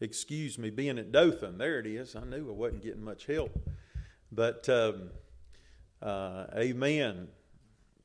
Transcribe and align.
excuse 0.00 0.58
me, 0.58 0.70
being 0.70 0.98
at 0.98 1.12
Dothan. 1.12 1.58
There 1.58 1.78
it 1.78 1.86
is. 1.86 2.16
I 2.16 2.24
knew 2.24 2.48
I 2.48 2.52
wasn't 2.52 2.82
getting 2.82 3.04
much 3.04 3.26
help. 3.26 3.58
But, 4.32 4.68
um, 4.68 5.10
uh, 6.02 6.46
amen. 6.56 7.28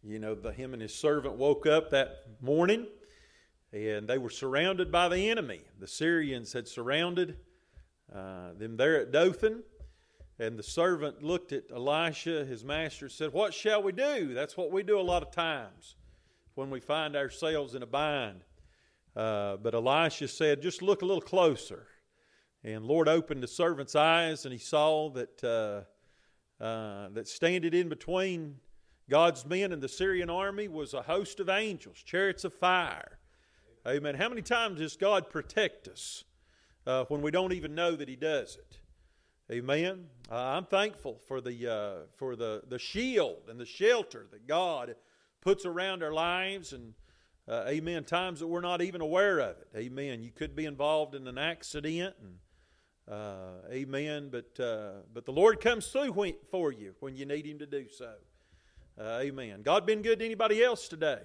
You 0.03 0.19
know, 0.19 0.35
the, 0.35 0.51
him 0.51 0.73
and 0.73 0.81
his 0.81 0.93
servant 0.93 1.35
woke 1.35 1.65
up 1.65 1.91
that 1.91 2.25
morning 2.41 2.87
and 3.73 4.07
they 4.07 4.17
were 4.17 4.29
surrounded 4.29 4.91
by 4.91 5.09
the 5.09 5.29
enemy. 5.29 5.61
The 5.79 5.87
Syrians 5.87 6.53
had 6.53 6.67
surrounded 6.67 7.37
uh, 8.13 8.53
them 8.57 8.77
there 8.77 9.01
at 9.01 9.11
Dothan. 9.11 9.63
And 10.37 10.59
the 10.59 10.63
servant 10.63 11.23
looked 11.23 11.53
at 11.53 11.63
Elisha, 11.73 12.43
his 12.43 12.63
master, 12.63 13.05
and 13.05 13.11
said, 13.11 13.31
What 13.31 13.53
shall 13.53 13.81
we 13.81 13.93
do? 13.93 14.33
That's 14.33 14.57
what 14.57 14.69
we 14.69 14.83
do 14.83 14.99
a 14.99 15.01
lot 15.01 15.23
of 15.23 15.31
times 15.31 15.95
when 16.55 16.69
we 16.69 16.81
find 16.81 17.15
ourselves 17.15 17.73
in 17.73 17.83
a 17.83 17.85
bind. 17.85 18.41
Uh, 19.15 19.57
but 19.57 19.73
Elisha 19.73 20.27
said, 20.27 20.61
Just 20.61 20.81
look 20.81 21.01
a 21.01 21.05
little 21.05 21.21
closer. 21.21 21.87
And 22.63 22.83
Lord 22.83 23.07
opened 23.07 23.43
the 23.43 23.47
servant's 23.47 23.95
eyes, 23.95 24.45
and 24.45 24.51
he 24.51 24.57
saw 24.57 25.11
that, 25.11 25.43
uh, 25.43 26.63
uh, 26.63 27.09
that 27.13 27.27
standing 27.27 27.73
in 27.73 27.89
between 27.89 28.55
God's 29.09 29.45
men 29.45 29.71
and 29.71 29.81
the 29.81 29.87
Syrian 29.87 30.31
army 30.31 30.67
was 30.67 30.93
a 30.93 31.03
host 31.03 31.39
of 31.39 31.47
angels, 31.47 32.01
chariots 32.03 32.43
of 32.43 32.53
fire. 32.53 33.19
Amen. 33.87 34.15
How 34.15 34.29
many 34.29 34.41
times 34.41 34.79
does 34.79 34.95
God 34.95 35.29
protect 35.29 35.87
us 35.87 36.23
uh, 36.87 37.05
when 37.07 37.21
we 37.21 37.29
don't 37.29 37.53
even 37.53 37.75
know 37.75 37.95
that 37.95 38.09
He 38.09 38.15
does 38.15 38.57
it? 38.57 38.79
Amen. 39.51 40.07
Uh, 40.31 40.37
I'm 40.37 40.65
thankful 40.65 41.19
for 41.27 41.39
the 41.39 41.71
uh, 41.71 42.07
for 42.17 42.35
the 42.35 42.63
the 42.67 42.79
shield 42.79 43.43
and 43.47 43.59
the 43.59 43.65
shelter 43.65 44.25
that 44.31 44.47
God 44.47 44.95
puts 45.39 45.67
around 45.67 46.01
our 46.01 46.13
lives, 46.13 46.73
and 46.73 46.95
uh, 47.47 47.65
Amen. 47.67 48.03
Times 48.03 48.39
that 48.39 48.47
we're 48.47 48.61
not 48.61 48.81
even 48.81 49.01
aware 49.01 49.39
of 49.39 49.57
it. 49.57 49.67
Amen. 49.75 50.23
You 50.23 50.31
could 50.31 50.55
be 50.55 50.65
involved 50.65 51.15
in 51.15 51.27
an 51.27 51.37
accident, 51.37 52.15
and 52.21 52.37
uh, 53.07 53.69
Amen. 53.71 54.29
But 54.31 54.59
uh, 54.59 55.01
but 55.13 55.25
the 55.25 55.31
Lord 55.31 55.59
comes 55.61 55.87
through 55.87 56.11
when, 56.11 56.33
for 56.49 56.71
you 56.71 56.95
when 56.99 57.15
you 57.15 57.25
need 57.25 57.45
Him 57.45 57.59
to 57.59 57.65
do 57.65 57.87
so. 57.89 58.13
Uh, 58.97 59.19
amen. 59.21 59.61
God 59.61 59.85
been 59.85 60.01
good 60.01 60.19
to 60.19 60.25
anybody 60.25 60.63
else 60.63 60.87
today? 60.87 61.19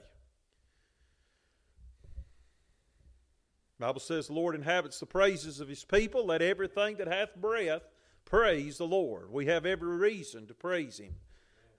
Bible 3.78 4.00
says 4.00 4.26
the 4.26 4.34
Lord 4.34 4.54
inhabits 4.54 5.00
the 5.00 5.06
praises 5.06 5.60
of 5.60 5.68
his 5.68 5.84
people. 5.84 6.26
Let 6.26 6.42
everything 6.42 6.96
that 6.96 7.06
hath 7.06 7.34
breath 7.36 7.82
praise 8.24 8.76
the 8.76 8.86
Lord. 8.86 9.32
We 9.32 9.46
have 9.46 9.64
every 9.64 9.96
reason 9.96 10.46
to 10.48 10.54
praise 10.54 10.98
him 10.98 11.14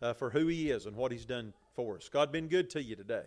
uh, 0.01 0.13
for 0.13 0.31
who 0.31 0.47
he 0.47 0.71
is 0.71 0.85
and 0.85 0.95
what 0.95 1.11
he's 1.11 1.25
done 1.25 1.53
for 1.75 1.97
us. 1.97 2.09
God 2.09 2.31
been 2.31 2.47
good 2.47 2.71
to 2.71 2.81
you 2.81 2.95
today. 2.95 3.25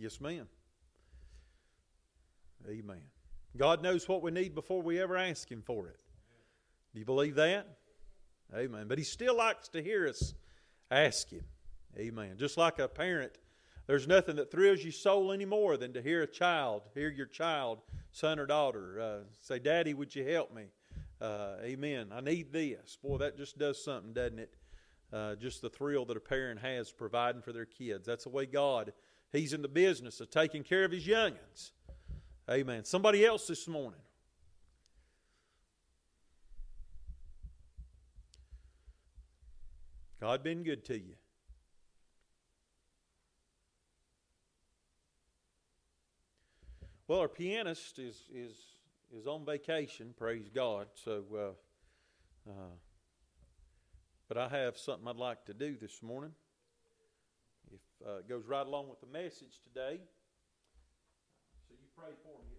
Yes, 0.00 0.18
ma'am. 0.18 0.48
Amen. 2.66 3.02
God 3.54 3.82
knows 3.82 4.08
what 4.08 4.22
we 4.22 4.30
need 4.30 4.54
before 4.54 4.80
we 4.80 4.98
ever 4.98 5.14
ask 5.14 5.50
Him 5.50 5.60
for 5.60 5.88
it. 5.88 6.00
Do 6.94 7.00
you 7.00 7.04
believe 7.04 7.34
that? 7.34 7.66
Amen. 8.56 8.86
But 8.88 8.96
He 8.96 9.04
still 9.04 9.36
likes 9.36 9.68
to 9.68 9.82
hear 9.82 10.08
us 10.08 10.32
ask 10.90 11.28
Him. 11.28 11.44
Amen. 11.98 12.36
Just 12.38 12.56
like 12.56 12.78
a 12.78 12.88
parent, 12.88 13.32
there's 13.86 14.08
nothing 14.08 14.36
that 14.36 14.50
thrills 14.50 14.82
your 14.82 14.92
soul 14.92 15.32
any 15.32 15.44
more 15.44 15.76
than 15.76 15.92
to 15.92 16.00
hear 16.00 16.22
a 16.22 16.26
child, 16.26 16.88
hear 16.94 17.10
your 17.10 17.26
child, 17.26 17.82
son 18.10 18.38
or 18.38 18.46
daughter, 18.46 19.00
uh, 19.00 19.24
say, 19.42 19.58
Daddy, 19.58 19.92
would 19.92 20.14
you 20.14 20.24
help 20.24 20.54
me? 20.54 20.64
Uh, 21.20 21.56
amen. 21.62 22.08
I 22.10 22.22
need 22.22 22.54
this. 22.54 22.96
Boy, 23.02 23.18
that 23.18 23.36
just 23.36 23.58
does 23.58 23.84
something, 23.84 24.14
doesn't 24.14 24.38
it? 24.38 24.54
Uh, 25.12 25.34
just 25.34 25.60
the 25.60 25.68
thrill 25.68 26.06
that 26.06 26.16
a 26.16 26.20
parent 26.20 26.60
has 26.60 26.90
providing 26.90 27.42
for 27.42 27.52
their 27.52 27.66
kids. 27.66 28.06
That's 28.06 28.24
the 28.24 28.30
way 28.30 28.46
God 28.46 28.94
He's 29.32 29.52
in 29.52 29.62
the 29.62 29.68
business 29.68 30.20
of 30.20 30.30
taking 30.30 30.64
care 30.64 30.84
of 30.84 30.90
his 30.90 31.06
youngins. 31.06 31.70
Amen. 32.50 32.84
Somebody 32.84 33.24
else 33.24 33.46
this 33.46 33.68
morning. 33.68 34.00
God 40.20 40.42
been 40.42 40.64
good 40.64 40.84
to 40.86 40.98
you. 40.98 41.14
Well, 47.06 47.20
our 47.20 47.28
pianist 47.28 47.98
is 47.98 48.28
is 48.32 48.56
is 49.12 49.26
on 49.26 49.44
vacation. 49.44 50.14
Praise 50.16 50.48
God. 50.54 50.88
So, 50.94 51.24
uh, 51.34 52.50
uh, 52.50 52.74
but 54.28 54.36
I 54.36 54.48
have 54.48 54.76
something 54.76 55.08
I'd 55.08 55.16
like 55.16 55.44
to 55.46 55.54
do 55.54 55.76
this 55.76 56.02
morning 56.02 56.32
uh, 58.06 58.20
goes 58.28 58.46
right 58.46 58.66
along 58.66 58.88
with 58.88 59.00
the 59.00 59.06
message 59.06 59.60
today. 59.62 60.00
So 61.68 61.74
you 61.78 61.86
pray 61.96 62.12
for 62.22 62.38
me 62.44 62.49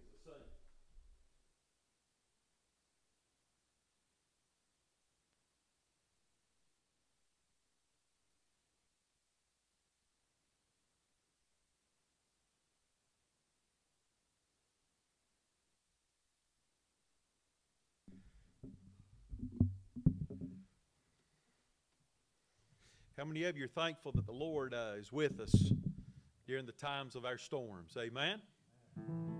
How 23.22 23.28
many 23.28 23.44
of 23.44 23.56
you 23.56 23.66
are 23.66 23.68
thankful 23.68 24.10
that 24.16 24.26
the 24.26 24.32
Lord 24.32 24.74
uh, 24.74 24.94
is 24.98 25.12
with 25.12 25.38
us 25.38 25.54
during 26.44 26.66
the 26.66 26.72
times 26.72 27.14
of 27.14 27.24
our 27.24 27.38
storms? 27.38 27.96
Amen. 27.96 28.42
In 28.96 29.31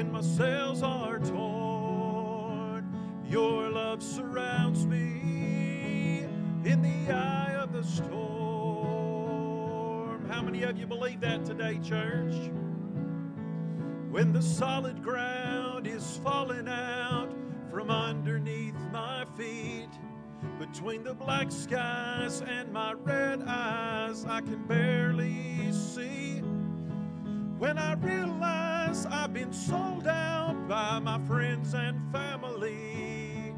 when 0.00 0.12
my 0.12 0.22
sails 0.22 0.82
are 0.82 1.18
torn. 1.18 2.88
Your 3.28 3.68
love 3.68 4.02
surrounds 4.02 4.86
me 4.86 6.24
in 6.64 6.80
the 6.80 7.12
eye 7.12 7.52
of 7.56 7.74
the 7.74 7.82
storm. 7.84 8.16
How 10.30 10.40
many 10.40 10.62
of 10.62 10.78
you 10.78 10.86
believe 10.86 11.20
that 11.20 11.44
today, 11.44 11.78
church? 11.84 12.32
when 14.10 14.32
the 14.32 14.40
solid 14.42 15.04
ground 15.04 15.86
is 15.86 16.18
falling 16.24 16.66
out 16.66 17.28
from 17.70 17.90
underneath 17.90 18.74
my 18.90 19.26
feet. 19.36 19.90
Between 20.58 21.04
the 21.04 21.12
black 21.14 21.52
skies 21.52 22.40
and 22.40 22.72
my 22.72 22.94
red 22.94 23.42
eyes, 23.46 24.24
I 24.24 24.40
can 24.40 24.66
barely 24.66 25.70
see. 25.72 26.38
When 27.58 27.78
I 27.78 27.92
realize 27.94 28.69
yes, 28.90 29.06
I've 29.06 29.32
been 29.32 29.52
sold 29.52 30.08
out 30.08 30.66
by 30.66 30.98
my 30.98 31.20
friends 31.20 31.74
and 31.74 31.96
family. 32.12 33.54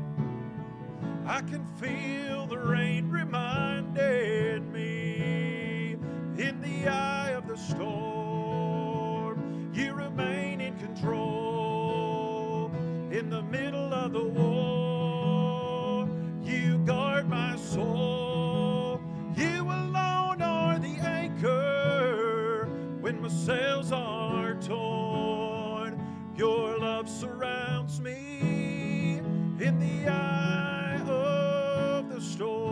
I 1.26 1.40
can 1.40 1.66
feel 1.76 2.46
the 2.46 2.58
rain 2.58 3.08
reminded 3.08 4.70
me 4.70 5.96
in 6.36 6.60
the 6.60 6.86
eye 6.86 7.30
of 7.30 7.48
the 7.48 7.56
storm. 7.56 9.70
You 9.72 9.94
remain 9.94 10.60
in 10.60 10.76
control 10.76 12.70
in 13.10 13.30
the 13.30 13.42
middle 13.42 13.94
of 13.94 14.12
the 14.12 14.24
war. 14.24 16.10
You 16.42 16.76
guard 16.84 17.30
my 17.30 17.56
soul. 17.56 19.00
You 19.34 19.62
alone 19.62 20.42
are 20.42 20.78
the 20.78 20.98
anchor 21.00 22.68
when 23.00 23.22
my 23.22 23.28
sails 23.28 23.92
are 23.92 24.51
torn. 24.72 26.00
Your 26.34 26.78
love 26.78 27.08
surrounds 27.08 28.00
me 28.00 29.20
in 29.60 29.78
the 29.78 30.08
eye 30.08 30.98
of 31.06 32.08
the 32.08 32.20
storm. 32.20 32.62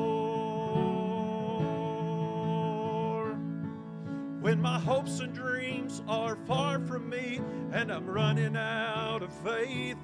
When 4.41 4.63
my 4.63 4.79
hopes 4.79 5.21
and 5.21 5.35
dreams 5.35 6.03
are 6.09 6.37
far 6.47 6.81
from 6.81 7.11
me 7.11 7.43
and 7.73 7.93
I'm 7.93 8.07
running 8.07 8.57
out 8.57 9.23
of 9.23 9.31
faith, 9.45 9.99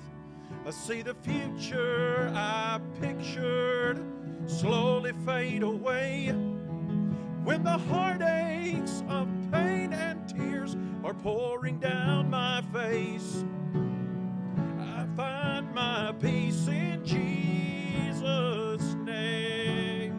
I 0.67 0.71
see 0.71 1.01
the 1.01 1.15
future 1.15 2.31
I 2.35 2.79
pictured 3.01 4.05
slowly 4.47 5.13
fade 5.25 5.63
away. 5.63 6.27
When 7.45 7.65
the 7.65 7.79
heartaches 7.79 9.03
of 9.09 9.29
are 11.07 11.15
pouring 11.15 11.79
down 11.79 12.29
my 12.29 12.61
face, 12.73 13.45
I 14.81 15.07
find 15.15 15.73
my 15.73 16.13
peace 16.21 16.67
in 16.67 17.05
Jesus' 17.05 18.95
name. 19.05 20.13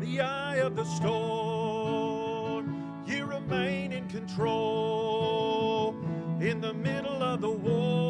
The 0.00 0.20
eye 0.20 0.58
of 0.58 0.76
the 0.76 0.84
storm, 0.84 3.02
you 3.04 3.26
remain 3.26 3.90
in 3.90 4.06
control. 4.06 5.96
In 6.40 6.60
the 6.60 6.72
middle 6.72 7.20
of 7.20 7.40
the 7.40 7.50
war, 7.50 8.03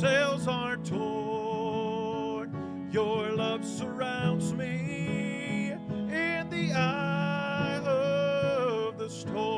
sails 0.00 0.46
are 0.46 0.76
torn. 0.76 2.52
Your 2.92 3.32
love 3.32 3.64
surrounds 3.64 4.52
me 4.52 5.72
in 5.72 6.48
the 6.50 6.72
eye 6.74 7.80
of 7.82 8.98
the 8.98 9.08
storm. 9.08 9.56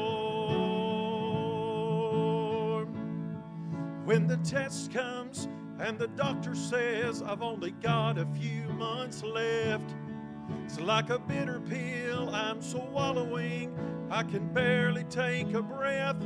When 4.04 4.28
the 4.28 4.36
test 4.38 4.92
comes 4.92 5.48
and 5.80 5.98
the 5.98 6.06
doctor 6.08 6.54
says 6.54 7.20
I've 7.20 7.42
only 7.42 7.72
got 7.72 8.16
a 8.16 8.26
few 8.26 8.62
months 8.74 9.24
left, 9.24 9.92
it's 10.64 10.78
like 10.78 11.10
a 11.10 11.18
bitter 11.18 11.58
pill 11.68 12.32
I'm 12.32 12.62
swallowing, 12.62 13.76
I 14.08 14.22
can 14.22 14.46
barely 14.52 15.02
take 15.04 15.52
a 15.54 15.62
breath. 15.62 16.22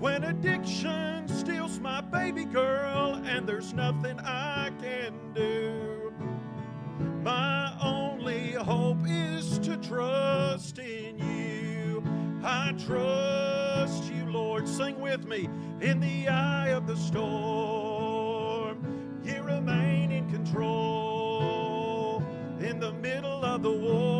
When 0.00 0.24
addiction 0.24 1.28
steals 1.28 1.78
my 1.78 2.00
baby 2.00 2.46
girl 2.46 3.20
and 3.26 3.46
there's 3.46 3.74
nothing 3.74 4.18
I 4.20 4.70
can 4.80 5.12
do, 5.34 6.10
my 7.22 7.76
only 7.82 8.52
hope 8.52 9.06
is 9.06 9.58
to 9.58 9.76
trust 9.76 10.78
in 10.78 11.18
you. 11.18 12.02
I 12.42 12.72
trust 12.86 14.10
you, 14.10 14.24
Lord. 14.24 14.66
Sing 14.66 14.98
with 14.98 15.26
me. 15.26 15.50
In 15.82 16.00
the 16.00 16.28
eye 16.28 16.68
of 16.68 16.86
the 16.86 16.96
storm, 16.96 18.78
you 19.22 19.42
remain 19.42 20.12
in 20.12 20.30
control. 20.30 22.22
In 22.58 22.80
the 22.80 22.92
middle 22.94 23.44
of 23.44 23.62
the 23.62 23.70
war, 23.70 24.19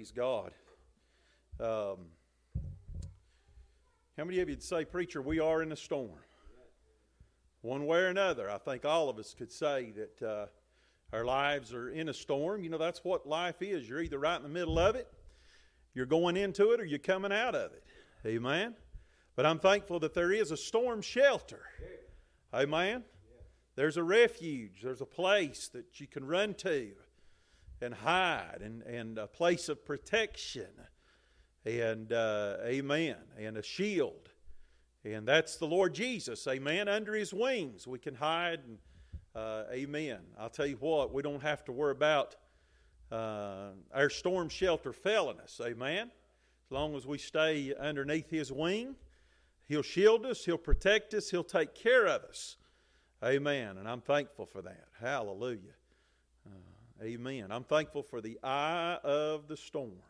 Praise 0.00 0.12
God. 0.12 0.52
Um, 1.60 2.06
how 4.16 4.24
many 4.24 4.40
of 4.40 4.48
you 4.48 4.54
would 4.54 4.62
say, 4.62 4.86
Preacher, 4.86 5.20
we 5.20 5.40
are 5.40 5.62
in 5.62 5.72
a 5.72 5.76
storm? 5.76 6.22
One 7.60 7.84
way 7.84 7.98
or 7.98 8.06
another, 8.06 8.50
I 8.50 8.56
think 8.56 8.86
all 8.86 9.10
of 9.10 9.18
us 9.18 9.34
could 9.34 9.52
say 9.52 9.92
that 9.94 10.26
uh, 10.26 10.46
our 11.14 11.26
lives 11.26 11.74
are 11.74 11.90
in 11.90 12.08
a 12.08 12.14
storm. 12.14 12.64
You 12.64 12.70
know, 12.70 12.78
that's 12.78 13.04
what 13.04 13.28
life 13.28 13.60
is. 13.60 13.86
You're 13.86 14.00
either 14.00 14.18
right 14.18 14.38
in 14.38 14.42
the 14.42 14.48
middle 14.48 14.78
of 14.78 14.96
it, 14.96 15.06
you're 15.92 16.06
going 16.06 16.38
into 16.38 16.70
it, 16.72 16.80
or 16.80 16.86
you're 16.86 16.98
coming 16.98 17.30
out 17.30 17.54
of 17.54 17.70
it. 17.74 17.84
Amen. 18.24 18.76
But 19.36 19.44
I'm 19.44 19.58
thankful 19.58 20.00
that 20.00 20.14
there 20.14 20.32
is 20.32 20.50
a 20.50 20.56
storm 20.56 21.02
shelter. 21.02 21.60
Amen. 22.54 23.04
There's 23.76 23.98
a 23.98 24.02
refuge, 24.02 24.80
there's 24.82 25.02
a 25.02 25.06
place 25.06 25.68
that 25.74 26.00
you 26.00 26.06
can 26.06 26.24
run 26.24 26.54
to 26.54 26.92
and 27.82 27.94
hide, 27.94 28.58
and, 28.62 28.82
and 28.82 29.18
a 29.18 29.26
place 29.26 29.68
of 29.68 29.84
protection. 29.84 30.68
And 31.64 32.12
uh, 32.12 32.56
amen. 32.64 33.16
And 33.38 33.56
a 33.56 33.62
shield. 33.62 34.30
And 35.04 35.26
that's 35.26 35.56
the 35.56 35.66
Lord 35.66 35.94
Jesus. 35.94 36.46
Amen. 36.46 36.88
Under 36.88 37.14
his 37.14 37.32
wings 37.32 37.86
we 37.86 37.98
can 37.98 38.14
hide. 38.14 38.60
And, 38.66 38.78
uh, 39.34 39.64
amen. 39.72 40.18
I'll 40.38 40.50
tell 40.50 40.66
you 40.66 40.76
what, 40.80 41.12
we 41.12 41.22
don't 41.22 41.42
have 41.42 41.64
to 41.66 41.72
worry 41.72 41.92
about 41.92 42.36
uh, 43.12 43.70
our 43.94 44.10
storm 44.10 44.48
shelter 44.48 44.92
failing 44.92 45.38
us. 45.40 45.60
Amen. 45.64 46.10
As 46.66 46.70
long 46.70 46.96
as 46.96 47.06
we 47.06 47.18
stay 47.18 47.74
underneath 47.78 48.30
his 48.30 48.52
wing, 48.52 48.94
he'll 49.68 49.82
shield 49.82 50.26
us, 50.26 50.44
he'll 50.44 50.58
protect 50.58 51.14
us, 51.14 51.30
he'll 51.30 51.44
take 51.44 51.74
care 51.74 52.06
of 52.06 52.22
us. 52.22 52.56
Amen. 53.24 53.76
And 53.76 53.88
I'm 53.88 54.00
thankful 54.00 54.46
for 54.46 54.62
that. 54.62 54.88
Hallelujah. 55.00 55.79
Amen. 57.02 57.46
I'm 57.50 57.64
thankful 57.64 58.02
for 58.02 58.20
the 58.20 58.38
eye 58.44 58.98
of 59.02 59.48
the 59.48 59.56
storm. 59.56 60.02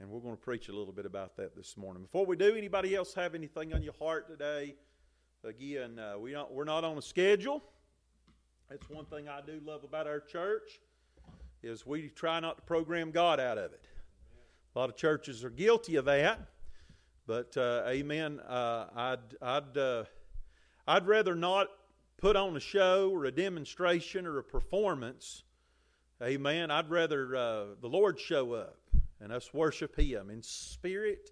And 0.00 0.08
we're 0.08 0.20
going 0.20 0.34
to 0.34 0.40
preach 0.40 0.70
a 0.70 0.72
little 0.72 0.92
bit 0.92 1.04
about 1.04 1.36
that 1.36 1.54
this 1.54 1.76
morning. 1.76 2.04
Before 2.04 2.24
we 2.24 2.34
do, 2.34 2.56
anybody 2.56 2.94
else 2.94 3.12
have 3.12 3.34
anything 3.34 3.74
on 3.74 3.82
your 3.82 3.92
heart 3.98 4.26
today? 4.26 4.74
Again, 5.44 5.98
uh, 5.98 6.18
we 6.18 6.30
don't, 6.30 6.50
we're 6.50 6.64
not 6.64 6.82
on 6.82 6.96
a 6.96 7.02
schedule. 7.02 7.62
That's 8.70 8.88
one 8.88 9.04
thing 9.04 9.28
I 9.28 9.42
do 9.42 9.60
love 9.66 9.84
about 9.84 10.06
our 10.06 10.20
church 10.20 10.80
is 11.62 11.84
we 11.84 12.08
try 12.08 12.40
not 12.40 12.56
to 12.56 12.62
program 12.62 13.10
God 13.10 13.38
out 13.38 13.58
of 13.58 13.74
it. 13.74 13.84
A 14.74 14.78
lot 14.78 14.88
of 14.88 14.96
churches 14.96 15.44
are 15.44 15.50
guilty 15.50 15.96
of 15.96 16.06
that, 16.06 16.40
but 17.26 17.54
uh, 17.58 17.84
amen. 17.86 18.40
Uh, 18.40 18.86
I'd 18.96 19.36
I'd 19.42 19.76
uh, 19.76 20.04
I'd 20.88 21.06
rather 21.06 21.34
not 21.34 21.68
put 22.16 22.34
on 22.34 22.56
a 22.56 22.60
show 22.60 23.10
or 23.10 23.26
a 23.26 23.30
demonstration 23.30 24.24
or 24.24 24.38
a 24.38 24.42
performance. 24.42 25.42
Amen. 26.22 26.70
I'd 26.70 26.88
rather 26.88 27.34
uh, 27.34 27.64
the 27.80 27.88
Lord 27.88 28.20
show 28.20 28.52
up 28.52 28.78
and 29.20 29.32
us 29.32 29.52
worship 29.52 29.98
Him 29.98 30.30
in 30.30 30.40
spirit 30.42 31.30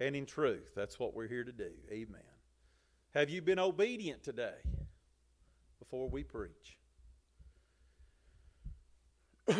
and 0.00 0.16
in 0.16 0.26
truth. 0.26 0.72
That's 0.74 0.98
what 0.98 1.14
we're 1.14 1.28
here 1.28 1.44
to 1.44 1.52
do. 1.52 1.70
Amen. 1.92 2.22
Have 3.14 3.30
you 3.30 3.40
been 3.40 3.60
obedient 3.60 4.24
today 4.24 4.56
before 5.78 6.08
we 6.08 6.24
preach? 6.24 6.76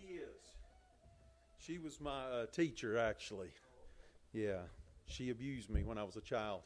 she 0.00 0.14
is. 0.14 0.54
She 1.58 1.78
was 1.78 2.00
my 2.00 2.24
uh, 2.24 2.46
teacher, 2.46 2.98
actually. 2.98 3.50
Yeah, 4.32 4.60
she 5.06 5.30
abused 5.30 5.70
me 5.70 5.84
when 5.84 5.98
I 5.98 6.04
was 6.04 6.16
a 6.16 6.20
child. 6.20 6.62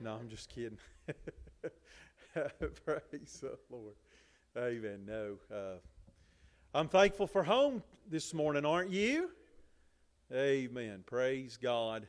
No, 0.00 0.14
I'm 0.14 0.28
just 0.28 0.48
kidding. 0.48 0.78
Praise 2.32 3.40
the 3.42 3.58
Lord. 3.70 3.94
Amen. 4.56 5.00
No. 5.06 5.36
Uh, 5.54 5.78
I'm 6.72 6.88
thankful 6.88 7.26
for 7.26 7.42
home 7.42 7.82
this 8.08 8.32
morning, 8.32 8.64
aren't 8.64 8.90
you? 8.90 9.30
Amen. 10.32 11.02
Praise 11.04 11.58
God. 11.60 12.06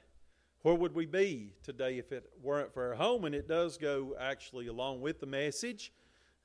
Where 0.62 0.76
would 0.76 0.94
we 0.94 1.08
be 1.08 1.54
today 1.64 1.98
if 1.98 2.12
it 2.12 2.30
weren't 2.42 2.72
for 2.72 2.90
our 2.90 2.94
home? 2.94 3.26
And 3.26 3.34
it 3.34 3.48
does 3.48 3.78
go 3.78 4.16
actually 4.20 4.68
along 4.68 5.02
with 5.02 5.20
the 5.20 5.26
message. 5.26 5.92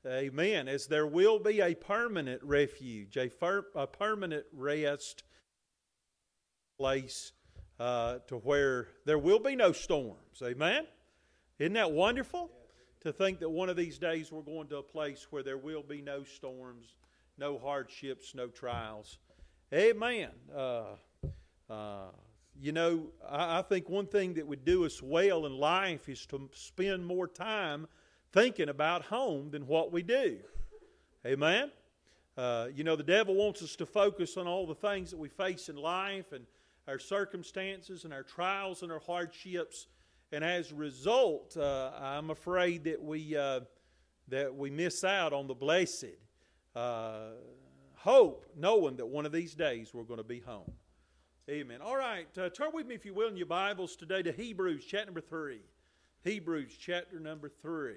Amen. 0.07 0.69
As 0.69 0.87
there 0.87 1.05
will 1.05 1.37
be 1.37 1.59
a 1.59 1.75
permanent 1.75 2.41
refuge, 2.41 3.17
a, 3.17 3.27
fir- 3.27 3.65
a 3.75 3.85
permanent 3.85 4.45
rest 4.53 5.23
place 6.79 7.33
uh, 7.79 8.19
to 8.27 8.37
where 8.37 8.87
there 9.05 9.17
will 9.17 9.39
be 9.39 9.55
no 9.55 9.73
storms. 9.73 10.41
Amen. 10.41 10.87
Isn't 11.59 11.73
that 11.73 11.91
wonderful? 11.91 12.51
To 13.01 13.11
think 13.11 13.39
that 13.39 13.49
one 13.49 13.69
of 13.69 13.75
these 13.75 13.97
days 13.97 14.31
we're 14.31 14.41
going 14.41 14.67
to 14.67 14.77
a 14.77 14.83
place 14.83 15.27
where 15.29 15.43
there 15.43 15.57
will 15.57 15.83
be 15.83 16.01
no 16.01 16.23
storms, 16.23 16.95
no 17.37 17.57
hardships, 17.57 18.33
no 18.33 18.47
trials. 18.47 19.17
Amen. 19.73 20.29
Uh, 20.55 20.83
uh, 21.69 22.07
you 22.59 22.71
know, 22.71 23.07
I, 23.27 23.59
I 23.59 23.61
think 23.61 23.89
one 23.89 24.07
thing 24.07 24.33
that 24.35 24.47
would 24.47 24.63
do 24.63 24.85
us 24.85 25.01
well 25.01 25.45
in 25.45 25.57
life 25.57 26.07
is 26.07 26.25
to 26.27 26.49
spend 26.53 27.05
more 27.05 27.27
time 27.27 27.87
thinking 28.37 28.69
about 28.69 29.01
home 29.01 29.49
than 29.49 29.65
what 29.65 29.91
we 29.91 30.03
do. 30.03 30.37
Amen. 31.25 31.71
Uh, 32.37 32.67
you 32.71 32.83
know, 32.83 32.95
the 32.95 33.01
devil 33.01 33.33
wants 33.33 33.63
us 33.63 33.75
to 33.75 33.83
focus 33.83 34.37
on 34.37 34.45
all 34.45 34.67
the 34.67 34.75
things 34.75 35.09
that 35.09 35.17
we 35.17 35.27
face 35.27 35.69
in 35.69 35.75
life 35.75 36.31
and 36.31 36.45
our 36.87 36.99
circumstances 36.99 38.03
and 38.03 38.13
our 38.13 38.21
trials 38.21 38.83
and 38.83 38.91
our 38.91 38.99
hardships. 38.99 39.87
And 40.31 40.43
as 40.43 40.71
a 40.71 40.75
result, 40.75 41.57
uh, 41.57 41.89
I'm 41.99 42.29
afraid 42.29 42.83
that 42.83 43.01
we, 43.03 43.35
uh, 43.35 43.61
that 44.27 44.53
we 44.53 44.69
miss 44.69 45.03
out 45.03 45.33
on 45.33 45.47
the 45.47 45.55
blessed 45.55 46.05
uh, 46.75 47.29
hope, 47.95 48.45
knowing 48.55 48.97
that 48.97 49.07
one 49.07 49.25
of 49.25 49.31
these 49.31 49.55
days 49.55 49.95
we're 49.95 50.03
going 50.03 50.19
to 50.19 50.23
be 50.23 50.41
home. 50.41 50.71
Amen. 51.49 51.81
All 51.81 51.97
right, 51.97 52.27
uh, 52.37 52.49
turn 52.49 52.69
with 52.71 52.85
me, 52.85 52.93
if 52.93 53.03
you 53.03 53.15
will, 53.15 53.29
in 53.29 53.35
your 53.37 53.47
Bibles 53.47 53.95
today 53.95 54.21
to 54.21 54.31
Hebrews 54.31 54.85
chapter 54.87 55.07
number 55.07 55.21
3. 55.21 55.59
Hebrews 56.23 56.77
chapter 56.79 57.19
number 57.19 57.49
3. 57.49 57.95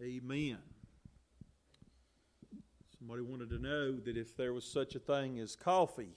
Amen. 0.00 0.58
Somebody 2.98 3.22
wanted 3.22 3.50
to 3.50 3.58
know 3.58 3.96
that 3.98 4.16
if 4.16 4.36
there 4.36 4.52
was 4.52 4.64
such 4.64 4.94
a 4.94 5.00
thing 5.00 5.40
as 5.40 5.56
coffee 5.56 6.16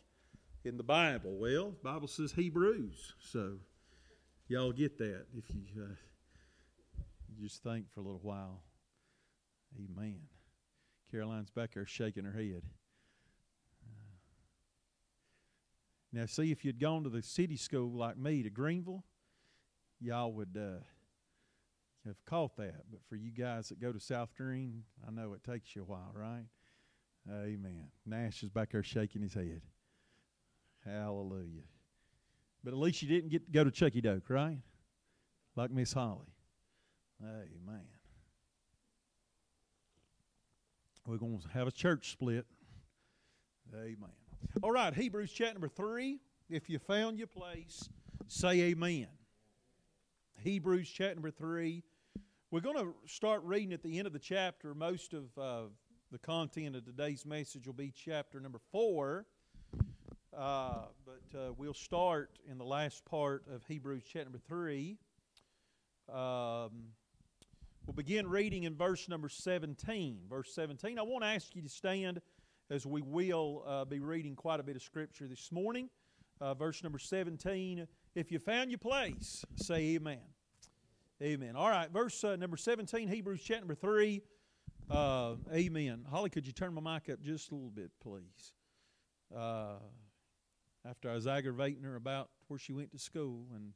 in 0.64 0.78
the 0.78 0.84
Bible. 0.84 1.36
Well, 1.36 1.72
the 1.72 1.90
Bible 1.90 2.08
says 2.08 2.32
Hebrews, 2.32 3.16
so 3.20 3.54
y'all 4.48 4.72
get 4.72 5.00
that 5.00 5.26
if 5.36 5.46
you, 5.50 5.64
uh, 5.82 7.04
just 7.42 7.64
think 7.64 7.92
for 7.92 8.02
a 8.02 8.04
little 8.04 8.20
while. 8.22 8.62
Amen. 9.80 10.20
Caroline's 11.10 11.50
back 11.50 11.74
there 11.74 11.86
shaking 11.88 12.26
her 12.26 12.32
head. 12.32 12.62
Now, 16.14 16.26
see, 16.26 16.52
if 16.52 16.64
you'd 16.66 16.80
gone 16.80 17.04
to 17.06 17.10
the 17.10 17.24
city 17.24 17.56
school 17.56 17.90
like 17.92 18.18
me 18.18 18.44
to 18.44 18.50
Greeneville, 18.50 19.04
y'all 20.00 20.32
would 20.34 20.58
uh, 20.58 20.84
have 22.06 22.26
caught 22.26 22.58
that. 22.58 22.84
But 22.90 23.00
for 23.08 23.16
you 23.16 23.32
guys 23.32 23.70
that 23.70 23.80
go 23.80 23.92
to 23.92 24.00
South 24.00 24.30
Greene, 24.36 24.84
I 25.08 25.12
know 25.12 25.34
it 25.34 25.44
takes 25.44 25.76
you 25.76 25.84
a 25.84 25.86
while, 25.86 26.12
right? 26.14 26.46
Amen. 27.30 27.88
Nash 28.06 28.42
is 28.42 28.50
back 28.50 28.72
there 28.72 28.84
shaking 28.84 29.22
his 29.22 29.34
head. 29.34 29.62
Hallelujah. 30.86 31.62
But 32.64 32.74
at 32.74 32.80
least 32.80 33.02
you 33.02 33.08
didn't 33.08 33.30
get 33.30 33.46
to 33.46 33.52
go 33.52 33.64
to 33.64 33.72
Chuckey-Doak, 33.72 34.30
right? 34.30 34.58
Like 35.56 35.72
Miss 35.72 35.94
Holly. 35.94 36.34
Amen. 37.24 37.86
We're 41.06 41.18
going 41.18 41.40
to 41.40 41.48
have 41.50 41.68
a 41.68 41.72
church 41.72 42.12
split. 42.12 42.46
Amen. 43.74 44.12
All 44.64 44.72
right, 44.72 44.94
Hebrews 44.94 45.32
chapter 45.32 45.54
number 45.54 45.70
3. 45.70 46.20
If 46.50 46.70
you 46.70 46.80
found 46.80 47.18
your 47.18 47.28
place, 47.28 47.90
say 48.28 48.62
amen. 48.62 49.08
Hebrews 50.44 50.90
chapter 50.90 51.16
number 51.16 51.32
3. 51.32 51.84
We're 52.52 52.60
going 52.60 52.76
to 52.76 52.94
start 53.06 53.44
reading 53.46 53.72
at 53.72 53.82
the 53.82 53.98
end 53.98 54.08
of 54.08 54.12
the 54.12 54.20
chapter. 54.20 54.76
Most 54.76 55.14
of 55.14 55.24
uh, 55.38 55.70
the 56.12 56.18
content 56.18 56.76
of 56.76 56.84
today's 56.84 57.26
message 57.26 57.66
will 57.66 57.74
be 57.74 57.94
chapter 57.96 58.42
number 58.42 58.60
4. 58.74 59.26
Uh, 60.38 60.74
but 61.06 61.40
uh, 61.40 61.54
we'll 61.56 61.74
start 61.74 62.40
in 62.52 62.58
the 62.58 62.66
last 62.66 63.06
part 63.06 63.46
of 63.50 63.64
Hebrews 63.68 64.04
chapter 64.06 64.26
number 64.26 64.42
3. 64.50 64.98
Um, 66.10 66.90
we'll 67.86 67.96
begin 67.96 68.28
reading 68.28 68.64
in 68.64 68.76
verse 68.76 69.08
number 69.08 69.30
17. 69.30 70.20
Verse 70.30 70.54
17. 70.54 71.00
I 71.00 71.04
want 71.04 71.24
to 71.24 71.30
ask 71.30 71.56
you 71.56 71.62
to 71.62 71.70
stand 71.70 72.20
as 72.70 72.86
we 72.86 73.02
will 73.02 73.64
uh, 73.66 73.86
be 73.86 74.02
reading 74.02 74.36
quite 74.36 74.60
a 74.60 74.64
bit 74.64 74.76
of 74.76 74.82
scripture 74.82 75.30
this 75.30 75.54
morning. 75.54 75.90
Uh, 76.42 76.54
verse 76.54 76.84
number 76.84 77.00
17. 77.00 77.88
If 78.14 78.30
you 78.30 78.40
found 78.40 78.72
your 78.72 78.78
place, 78.78 79.46
say 79.56 79.96
amen. 79.96 80.20
Amen. 81.22 81.56
All 81.56 81.70
right, 81.70 81.92
verse 81.92 82.24
uh, 82.24 82.36
number 82.36 82.58
17, 82.58 83.08
Hebrews 83.08 83.42
chapter 83.44 83.62
number 83.62 83.76
3. 83.76 84.24
Uh, 84.90 85.36
amen. 85.54 86.04
Holly, 86.10 86.32
could 86.32 86.48
you 86.48 86.52
turn 86.52 86.74
my 86.74 86.96
mic 86.96 87.14
up 87.14 87.22
just 87.22 87.52
a 87.52 87.54
little 87.54 87.70
bit, 87.70 87.92
please? 88.02 88.54
after 90.84 91.12
I 91.12 91.14
was 91.14 91.28
aggravating 91.28 91.84
her 91.84 91.96
about 91.96 92.32
where 92.48 92.58
she 92.58 92.74
went 92.74 92.92
to 92.94 92.98
school 92.98 93.46
and 93.54 93.74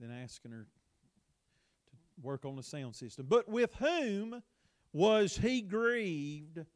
then 0.00 0.10
asking 0.10 0.50
her 0.50 0.66
to 1.86 1.96
work 2.20 2.44
on 2.44 2.56
the 2.56 2.64
sound 2.64 2.96
system. 2.96 3.26
But 3.28 3.48
with 3.48 3.72
whom 3.76 4.42
was 4.92 5.36
he 5.36 5.62
grieved 5.62 6.66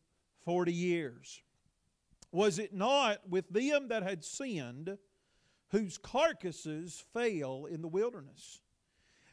40 0.45 0.73
years? 0.73 1.43
Was 2.31 2.61
it 2.61 2.73
not 2.73 3.29
with 3.29 3.49
them 3.49 3.89
that 3.89 4.05
had 4.05 4.23
sinned, 4.23 4.97
whose 5.73 5.99
carcasses 5.99 7.05
fell 7.13 7.67
in 7.69 7.83
the 7.83 7.89
wilderness? 7.89 8.61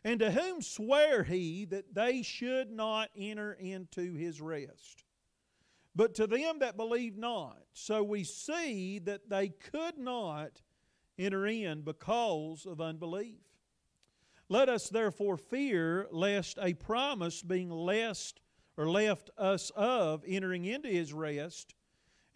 And 0.08 0.20
to 0.22 0.32
whom 0.32 0.62
sware 0.62 1.24
he 1.24 1.66
that 1.66 1.94
they 1.94 2.22
should 2.22 2.72
not 2.72 3.10
enter 3.18 3.54
into 3.54 4.14
his 4.14 4.40
rest? 4.40 5.04
but 5.98 6.14
to 6.14 6.28
them 6.28 6.60
that 6.60 6.78
believe 6.78 7.18
not. 7.18 7.58
So 7.74 8.04
we 8.04 8.24
see 8.24 9.00
that 9.00 9.30
they 9.30 9.50
could 9.50 9.98
not 9.98 10.62
enter 11.18 11.48
in 11.48 11.82
because 11.82 12.68
of 12.68 12.80
unbelief. 12.80 13.42
Let 14.48 14.70
us 14.70 14.90
therefore 14.90 15.38
fear 15.38 16.06
lest 16.12 16.60
a 16.62 16.76
promise 16.76 17.42
being 17.42 17.72
lest 17.72 18.40
or 18.78 18.88
left 18.88 19.32
us 19.40 19.72
of 19.76 20.24
entering 20.28 20.66
into 20.66 20.88
his 20.88 21.14
rest, 21.14 21.74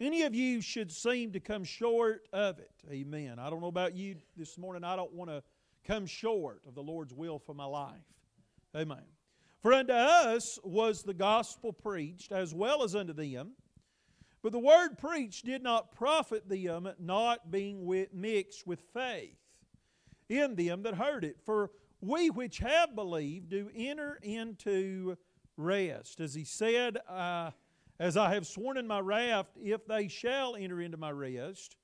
any 0.00 0.22
of 0.22 0.34
you 0.34 0.60
should 0.60 0.90
seem 0.90 1.30
to 1.30 1.38
come 1.38 1.62
short 1.62 2.26
of 2.32 2.58
it. 2.58 2.82
Amen. 2.90 3.38
I 3.38 3.48
don't 3.48 3.60
know 3.60 3.68
about 3.68 3.94
you 3.94 4.16
this 4.36 4.58
morning. 4.58 4.82
I 4.82 4.96
don't 4.96 5.12
want 5.12 5.30
to 5.30 5.44
come 5.86 6.06
short 6.06 6.62
of 6.66 6.74
the 6.74 6.82
Lord's 6.82 7.14
will 7.14 7.38
for 7.38 7.54
my 7.54 7.64
life. 7.64 7.94
Amen. 8.76 9.04
For 9.60 9.72
unto 9.72 9.92
us 9.92 10.58
was 10.64 11.02
the 11.02 11.14
gospel 11.14 11.72
preached, 11.72 12.32
as 12.32 12.52
well 12.52 12.82
as 12.82 12.96
unto 12.96 13.12
them. 13.12 13.52
But 14.42 14.52
the 14.52 14.58
word 14.58 14.98
preached 14.98 15.44
did 15.44 15.62
not 15.62 15.92
profit 15.92 16.48
them, 16.48 16.88
not 16.98 17.50
being 17.50 17.86
mixed 18.12 18.66
with 18.66 18.80
faith 18.92 19.36
in 20.28 20.56
them 20.56 20.82
that 20.82 20.94
heard 20.94 21.24
it. 21.24 21.36
For 21.44 21.70
we 22.00 22.30
which 22.30 22.58
have 22.58 22.96
believed 22.96 23.50
do 23.50 23.70
enter 23.74 24.18
into 24.22 25.16
rest. 25.56 26.20
As 26.20 26.34
he 26.34 26.44
said, 26.44 26.98
uh, 27.08 27.52
As 28.00 28.16
I 28.16 28.34
have 28.34 28.48
sworn 28.48 28.78
in 28.78 28.86
my 28.88 28.98
wrath, 28.98 29.46
if 29.62 29.86
they 29.86 30.08
shall 30.08 30.56
enter 30.56 30.80
into 30.80 30.96
my 30.96 31.12
rest, 31.12 31.76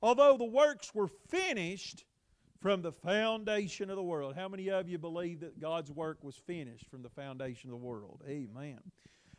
although 0.00 0.36
the 0.36 0.44
works 0.44 0.94
were 0.94 1.08
finished 1.08 2.04
from 2.60 2.82
the 2.82 2.92
foundation 2.92 3.90
of 3.90 3.96
the 3.96 4.02
world. 4.02 4.34
How 4.34 4.48
many 4.48 4.68
of 4.68 4.88
you 4.88 4.98
believe 4.98 5.40
that 5.40 5.60
God's 5.60 5.90
work 5.90 6.22
was 6.22 6.36
finished 6.36 6.90
from 6.90 7.02
the 7.02 7.08
foundation 7.08 7.70
of 7.70 7.78
the 7.80 7.86
world? 7.86 8.22
Amen. 8.28 8.80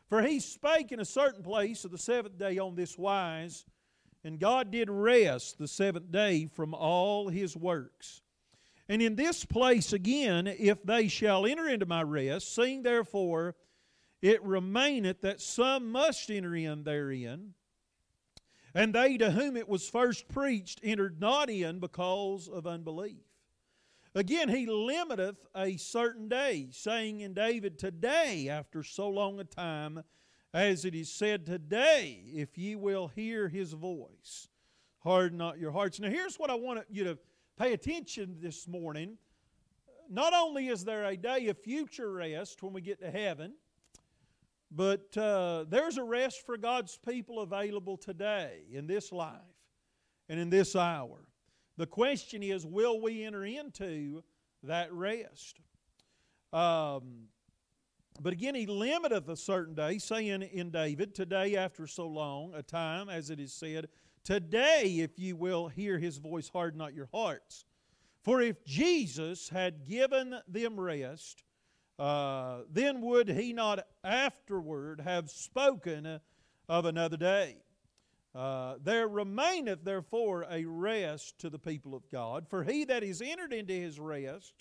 For 0.08 0.22
he 0.22 0.40
spake 0.40 0.92
in 0.92 1.00
a 1.00 1.06
certain 1.06 1.44
place 1.44 1.86
of 1.86 1.92
the 1.92 1.98
seventh 1.98 2.38
day 2.38 2.58
on 2.58 2.76
this 2.76 2.98
wise, 2.98 3.66
and 4.24 4.40
God 4.40 4.72
did 4.72 4.90
rest 4.90 5.58
the 5.58 5.68
seventh 5.68 6.12
day 6.12 6.48
from 6.48 6.74
all 6.74 7.30
his 7.30 7.56
works. 7.56 8.22
And 8.88 9.02
in 9.02 9.16
this 9.16 9.46
place 9.46 9.94
again, 9.94 10.48
if 10.48 10.82
they 10.84 11.08
shall 11.08 11.46
enter 11.46 11.70
into 11.70 11.86
my 11.86 12.02
rest, 12.02 12.56
seeing 12.56 12.82
therefore 12.82 13.56
it 14.22 14.44
remaineth 14.44 15.22
that 15.22 15.42
some 15.42 15.92
must 15.92 16.32
enter 16.32 16.56
in 16.56 16.84
therein, 16.84 17.54
and 18.74 18.94
they 18.94 19.18
to 19.18 19.32
whom 19.32 19.56
it 19.56 19.68
was 19.68 19.90
first 19.90 20.28
preached 20.28 20.80
entered 20.84 21.20
not 21.20 21.50
in 21.50 21.80
because 21.80 22.48
of 22.48 22.68
unbelief. 22.68 23.24
Again, 24.16 24.50
he 24.50 24.66
limiteth 24.66 25.38
a 25.56 25.78
certain 25.78 26.28
day, 26.28 26.70
saying 26.72 27.22
in 27.22 27.34
David, 27.34 27.78
Today, 27.78 28.50
after 28.50 28.82
so 28.82 29.08
long 29.08 29.40
a 29.40 29.44
time, 29.44 30.04
as 30.54 30.84
it 30.84 30.96
is 30.96 31.12
said, 31.12 31.46
Today, 31.46 32.24
if 32.34 32.58
ye 32.58 32.76
will 32.76 33.08
hear 33.08 33.48
his 33.48 33.74
voice. 33.74 34.48
harden 35.00 35.38
not 35.38 35.60
your 35.60 35.72
hearts. 35.72 36.00
Now, 36.00 36.10
here's 36.10 36.38
what 36.38 36.50
I 36.50 36.56
want 36.56 36.84
you 36.90 37.04
to 37.04 37.20
pay 37.58 37.74
attention 37.74 38.38
this 38.42 38.68
morning. 38.68 39.18
Not 40.10 40.34
only 40.34 40.70
is 40.70 40.84
there 40.84 41.06
a 41.06 41.16
day 41.16 41.48
of 41.48 41.60
future 41.60 42.12
rest 42.12 42.64
when 42.64 42.74
we 42.74 42.82
get 42.82 43.00
to 43.02 43.12
heaven, 43.12 43.54
but 44.72 45.18
uh, 45.18 45.66
there's 45.68 45.98
a 45.98 46.04
rest 46.04 46.46
for 46.46 46.58
God's 46.58 46.98
people 46.98 47.40
available 47.40 47.98
today 47.98 48.62
in 48.72 48.88
this 48.88 49.12
life 49.12 49.34
and 50.28 50.40
in 50.40 50.50
this 50.50 50.76
hour. 50.76 51.26
The 51.78 51.88
question 51.88 52.44
is 52.44 52.66
will 52.66 53.02
we 53.02 53.24
enter 53.24 53.46
into 53.46 54.24
that 54.64 54.94
rest? 54.94 55.60
Um, 56.54 57.28
but 58.22 58.34
again, 58.34 58.54
he 58.54 58.66
limiteth 58.66 59.30
a 59.30 59.36
certain 59.38 59.76
day, 59.76 59.98
saying 59.98 60.42
in 60.42 60.72
David, 60.72 61.16
Today 61.16 61.56
after 61.56 61.88
so 61.88 62.08
long 62.08 62.54
a 62.54 62.62
time, 62.62 63.10
as 63.10 63.30
it 63.30 63.40
is 63.40 63.54
said, 63.54 63.88
Today, 64.24 64.98
if 65.00 65.18
you 65.18 65.36
will 65.36 65.70
hear 65.70 65.98
his 65.98 66.18
voice, 66.18 66.50
harden 66.50 66.78
not 66.78 66.94
your 66.94 67.10
hearts. 67.14 67.66
For 68.22 68.42
if 68.42 68.64
Jesus 68.66 69.50
had 69.50 69.88
given 69.88 70.36
them 70.48 70.80
rest, 70.80 71.44
uh, 72.00 72.62
then 72.72 73.02
would 73.02 73.28
he 73.28 73.52
not 73.54 73.86
afterward 74.04 75.02
have 75.02 75.30
spoken 75.30 76.20
of 76.68 76.86
another 76.86 77.18
day? 77.18 77.58
Uh, 78.34 78.76
there 78.82 79.08
remaineth 79.08 79.84
therefore 79.84 80.46
a 80.50 80.64
rest 80.64 81.38
to 81.40 81.50
the 81.50 81.60
people 81.60 81.94
of 81.94 82.10
God, 82.10 82.48
for 82.48 82.64
he 82.64 82.86
that 82.86 83.04
is 83.04 83.22
entered 83.22 83.52
into 83.52 83.74
his 83.74 84.00
rest, 84.00 84.54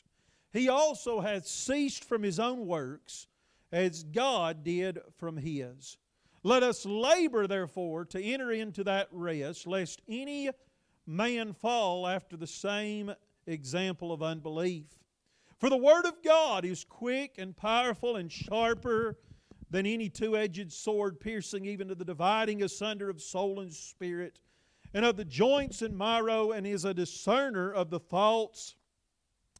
he 0.52 0.68
also 0.68 1.20
hath 1.20 1.46
ceased 1.46 2.04
from 2.04 2.22
his 2.22 2.40
own 2.40 2.66
works, 2.66 3.26
as 3.70 4.02
God 4.02 4.64
did 4.64 4.98
from 5.16 5.36
his. 5.36 5.98
Let 6.42 6.62
us 6.62 6.86
labor, 6.86 7.46
therefore, 7.46 8.06
to 8.06 8.22
enter 8.22 8.50
into 8.50 8.82
that 8.84 9.08
rest, 9.12 9.66
lest 9.66 10.00
any 10.08 10.50
man 11.06 11.52
fall 11.52 12.06
after 12.06 12.36
the 12.36 12.46
same 12.46 13.12
example 13.46 14.12
of 14.12 14.22
unbelief. 14.22 14.86
For 15.58 15.68
the 15.68 15.76
Word 15.76 16.06
of 16.06 16.22
God 16.22 16.64
is 16.64 16.84
quick 16.84 17.34
and 17.36 17.56
powerful 17.56 18.14
and 18.14 18.30
sharper 18.30 19.18
than 19.70 19.86
any 19.86 20.08
two 20.08 20.36
edged 20.36 20.72
sword, 20.72 21.18
piercing 21.18 21.66
even 21.66 21.88
to 21.88 21.96
the 21.96 22.04
dividing 22.04 22.62
asunder 22.62 23.10
of 23.10 23.20
soul 23.20 23.58
and 23.60 23.72
spirit, 23.72 24.38
and 24.94 25.04
of 25.04 25.16
the 25.16 25.24
joints 25.24 25.82
and 25.82 25.98
marrow, 25.98 26.52
and 26.52 26.64
is 26.66 26.84
a 26.84 26.94
discerner 26.94 27.72
of 27.72 27.90
the 27.90 27.98
thoughts 27.98 28.76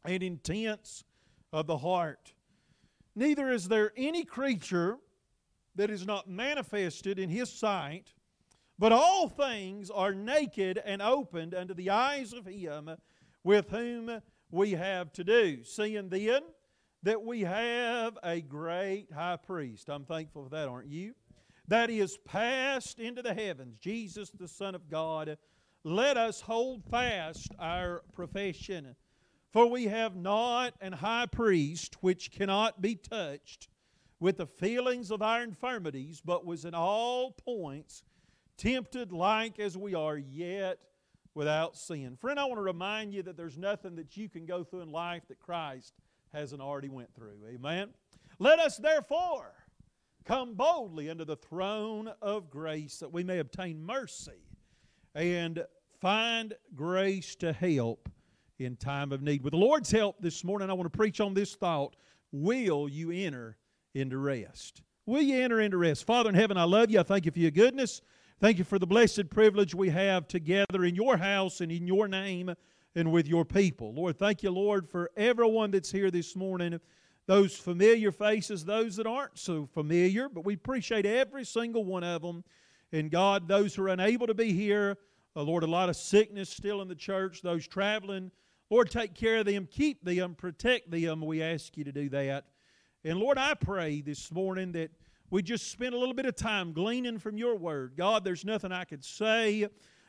and 0.05 0.23
intents 0.23 1.03
of 1.51 1.67
the 1.67 1.77
heart. 1.77 2.33
Neither 3.13 3.51
is 3.51 3.67
there 3.67 3.91
any 3.97 4.23
creature 4.23 4.97
that 5.75 5.89
is 5.89 6.05
not 6.05 6.29
manifested 6.29 7.19
in 7.19 7.29
His 7.29 7.51
sight, 7.51 8.13
but 8.79 8.93
all 8.93 9.27
things 9.27 9.89
are 9.89 10.13
naked 10.13 10.81
and 10.83 11.01
opened 11.01 11.53
unto 11.53 11.73
the 11.73 11.89
eyes 11.89 12.31
of 12.31 12.45
Him 12.45 12.89
with 13.43 13.69
whom 13.69 14.21
we 14.51 14.71
have 14.71 15.11
to 15.13 15.23
do. 15.23 15.63
Seeing 15.63 16.09
then 16.09 16.41
that 17.03 17.23
we 17.23 17.41
have 17.41 18.17
a 18.23 18.41
great 18.41 19.07
high 19.13 19.37
priest. 19.37 19.89
I'm 19.89 20.05
thankful 20.05 20.43
for 20.43 20.49
that, 20.49 20.67
aren't 20.67 20.89
you? 20.89 21.13
That 21.67 21.89
is 21.89 22.17
passed 22.25 22.99
into 22.99 23.21
the 23.21 23.33
heavens, 23.33 23.77
Jesus, 23.79 24.31
the 24.31 24.47
Son 24.47 24.75
of 24.75 24.89
God. 24.89 25.37
Let 25.83 26.17
us 26.17 26.41
hold 26.41 26.83
fast 26.89 27.49
our 27.59 28.03
profession. 28.13 28.95
For 29.51 29.65
we 29.67 29.85
have 29.85 30.15
not 30.15 30.73
an 30.81 30.93
high 30.93 31.27
priest 31.27 31.97
which 32.01 32.31
cannot 32.31 32.81
be 32.81 32.95
touched 32.95 33.67
with 34.19 34.37
the 34.37 34.45
feelings 34.45 35.11
of 35.11 35.21
our 35.21 35.41
infirmities, 35.41 36.21
but 36.23 36.45
was 36.45 36.65
in 36.65 36.73
all 36.73 37.31
points 37.31 38.03
tempted 38.57 39.11
like 39.11 39.57
as 39.59 39.77
we 39.77 39.95
are, 39.95 40.17
yet 40.17 40.79
without 41.33 41.77
sin. 41.77 42.17
Friend, 42.19 42.39
I 42.39 42.45
want 42.45 42.57
to 42.57 42.63
remind 42.63 43.13
you 43.13 43.23
that 43.23 43.37
there's 43.37 43.57
nothing 43.57 43.95
that 43.95 44.17
you 44.17 44.29
can 44.29 44.45
go 44.45 44.63
through 44.63 44.81
in 44.81 44.91
life 44.91 45.23
that 45.27 45.39
Christ 45.39 45.93
hasn't 46.33 46.61
already 46.61 46.89
went 46.89 47.13
through. 47.15 47.37
Amen. 47.47 47.89
Let 48.39 48.59
us 48.59 48.77
therefore 48.77 49.53
come 50.25 50.53
boldly 50.53 51.09
unto 51.09 51.25
the 51.25 51.35
throne 51.35 52.11
of 52.21 52.49
grace 52.49 52.97
that 52.97 53.11
we 53.11 53.23
may 53.23 53.39
obtain 53.39 53.83
mercy 53.83 54.43
and 55.15 55.65
find 55.99 56.53
grace 56.75 57.35
to 57.35 57.51
help 57.51 58.09
in 58.59 58.75
time 58.75 59.11
of 59.11 59.21
need. 59.21 59.43
With 59.43 59.51
the 59.51 59.57
Lord's 59.57 59.91
help 59.91 60.21
this 60.21 60.43
morning, 60.43 60.69
I 60.69 60.73
want 60.73 60.91
to 60.91 60.97
preach 60.97 61.19
on 61.19 61.33
this 61.33 61.55
thought 61.55 61.95
Will 62.31 62.87
you 62.87 63.09
enter 63.09 63.57
into 63.95 64.17
rest? 64.19 64.83
Will 65.07 65.21
you 65.21 65.41
enter 65.41 65.59
into 65.59 65.77
rest? 65.77 66.05
Father 66.05 66.29
in 66.29 66.35
heaven, 66.35 66.57
I 66.57 66.63
love 66.65 66.91
you. 66.91 66.99
I 66.99 67.03
thank 67.03 67.25
you 67.25 67.31
for 67.31 67.39
your 67.39 67.49
goodness. 67.49 68.01
Thank 68.41 68.57
you 68.57 68.63
for 68.63 68.79
the 68.79 68.87
blessed 68.87 69.29
privilege 69.29 69.75
we 69.75 69.89
have 69.89 70.25
together 70.25 70.85
in 70.85 70.95
your 70.95 71.17
house 71.17 71.59
and 71.59 71.69
in 71.69 71.85
your 71.85 72.07
name 72.07 72.55
and 72.95 73.11
with 73.11 73.27
your 73.27 73.43
people. 73.43 73.93
Lord, 73.93 74.17
thank 74.17 74.43
you, 74.43 74.49
Lord, 74.49 74.87
for 74.87 75.11
everyone 75.17 75.71
that's 75.71 75.91
here 75.91 76.09
this 76.09 76.37
morning, 76.37 76.79
those 77.25 77.57
familiar 77.57 78.13
faces, 78.13 78.63
those 78.63 78.95
that 78.95 79.05
aren't 79.05 79.37
so 79.37 79.65
familiar, 79.65 80.29
but 80.29 80.45
we 80.45 80.53
appreciate 80.53 81.05
every 81.05 81.43
single 81.43 81.83
one 81.83 82.05
of 82.05 82.21
them. 82.21 82.45
And 82.93 83.11
God, 83.11 83.49
those 83.49 83.75
who 83.75 83.83
are 83.83 83.89
unable 83.89 84.27
to 84.27 84.33
be 84.33 84.53
here, 84.53 84.97
uh, 85.35 85.41
Lord, 85.41 85.63
a 85.63 85.67
lot 85.67 85.89
of 85.89 85.97
sickness 85.97 86.49
still 86.49 86.81
in 86.81 86.87
the 86.87 86.95
church, 86.95 87.41
those 87.41 87.67
traveling, 87.67 88.31
Lord, 88.69 88.89
take 88.89 89.15
care 89.15 89.39
of 89.39 89.47
them, 89.47 89.67
keep 89.69 90.05
them, 90.05 90.33
protect 90.33 90.89
them. 90.89 91.19
We 91.19 91.43
ask 91.43 91.75
you 91.75 91.83
to 91.83 91.91
do 91.91 92.07
that. 92.11 92.45
And 93.03 93.19
Lord, 93.19 93.37
I 93.37 93.53
pray 93.55 93.99
this 93.99 94.31
morning 94.31 94.71
that 94.71 94.91
we 95.31 95.41
just 95.41 95.71
spent 95.71 95.93
a 95.93 95.97
little 95.97 96.13
bit 96.13 96.25
of 96.25 96.35
time 96.35 96.73
gleaning 96.73 97.19
from 97.19 97.37
your 97.37 97.55
word. 97.55 97.93
God, 97.95 98.23
there's 98.23 98.45
nothing 98.45 98.71
I 98.71 98.83
could 98.83 99.03
say, 99.03 99.67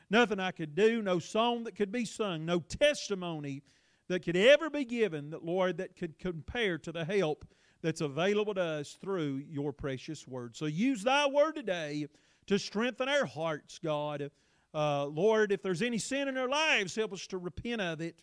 nothing 0.09 0.39
I 0.39 0.51
could 0.51 0.75
do, 0.75 1.01
no 1.01 1.19
song 1.19 1.63
that 1.65 1.75
could 1.75 1.91
be 1.91 2.05
sung, 2.05 2.45
no 2.45 2.59
testimony 2.59 3.63
that 4.07 4.23
could 4.23 4.35
ever 4.35 4.69
be 4.69 4.83
given 4.83 5.29
that, 5.29 5.45
Lord, 5.45 5.77
that 5.77 5.95
could 5.95 6.17
compare 6.19 6.77
to 6.79 6.91
the 6.91 7.05
help 7.05 7.45
that's 7.81 8.01
available 8.01 8.53
to 8.55 8.61
us 8.61 8.97
through 8.99 9.43
your 9.47 9.71
precious 9.71 10.27
word. 10.27 10.55
So 10.55 10.65
use 10.65 11.03
thy 11.03 11.27
word 11.27 11.55
today 11.55 12.07
to 12.47 12.59
strengthen 12.59 13.09
our 13.09 13.25
hearts, 13.25 13.79
God. 13.79 14.31
Uh, 14.73 15.05
Lord, 15.05 15.51
if 15.51 15.61
there's 15.61 15.81
any 15.81 15.97
sin 15.97 16.27
in 16.27 16.37
our 16.37 16.49
lives, 16.49 16.95
help 16.95 17.13
us 17.13 17.27
to 17.27 17.37
repent 17.37 17.81
of 17.81 18.01
it. 18.01 18.21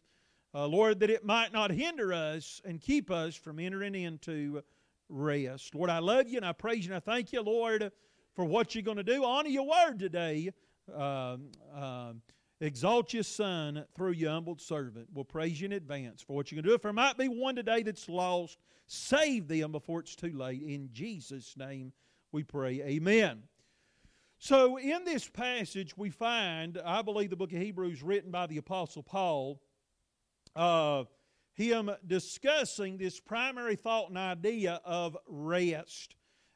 Uh, 0.55 0.67
Lord, 0.67 1.01
that 1.01 1.11
it 1.11 1.25
might 1.25 1.53
not 1.53 1.71
hinder 1.71 2.13
us 2.13 2.61
and 2.65 2.81
keep 2.81 3.11
us 3.11 3.35
from 3.35 3.59
entering 3.59 3.95
into 3.95 4.63
rest. 5.09 5.75
Lord, 5.75 5.91
I 5.91 5.99
love 5.99 6.29
you 6.29 6.37
and 6.37 6.47
I 6.47 6.53
praise 6.53 6.87
you 6.87 6.93
and 6.93 6.97
I 6.97 7.01
thank 7.01 7.33
you, 7.33 7.41
Lord, 7.43 7.91
for 8.35 8.45
what 8.45 8.75
you're 8.75 8.83
going 8.83 8.97
to 8.97 9.03
do. 9.03 9.25
Honor 9.25 9.49
your 9.49 9.67
word 9.67 9.99
today. 9.99 10.51
Um, 10.95 11.51
uh, 11.75 12.13
exalt 12.61 13.13
your 13.13 13.23
son 13.23 13.85
through 13.95 14.13
your 14.13 14.31
humbled 14.31 14.61
servant. 14.61 15.09
We'll 15.13 15.25
praise 15.25 15.61
you 15.61 15.67
in 15.67 15.73
advance 15.73 16.23
for 16.23 16.35
what 16.35 16.51
you're 16.51 16.57
going 16.57 16.65
to 16.65 16.71
do. 16.71 16.75
If 16.75 16.83
there 16.83 16.93
might 16.93 17.17
be 17.17 17.29
one 17.29 17.57
today 17.57 17.83
that's 17.83 18.09
lost, 18.09 18.59
save 18.87 19.49
them 19.49 19.73
before 19.73 20.01
it's 20.01 20.17
too 20.17 20.33
late. 20.33 20.63
In 20.63 20.89
Jesus' 20.93 21.57
name 21.57 21.93
we 22.33 22.43
pray. 22.43 22.83
Amen. 22.83 23.43
So, 24.41 24.79
in 24.79 25.05
this 25.05 25.29
passage, 25.29 25.97
we 25.97 26.11
find, 26.11 26.79
I 26.85 27.03
believe, 27.03 27.31
the 27.31 27.37
book 27.37 27.53
of 27.53 27.59
Hebrews 27.59 28.05
written 28.05 28.31
by 28.31 28.47
the 28.47 28.59
Apostle 28.59 29.03
Paul. 29.03 29.61
Uh, 30.55 31.05
him 31.59 31.91
discussing 32.07 32.97
this 32.97 33.19
primary 33.19 33.75
thought 33.75 34.09
and 34.09 34.17
idea 34.17 34.81
of 34.85 35.17
rest. 35.27 36.15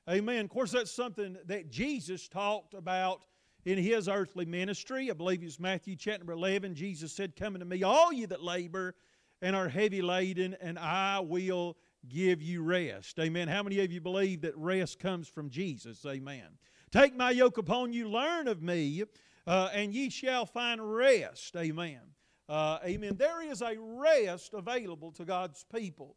Amen. 0.08 0.44
Of 0.44 0.50
course, 0.50 0.70
that's 0.70 0.92
something 0.92 1.36
that 1.46 1.70
Jesus 1.70 2.28
talked 2.28 2.72
about 2.72 3.24
in 3.64 3.78
his 3.78 4.08
earthly 4.08 4.44
ministry. 4.44 5.10
I 5.10 5.14
believe 5.14 5.42
it's 5.42 5.58
Matthew 5.58 5.96
chapter 5.96 6.30
11. 6.30 6.76
Jesus 6.76 7.12
said, 7.12 7.34
Come 7.36 7.54
unto 7.54 7.66
me, 7.66 7.82
all 7.82 8.12
you 8.12 8.28
that 8.28 8.42
labor 8.42 8.94
and 9.40 9.56
are 9.56 9.68
heavy 9.68 10.02
laden, 10.02 10.56
and 10.60 10.78
I 10.78 11.18
will 11.18 11.76
give 12.08 12.40
you 12.40 12.62
rest. 12.62 13.18
Amen. 13.18 13.48
How 13.48 13.64
many 13.64 13.80
of 13.80 13.90
you 13.90 14.00
believe 14.00 14.42
that 14.42 14.56
rest 14.56 15.00
comes 15.00 15.26
from 15.26 15.50
Jesus? 15.50 16.06
Amen. 16.06 16.46
Take 16.92 17.16
my 17.16 17.30
yoke 17.30 17.58
upon 17.58 17.92
you, 17.92 18.08
learn 18.08 18.46
of 18.46 18.62
me, 18.62 19.02
uh, 19.48 19.70
and 19.72 19.92
ye 19.92 20.10
shall 20.10 20.46
find 20.46 20.94
rest. 20.94 21.56
Amen. 21.56 22.00
Uh, 22.48 22.78
amen. 22.84 23.16
There 23.16 23.42
is 23.42 23.62
a 23.62 23.76
rest 23.78 24.54
available 24.54 25.12
to 25.12 25.24
God's 25.24 25.64
people. 25.74 26.16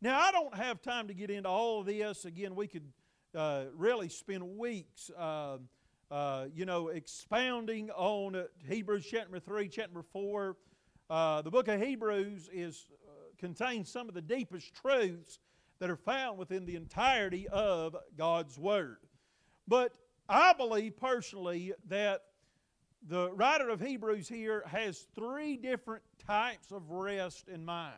Now, 0.00 0.18
I 0.18 0.32
don't 0.32 0.54
have 0.54 0.82
time 0.82 1.08
to 1.08 1.14
get 1.14 1.30
into 1.30 1.48
all 1.48 1.80
of 1.80 1.86
this. 1.86 2.24
Again, 2.24 2.54
we 2.54 2.66
could 2.66 2.84
uh, 3.34 3.64
really 3.74 4.08
spend 4.08 4.56
weeks, 4.56 5.10
uh, 5.16 5.58
uh 6.10 6.46
you 6.54 6.64
know, 6.64 6.88
expounding 6.88 7.90
on 7.90 8.44
Hebrews 8.68 9.06
chapter 9.10 9.38
3, 9.38 9.68
chapter 9.68 10.02
4. 10.02 10.56
Uh, 11.08 11.42
the 11.42 11.50
book 11.50 11.68
of 11.68 11.80
Hebrews 11.80 12.48
is, 12.52 12.86
uh, 13.06 13.10
contains 13.38 13.90
some 13.90 14.08
of 14.08 14.14
the 14.14 14.22
deepest 14.22 14.74
truths 14.74 15.38
that 15.78 15.90
are 15.90 15.96
found 15.96 16.38
within 16.38 16.64
the 16.64 16.76
entirety 16.76 17.48
of 17.48 17.96
God's 18.16 18.58
Word. 18.58 18.98
But 19.68 19.92
I 20.28 20.52
believe 20.54 20.96
personally 20.96 21.72
that 21.88 22.22
the 23.08 23.30
writer 23.32 23.68
of 23.68 23.80
Hebrews 23.80 24.28
here 24.28 24.64
has 24.66 25.06
three 25.14 25.56
different 25.56 26.02
types 26.26 26.72
of 26.72 26.90
rest 26.90 27.48
in 27.48 27.64
mind. 27.64 27.94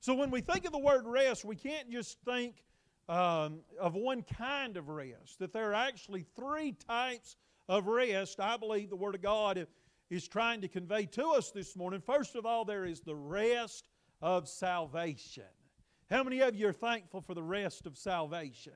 So 0.00 0.14
when 0.14 0.30
we 0.30 0.40
think 0.40 0.64
of 0.64 0.72
the 0.72 0.78
word 0.78 1.06
rest, 1.06 1.44
we 1.44 1.56
can't 1.56 1.90
just 1.90 2.18
think 2.24 2.62
um, 3.08 3.60
of 3.80 3.94
one 3.94 4.22
kind 4.22 4.76
of 4.76 4.88
rest, 4.88 5.38
that 5.38 5.52
there 5.52 5.70
are 5.70 5.74
actually 5.74 6.26
three 6.36 6.72
types 6.72 7.36
of 7.68 7.86
rest. 7.86 8.38
I 8.38 8.56
believe 8.56 8.90
the 8.90 8.96
Word 8.96 9.14
of 9.14 9.22
God 9.22 9.66
is 10.10 10.28
trying 10.28 10.60
to 10.60 10.68
convey 10.68 11.06
to 11.06 11.28
us 11.28 11.50
this 11.50 11.74
morning. 11.74 12.00
First 12.00 12.36
of 12.36 12.46
all, 12.46 12.64
there 12.64 12.84
is 12.84 13.00
the 13.00 13.16
rest 13.16 13.88
of 14.20 14.48
salvation. 14.48 15.44
How 16.10 16.22
many 16.22 16.40
of 16.40 16.54
you 16.54 16.68
are 16.68 16.72
thankful 16.72 17.20
for 17.20 17.34
the 17.34 17.42
rest 17.42 17.86
of 17.86 17.96
salvation? 17.96 18.74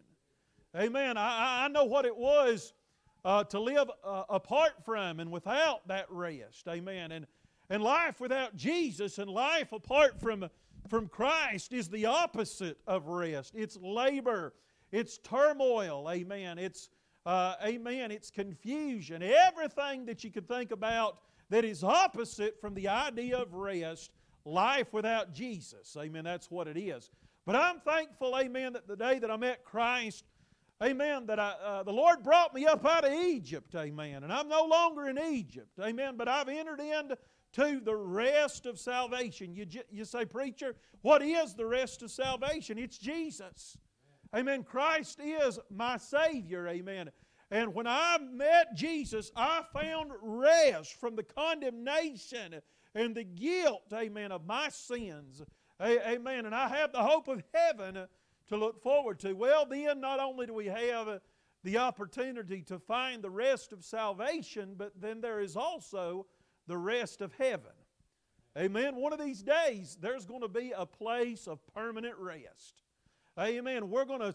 Amen. 0.77 1.17
I, 1.17 1.65
I 1.65 1.69
know 1.69 1.85
what 1.85 2.05
it 2.05 2.17
was 2.17 2.73
uh, 3.25 3.45
to 3.45 3.61
live 3.61 3.91
uh, 4.05 4.25
apart 4.29 4.85
from 4.85 5.21
and 5.21 5.31
without 5.31 5.87
that 5.89 6.07
rest. 6.11 6.67
Amen. 6.69 7.13
And, 7.13 7.27
and 7.71 7.83
life 7.83 8.21
without 8.21 8.57
Jesus 8.57 9.19
and 9.19 9.31
life 9.31 9.73
apart 9.73 10.21
from, 10.21 10.49
from 10.89 11.09
Christ 11.09 11.73
is 11.73 11.89
the 11.89 12.07
opposite 12.07 12.79
of 12.87 13.07
rest. 13.07 13.55
It's 13.55 13.77
labor, 13.81 14.55
it's 14.91 15.19
turmoil. 15.19 16.09
Amen. 16.11 16.59
It's, 16.59 16.91
uh, 17.25 17.55
amen, 17.65 18.11
it's 18.11 18.31
confusion. 18.31 19.23
Everything 19.23 20.05
that 20.07 20.25
you 20.25 20.31
could 20.31 20.49
think 20.49 20.73
about 20.73 21.19
that 21.51 21.65
is 21.65 21.85
opposite 21.85 22.61
from 22.61 22.75
the 22.75 22.89
idea 22.89 23.39
of 23.39 23.55
rest, 23.55 24.11
life 24.45 24.93
without 24.93 25.33
Jesus. 25.33 25.97
Amen. 25.99 26.25
That's 26.25 26.51
what 26.51 26.67
it 26.67 26.77
is. 26.77 27.11
But 27.45 27.57
I'm 27.57 27.81
thankful, 27.81 28.37
amen, 28.39 28.75
that 28.75 28.87
the 28.87 28.97
day 28.97 29.19
that 29.19 29.31
I 29.31 29.37
met 29.37 29.65
Christ, 29.65 30.25
Amen. 30.83 31.27
That 31.27 31.39
I, 31.39 31.55
uh, 31.65 31.83
the 31.85 31.93
Lord 31.93 32.23
brought 32.23 32.55
me 32.55 32.67
up 32.67 32.85
out 32.85 33.05
of 33.05 33.13
Egypt. 33.13 33.75
Amen. 33.75 34.25
And 34.25 34.33
I'm 34.33 34.49
no 34.49 34.65
longer 34.65 35.09
in 35.09 35.19
Egypt. 35.19 35.79
Amen. 35.81 36.17
But 36.17 36.29
I've 36.29 36.49
entered 36.49 36.81
into 36.81 37.81
the 37.81 37.95
rest 37.95 38.67
of 38.67 38.79
salvation. 38.79 39.55
You, 39.55 39.67
you 39.91 40.05
say, 40.05 40.25
Preacher, 40.25 40.75
what 41.03 41.23
is 41.23 41.55
the 41.55 41.67
rest 41.67 42.03
of 42.03 42.11
salvation? 42.11 42.79
It's 42.79 42.99
Jesus. 42.99 43.77
Amen. 44.35 44.65
Christ 44.65 45.21
is 45.23 45.59
my 45.71 45.99
Savior. 45.99 46.67
Amen. 46.67 47.11
And 47.51 47.75
when 47.75 47.87
I 47.87 48.17
met 48.19 48.75
Jesus, 48.75 49.31
I 49.37 49.63
found 49.75 50.11
rest 50.23 50.99
from 50.99 51.15
the 51.17 51.23
condemnation 51.23 52.61
and 52.95 53.15
the 53.15 53.25
guilt, 53.25 53.83
amen, 53.93 54.33
of 54.33 54.47
my 54.47 54.71
sins. 54.71 55.43
Amen. 55.81 56.47
And 56.47 56.55
I 56.55 56.69
have 56.69 56.93
the 56.93 57.03
hope 57.03 57.29
of 57.29 57.43
heaven 57.53 58.07
to 58.53 58.59
look 58.59 58.83
forward 58.83 59.19
to. 59.21 59.35
Well, 59.35 59.67
then, 59.67 60.01
not 60.01 60.21
only 60.21 60.47
do 60.47 60.55
we 60.55 60.67
have 60.67 61.09
uh, 61.09 61.19
the 61.65 61.79
opportunity 61.79 62.63
to 62.63 62.79
find 62.79 63.23
the 63.23 63.31
rest 63.31 63.73
of 63.73 63.85
salvation, 63.85 64.75
but 64.77 64.93
then 65.01 65.21
there 65.21 65.41
is 65.41 65.57
also 65.57 66.27
the 66.67 66.77
rest 66.77 67.21
of 67.21 67.33
heaven. 67.35 67.73
Amen. 68.57 68.97
One 68.97 69.13
of 69.13 69.19
these 69.19 69.43
days, 69.43 69.97
there's 70.01 70.27
going 70.27 70.43
to 70.43 70.49
be 70.49 70.73
a 70.77 70.85
place 70.85 71.47
of 71.47 71.59
permanent 71.75 72.17
rest. 72.19 72.83
Amen. 73.39 73.89
We're 73.89 74.05
going 74.05 74.21
to, 74.21 74.35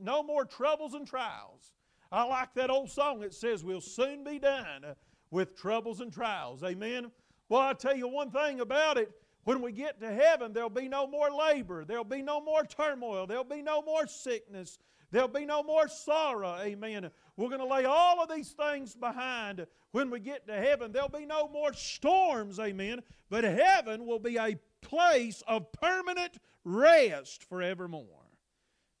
no 0.00 0.22
more 0.22 0.44
troubles 0.44 0.94
and 0.94 1.06
trials. 1.06 1.74
I 2.10 2.24
like 2.24 2.54
that 2.54 2.70
old 2.70 2.90
song 2.90 3.20
that 3.20 3.34
says, 3.34 3.62
We'll 3.62 3.82
soon 3.82 4.24
be 4.24 4.38
done 4.38 4.84
with 5.30 5.54
troubles 5.54 6.00
and 6.00 6.12
trials. 6.12 6.64
Amen. 6.64 7.10
Well, 7.48 7.60
I'll 7.60 7.74
tell 7.74 7.96
you 7.96 8.08
one 8.08 8.30
thing 8.30 8.60
about 8.60 8.96
it. 8.96 9.10
When 9.48 9.62
we 9.62 9.72
get 9.72 9.98
to 10.02 10.12
heaven, 10.12 10.52
there'll 10.52 10.68
be 10.68 10.88
no 10.88 11.06
more 11.06 11.30
labor. 11.30 11.82
There'll 11.82 12.04
be 12.04 12.20
no 12.20 12.38
more 12.38 12.64
turmoil. 12.64 13.26
There'll 13.26 13.44
be 13.44 13.62
no 13.62 13.80
more 13.80 14.06
sickness. 14.06 14.78
There'll 15.10 15.26
be 15.26 15.46
no 15.46 15.62
more 15.62 15.88
sorrow. 15.88 16.58
Amen. 16.60 17.10
We're 17.34 17.48
going 17.48 17.62
to 17.62 17.66
lay 17.66 17.86
all 17.86 18.22
of 18.22 18.28
these 18.28 18.50
things 18.50 18.94
behind 18.94 19.66
when 19.92 20.10
we 20.10 20.20
get 20.20 20.46
to 20.48 20.52
heaven. 20.52 20.92
There'll 20.92 21.08
be 21.08 21.24
no 21.24 21.48
more 21.48 21.72
storms. 21.72 22.60
Amen. 22.60 23.00
But 23.30 23.44
heaven 23.44 24.04
will 24.04 24.18
be 24.18 24.36
a 24.36 24.58
place 24.82 25.42
of 25.48 25.72
permanent 25.72 26.36
rest 26.62 27.42
forevermore. 27.44 28.04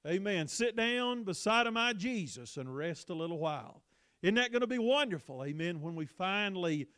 Amen. 0.06 0.48
Sit 0.48 0.76
down 0.76 1.24
beside 1.24 1.66
of 1.66 1.74
my 1.74 1.92
Jesus 1.92 2.56
and 2.56 2.74
rest 2.74 3.10
a 3.10 3.14
little 3.14 3.38
while. 3.38 3.82
Isn't 4.22 4.36
that 4.36 4.50
going 4.50 4.62
to 4.62 4.66
be 4.66 4.78
wonderful? 4.78 5.44
Amen. 5.44 5.82
When 5.82 5.94
we 5.94 6.06
finally, 6.06 6.88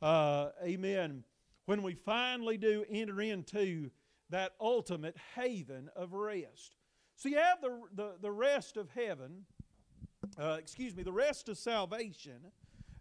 uh, 0.00 0.50
amen, 0.64 1.24
when 1.66 1.82
we 1.82 1.94
finally 1.94 2.56
do 2.56 2.84
enter 2.90 3.20
into 3.20 3.90
that 4.30 4.52
ultimate 4.60 5.16
haven 5.34 5.88
of 5.96 6.12
rest. 6.12 6.76
So 7.16 7.28
you 7.28 7.36
have 7.36 7.60
the, 7.60 7.80
the, 7.94 8.12
the 8.22 8.30
rest 8.30 8.76
of 8.76 8.88
heaven, 8.90 9.44
uh, 10.38 10.56
excuse 10.58 10.96
me, 10.96 11.02
the 11.02 11.12
rest 11.12 11.48
of 11.48 11.58
salvation. 11.58 12.38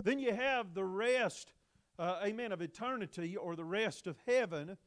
Then 0.03 0.19
you 0.19 0.33
have 0.33 0.73
the 0.73 0.83
rest, 0.83 1.53
uh, 1.97 2.19
amen, 2.23 2.51
of 2.51 2.61
eternity 2.61 3.37
or 3.37 3.55
the 3.55 3.65
rest 3.65 4.07
of 4.07 4.17
heaven. 4.27 4.77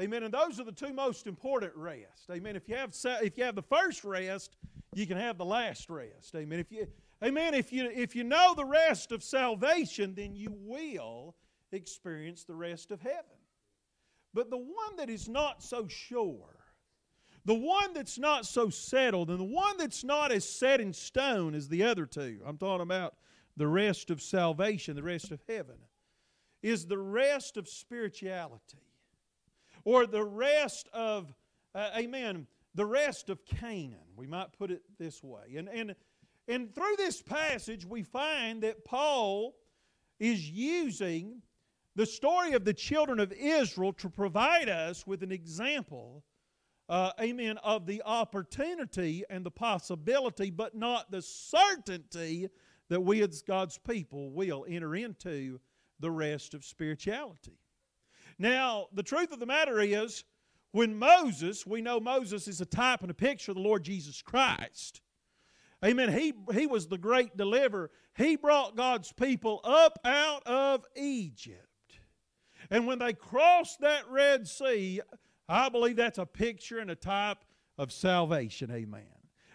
Amen. 0.00 0.22
And 0.22 0.32
those 0.32 0.58
are 0.58 0.64
the 0.64 0.72
two 0.72 0.92
most 0.92 1.26
important 1.26 1.74
rest. 1.76 2.30
Amen. 2.30 2.56
If 2.56 2.68
you 2.68 2.76
have 2.76 2.94
if 3.22 3.36
you 3.36 3.44
have 3.44 3.54
the 3.54 3.62
first 3.62 4.04
rest, 4.04 4.56
you 4.94 5.06
can 5.06 5.18
have 5.18 5.36
the 5.36 5.44
last 5.44 5.90
rest. 5.90 6.34
Amen. 6.34 6.58
If 6.58 6.72
you 6.72 6.86
Amen. 7.22 7.54
If 7.54 7.72
you 7.72 7.90
if 7.94 8.16
you 8.16 8.24
know 8.24 8.54
the 8.54 8.64
rest 8.64 9.12
of 9.12 9.22
salvation, 9.22 10.14
then 10.14 10.34
you 10.34 10.52
will 10.58 11.36
experience 11.72 12.44
the 12.44 12.54
rest 12.54 12.90
of 12.90 13.00
heaven. 13.00 13.38
But 14.34 14.50
the 14.50 14.58
one 14.58 14.96
that 14.96 15.10
is 15.10 15.28
not 15.28 15.62
so 15.62 15.86
sure, 15.88 16.56
the 17.44 17.54
one 17.54 17.92
that's 17.92 18.18
not 18.18 18.46
so 18.46 18.70
settled, 18.70 19.30
and 19.30 19.40
the 19.40 19.44
one 19.44 19.76
that's 19.76 20.04
not 20.04 20.32
as 20.32 20.48
set 20.48 20.80
in 20.80 20.92
stone 20.92 21.54
as 21.54 21.68
the 21.68 21.82
other 21.82 22.06
two, 22.06 22.40
I'm 22.46 22.56
talking 22.56 22.82
about 22.82 23.14
the 23.56 23.66
rest 23.66 24.10
of 24.10 24.22
salvation, 24.22 24.96
the 24.96 25.02
rest 25.02 25.30
of 25.30 25.40
heaven, 25.48 25.76
is 26.62 26.86
the 26.86 26.98
rest 26.98 27.56
of 27.56 27.68
spirituality, 27.68 28.78
or 29.84 30.06
the 30.06 30.24
rest 30.24 30.88
of, 30.92 31.34
uh, 31.74 31.90
amen, 31.96 32.46
the 32.74 32.86
rest 32.86 33.28
of 33.28 33.44
Canaan. 33.44 33.98
We 34.16 34.26
might 34.26 34.52
put 34.52 34.70
it 34.70 34.82
this 34.98 35.22
way. 35.22 35.56
And, 35.56 35.68
and, 35.68 35.94
and 36.48 36.74
through 36.74 36.96
this 36.96 37.20
passage, 37.20 37.84
we 37.84 38.02
find 38.02 38.62
that 38.62 38.84
Paul 38.84 39.56
is 40.18 40.48
using 40.48 41.42
the 41.94 42.06
story 42.06 42.52
of 42.54 42.64
the 42.64 42.74
children 42.74 43.20
of 43.20 43.32
Israel 43.32 43.92
to 43.94 44.08
provide 44.08 44.68
us 44.68 45.06
with 45.06 45.22
an 45.22 45.32
example, 45.32 46.24
uh, 46.88 47.12
amen, 47.20 47.58
of 47.58 47.86
the 47.86 48.02
opportunity 48.04 49.24
and 49.28 49.44
the 49.44 49.50
possibility, 49.50 50.50
but 50.50 50.74
not 50.74 51.10
the 51.10 51.22
certainty 51.22 52.48
that 52.88 53.00
we 53.00 53.22
as 53.22 53.42
God's 53.42 53.78
people 53.78 54.30
will 54.30 54.64
enter 54.68 54.94
into 54.94 55.60
the 56.00 56.10
rest 56.10 56.54
of 56.54 56.64
spirituality. 56.64 57.58
Now, 58.38 58.86
the 58.92 59.02
truth 59.02 59.32
of 59.32 59.40
the 59.40 59.46
matter 59.46 59.80
is, 59.80 60.24
when 60.72 60.98
Moses, 60.98 61.66
we 61.66 61.82
know 61.82 62.00
Moses 62.00 62.48
is 62.48 62.60
a 62.60 62.66
type 62.66 63.02
and 63.02 63.10
a 63.10 63.14
picture 63.14 63.52
of 63.52 63.56
the 63.56 63.62
Lord 63.62 63.84
Jesus 63.84 64.22
Christ. 64.22 65.02
Amen. 65.84 66.12
He, 66.12 66.32
he 66.52 66.66
was 66.66 66.86
the 66.86 66.96
great 66.96 67.36
deliverer. 67.36 67.90
He 68.16 68.36
brought 68.36 68.76
God's 68.76 69.12
people 69.12 69.60
up 69.64 69.98
out 70.04 70.46
of 70.46 70.84
Egypt. 70.96 71.66
And 72.72 72.86
when 72.86 72.98
they 72.98 73.12
crossed 73.12 73.80
that 73.82 74.08
Red 74.08 74.48
Sea, 74.48 75.02
I 75.46 75.68
believe 75.68 75.96
that's 75.96 76.16
a 76.16 76.24
picture 76.24 76.78
and 76.78 76.90
a 76.90 76.94
type 76.94 77.44
of 77.76 77.92
salvation. 77.92 78.70
Amen. 78.72 79.02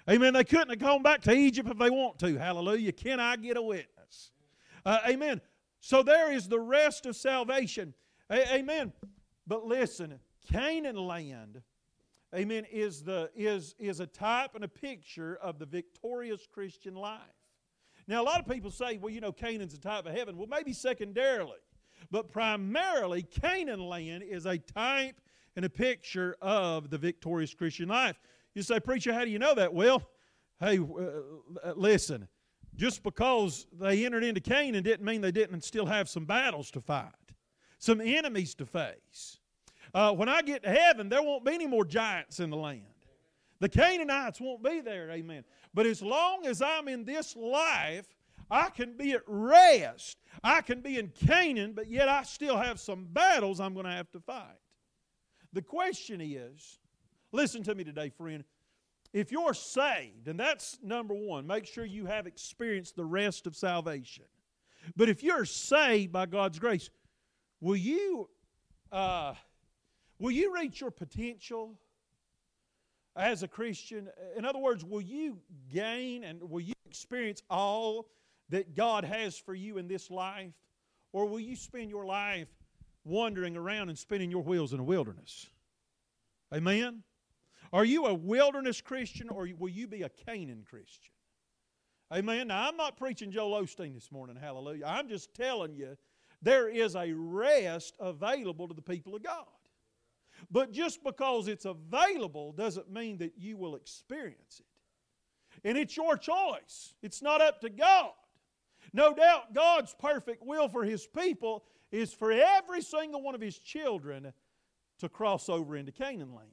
Amen. 0.08 0.36
They 0.36 0.44
couldn't 0.44 0.70
have 0.70 0.78
gone 0.78 1.02
back 1.02 1.24
to 1.24 1.34
Egypt 1.34 1.68
if 1.68 1.80
they 1.80 1.90
want 1.90 2.20
to. 2.20 2.38
Hallelujah. 2.38 2.92
Can 2.92 3.20
I 3.20 3.36
get 3.36 3.58
a 3.58 3.62
witness? 3.62 4.34
Uh, 4.86 5.00
amen. 5.10 5.42
So 5.80 6.04
there 6.04 6.32
is 6.32 6.48
the 6.48 6.60
rest 6.60 7.08
of 7.08 7.16
salvation. 7.16 7.96
A- 8.30 8.58
amen. 8.58 8.94
But 9.48 9.66
listen, 9.66 10.20
Canaan 10.52 10.96
land, 10.96 11.64
amen, 12.36 12.68
is, 12.72 13.02
the, 13.02 13.32
is, 13.36 13.74
is 13.80 14.00
a 14.00 14.06
type 14.06 14.52
and 14.54 14.64
a 14.64 14.68
picture 14.68 15.40
of 15.42 15.58
the 15.58 15.66
victorious 15.66 16.46
Christian 16.54 16.94
life. 16.94 17.20
Now, 18.08 18.22
a 18.22 18.26
lot 18.26 18.40
of 18.40 18.48
people 18.48 18.70
say, 18.70 19.00
well, 19.00 19.12
you 19.12 19.22
know, 19.22 19.32
Canaan's 19.32 19.74
a 19.74 19.80
type 19.80 20.06
of 20.06 20.14
heaven. 20.14 20.38
Well, 20.38 20.48
maybe 20.48 20.72
secondarily. 20.72 21.58
But 22.12 22.32
primarily, 22.32 23.24
Canaan 23.24 23.82
land 23.82 24.24
is 24.24 24.46
a 24.46 24.58
type 24.58 25.20
and 25.56 25.66
a 25.66 25.70
picture 25.70 26.38
of 26.42 26.90
the 26.90 26.98
victorious 26.98 27.54
Christian 27.54 27.90
life. 27.90 28.20
You 28.54 28.62
say, 28.62 28.80
Preacher, 28.80 29.14
how 29.14 29.26
do 29.26 29.32
you 29.32 29.40
know 29.40 29.56
that? 29.56 29.74
Well, 29.74 30.02
hey, 30.60 30.80
uh, 30.80 31.74
listen, 31.76 32.28
just 32.76 33.04
because 33.04 33.68
they 33.80 34.06
entered 34.06 34.24
into 34.24 34.40
Canaan 34.40 34.84
didn't 34.84 35.06
mean 35.06 35.22
they 35.22 35.32
didn't 35.32 35.64
still 35.64 35.86
have 35.86 36.08
some 36.08 36.26
battles 36.26 36.72
to 36.72 36.82
fight, 36.82 37.12
some 37.80 38.00
enemies 38.00 38.56
to 38.56 38.66
face. 38.66 39.40
Uh, 39.94 40.12
when 40.14 40.30
I 40.30 40.42
get 40.42 40.64
to 40.64 40.70
heaven, 40.70 41.10
there 41.10 41.24
won't 41.24 41.44
be 41.44 41.54
any 41.54 41.68
more 41.68 41.86
giants 41.86 42.40
in 42.40 42.50
the 42.50 42.58
land. 42.58 42.84
The 43.60 43.70
Canaanites 43.70 44.40
won't 44.40 44.64
be 44.64 44.82
there, 44.82 45.10
amen. 45.10 45.44
But 45.74 45.88
as 45.88 46.02
long 46.02 46.46
as 46.46 46.62
I'm 46.62 46.88
in 46.88 47.06
this 47.06 47.36
life, 47.36 48.08
I 48.50 48.70
can 48.70 48.96
be 48.96 49.14
at 49.14 49.24
rest. 49.28 50.18
I 50.44 50.62
can 50.62 50.82
be 50.82 50.98
in 50.98 51.10
Canaan, 51.10 51.74
but 51.74 51.90
yet 51.90 52.08
I 52.08 52.24
still 52.24 52.58
have 52.58 52.80
some 52.80 53.06
battles 53.12 53.60
I'm 53.60 53.74
going 53.74 53.86
to 53.86 53.92
have 53.92 54.12
to 54.12 54.20
fight. 54.20 54.60
The 55.54 55.62
question 55.62 56.22
is 56.22 56.80
listen 57.32 57.64
to 57.64 57.76
me 57.76 57.84
today, 57.84 58.10
friend. 58.10 58.44
If 59.14 59.32
you're 59.32 59.54
saved, 59.54 60.28
and 60.28 60.40
that's 60.40 60.78
number 60.84 61.14
one, 61.14 61.48
make 61.48 61.66
sure 61.66 61.86
you 61.86 62.06
have 62.06 62.28
experienced 62.28 62.96
the 62.96 63.06
rest 63.06 63.48
of 63.48 63.56
salvation. 63.56 64.26
But 64.96 65.10
if 65.10 65.24
you're 65.24 65.46
saved 65.46 66.12
by 66.12 66.26
God's 66.26 66.60
grace, 66.60 66.90
will 67.60 67.76
you, 67.76 68.30
uh, 68.92 69.34
will 70.20 70.32
you 70.32 70.54
reach 70.54 70.82
your 70.82 70.92
potential 70.92 71.80
as 73.16 73.44
a 73.44 73.48
Christian? 73.48 74.10
In 74.38 74.46
other 74.46 74.60
words, 74.60 74.84
will 74.86 75.02
you 75.02 75.40
gain 75.74 76.24
and 76.24 76.42
will 76.50 76.62
you 76.62 76.74
experience 76.86 77.42
all 77.50 78.10
that 78.50 78.76
God 78.76 79.04
has 79.04 79.38
for 79.38 79.54
you 79.54 79.78
in 79.78 79.88
this 79.88 80.10
life? 80.10 80.54
Or 81.14 81.26
will 81.26 81.40
you 81.40 81.56
spend 81.56 81.90
your 81.90 82.06
life 82.06 82.48
wandering 83.04 83.56
around 83.56 83.90
and 83.90 83.98
spinning 83.98 84.32
your 84.32 84.44
wheels 84.44 84.74
in 84.74 84.80
a 84.80 84.84
wilderness? 84.84 85.48
Amen? 86.54 87.04
Are 87.74 87.86
you 87.86 88.06
a 88.06 88.14
wilderness 88.14 88.82
Christian 88.82 89.30
or 89.30 89.48
will 89.58 89.70
you 89.70 89.88
be 89.88 90.04
a 90.04 90.10
Canaan 90.10 90.64
Christian? 90.70 91.12
Amen. 92.14 92.48
Now, 92.48 92.70
I'm 92.70 92.78
not 92.78 92.98
preaching 92.98 93.32
Joel 93.32 93.62
Osteen 93.62 93.94
this 93.94 94.12
morning, 94.12 94.38
hallelujah. 94.38 94.86
I'm 94.86 95.10
just 95.10 95.34
telling 95.34 95.76
you 95.76 95.98
there 96.42 96.70
is 96.70 96.96
a 96.96 97.12
rest 97.12 97.96
available 98.00 98.68
to 98.68 98.74
the 98.74 98.82
people 98.82 99.16
of 99.16 99.24
God. 99.24 99.46
But 100.52 100.72
just 100.72 101.04
because 101.04 101.48
it's 101.48 101.66
available 101.66 102.54
doesn't 102.54 102.92
mean 102.92 103.18
that 103.18 103.34
you 103.38 103.58
will 103.58 103.76
experience 103.76 104.62
it. 104.62 105.68
And 105.68 105.78
it's 105.78 105.98
your 105.98 106.16
choice, 106.16 106.94
it's 107.02 107.22
not 107.22 107.42
up 107.42 107.62
to 107.62 107.70
God. 107.70 108.12
No 108.94 109.14
doubt 109.14 109.54
God's 109.54 109.96
perfect 109.98 110.44
will 110.46 110.68
for 110.70 110.84
His 110.84 111.08
people 111.08 111.64
is 111.92 112.14
for 112.14 112.32
every 112.32 112.82
single 112.82 113.22
one 113.22 113.36
of 113.36 113.42
His 113.42 113.58
children 113.58 114.34
to 115.00 115.10
cross 115.10 115.50
over 115.50 115.76
into 115.76 115.92
Canaan 115.92 116.34
land. 116.34 116.50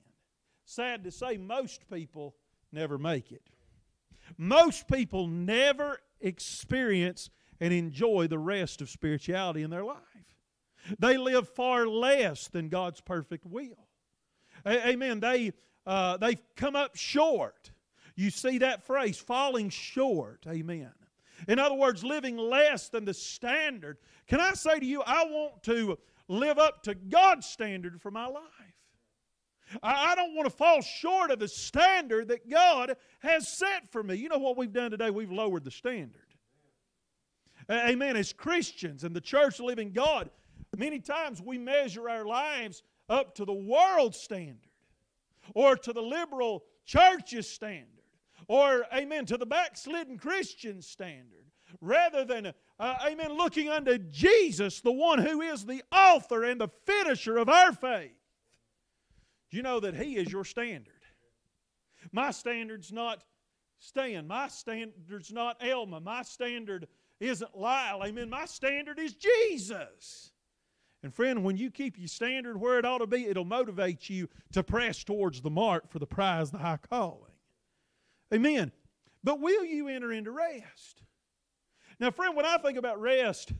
Sad 0.64 1.04
to 1.04 1.10
say, 1.10 1.36
most 1.36 1.88
people 1.90 2.34
never 2.72 2.98
make 2.98 3.32
it. 3.32 3.42
Most 4.38 4.88
people 4.88 5.26
never 5.26 5.98
experience 6.20 7.30
and 7.60 7.72
enjoy 7.72 8.26
the 8.26 8.38
rest 8.38 8.80
of 8.80 8.88
spirituality 8.88 9.62
in 9.62 9.70
their 9.70 9.84
life. 9.84 9.98
They 10.98 11.16
live 11.16 11.48
far 11.48 11.86
less 11.86 12.48
than 12.48 12.68
God's 12.68 13.00
perfect 13.00 13.46
will. 13.46 13.88
Amen. 14.66 15.20
They, 15.20 15.52
uh, 15.86 16.16
they've 16.16 16.40
come 16.56 16.76
up 16.76 16.96
short. 16.96 17.70
You 18.16 18.30
see 18.30 18.58
that 18.58 18.82
phrase, 18.84 19.18
falling 19.18 19.70
short. 19.70 20.46
Amen. 20.48 20.92
In 21.48 21.58
other 21.58 21.74
words, 21.74 22.02
living 22.04 22.36
less 22.36 22.88
than 22.88 23.04
the 23.04 23.14
standard. 23.14 23.98
Can 24.26 24.40
I 24.40 24.54
say 24.54 24.78
to 24.78 24.86
you, 24.86 25.02
I 25.02 25.24
want 25.24 25.62
to 25.64 25.98
live 26.28 26.58
up 26.58 26.82
to 26.84 26.94
God's 26.94 27.46
standard 27.46 28.00
for 28.00 28.10
my 28.10 28.26
life. 28.26 28.42
I 29.82 30.14
don't 30.14 30.34
want 30.34 30.46
to 30.48 30.54
fall 30.54 30.82
short 30.82 31.30
of 31.30 31.38
the 31.38 31.48
standard 31.48 32.28
that 32.28 32.48
God 32.48 32.96
has 33.20 33.48
set 33.48 33.90
for 33.90 34.02
me. 34.02 34.16
You 34.16 34.28
know 34.28 34.38
what 34.38 34.56
we've 34.56 34.72
done 34.72 34.90
today? 34.90 35.10
We've 35.10 35.32
lowered 35.32 35.64
the 35.64 35.70
standard. 35.70 36.20
Amen. 37.70 38.16
As 38.16 38.32
Christians 38.32 39.04
and 39.04 39.16
the 39.16 39.20
church 39.20 39.58
living 39.60 39.92
God, 39.92 40.30
many 40.76 41.00
times 41.00 41.40
we 41.40 41.56
measure 41.56 42.08
our 42.10 42.24
lives 42.24 42.82
up 43.08 43.34
to 43.36 43.44
the 43.44 43.54
world 43.54 44.14
standard 44.14 44.58
or 45.54 45.76
to 45.76 45.92
the 45.92 46.02
liberal 46.02 46.64
church's 46.84 47.48
standard 47.48 47.93
or, 48.48 48.86
amen, 48.94 49.26
to 49.26 49.36
the 49.36 49.46
backslidden 49.46 50.18
Christian 50.18 50.82
standard 50.82 51.44
rather 51.80 52.24
than, 52.24 52.52
uh, 52.78 52.94
amen, 53.06 53.32
looking 53.36 53.68
unto 53.68 53.98
Jesus, 53.98 54.80
the 54.80 54.92
one 54.92 55.18
who 55.18 55.40
is 55.40 55.66
the 55.66 55.82
author 55.92 56.44
and 56.44 56.60
the 56.60 56.68
finisher 56.86 57.36
of 57.36 57.48
our 57.48 57.72
faith. 57.72 58.12
You 59.50 59.62
know 59.62 59.80
that 59.80 59.94
He 59.94 60.16
is 60.16 60.30
your 60.32 60.44
standard. 60.44 60.92
My 62.12 62.30
standard's 62.30 62.92
not 62.92 63.24
Stan. 63.78 64.26
My 64.26 64.48
standard's 64.48 65.32
not 65.32 65.56
Elma. 65.60 66.00
My 66.00 66.22
standard 66.22 66.88
isn't 67.20 67.56
Lyle. 67.56 68.02
Amen. 68.04 68.30
My 68.30 68.46
standard 68.46 68.98
is 68.98 69.14
Jesus. 69.14 70.32
And 71.02 71.12
friend, 71.12 71.44
when 71.44 71.56
you 71.58 71.70
keep 71.70 71.98
your 71.98 72.08
standard 72.08 72.58
where 72.58 72.78
it 72.78 72.86
ought 72.86 72.98
to 72.98 73.06
be, 73.06 73.26
it'll 73.26 73.44
motivate 73.44 74.08
you 74.08 74.28
to 74.52 74.62
press 74.62 75.04
towards 75.04 75.42
the 75.42 75.50
mark 75.50 75.90
for 75.90 75.98
the 75.98 76.06
prize, 76.06 76.50
the 76.50 76.58
high 76.58 76.78
calling. 76.78 77.33
Amen. 78.34 78.72
But 79.22 79.40
will 79.40 79.64
you 79.64 79.86
enter 79.86 80.12
into 80.12 80.32
rest? 80.32 81.02
Now, 82.00 82.10
friend, 82.10 82.34
when 82.34 82.44
I 82.44 82.58
think 82.58 82.76
about 82.76 83.00
rest, 83.00 83.52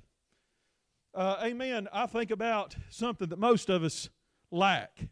uh, 1.15 1.37
amen, 1.45 1.89
I 1.93 2.07
think 2.07 2.33
about 2.33 2.75
something 2.91 3.29
that 3.29 3.39
most 3.39 3.71
of 3.71 3.85
us 3.85 4.09
lack 4.51 5.07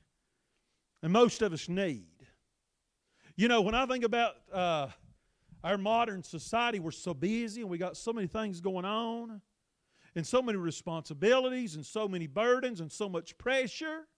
and 1.00 1.12
most 1.12 1.42
of 1.42 1.52
us 1.52 1.68
need. 1.68 2.08
You 3.36 3.46
know, 3.46 3.60
when 3.60 3.76
I 3.76 3.86
think 3.86 4.02
about 4.02 4.34
uh, 4.52 4.88
our 5.62 5.78
modern 5.78 6.24
society, 6.24 6.80
we're 6.80 6.90
so 6.90 7.14
busy 7.14 7.60
and 7.60 7.70
we 7.70 7.78
got 7.78 7.96
so 7.96 8.12
many 8.12 8.26
things 8.26 8.60
going 8.60 8.84
on 8.84 9.40
and 10.16 10.26
so 10.26 10.42
many 10.42 10.58
responsibilities 10.58 11.76
and 11.76 11.86
so 11.86 12.08
many 12.08 12.26
burdens 12.26 12.80
and 12.80 12.90
so 12.90 13.08
much 13.08 13.38
pressure. 13.38 14.08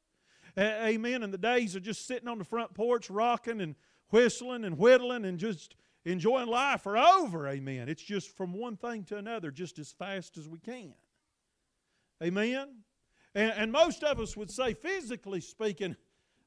amen. 0.58 1.22
And 1.22 1.34
the 1.34 1.38
days 1.38 1.76
are 1.76 1.80
just 1.80 2.06
sitting 2.06 2.28
on 2.28 2.38
the 2.38 2.44
front 2.44 2.72
porch, 2.72 3.10
rocking 3.10 3.60
and 3.60 3.74
whistling 4.14 4.64
and 4.64 4.78
whittling 4.78 5.24
and 5.24 5.38
just 5.38 5.74
enjoying 6.04 6.46
life 6.46 6.86
are 6.86 6.96
over. 6.96 7.48
Amen. 7.48 7.88
It's 7.88 8.02
just 8.02 8.36
from 8.36 8.52
one 8.52 8.76
thing 8.76 9.02
to 9.06 9.16
another, 9.16 9.50
just 9.50 9.80
as 9.80 9.90
fast 9.90 10.38
as 10.38 10.48
we 10.48 10.60
can. 10.60 10.94
Amen. 12.22 12.68
And, 13.34 13.52
and 13.56 13.72
most 13.72 14.04
of 14.04 14.20
us 14.20 14.36
would 14.36 14.52
say, 14.52 14.72
physically 14.74 15.40
speaking, 15.40 15.96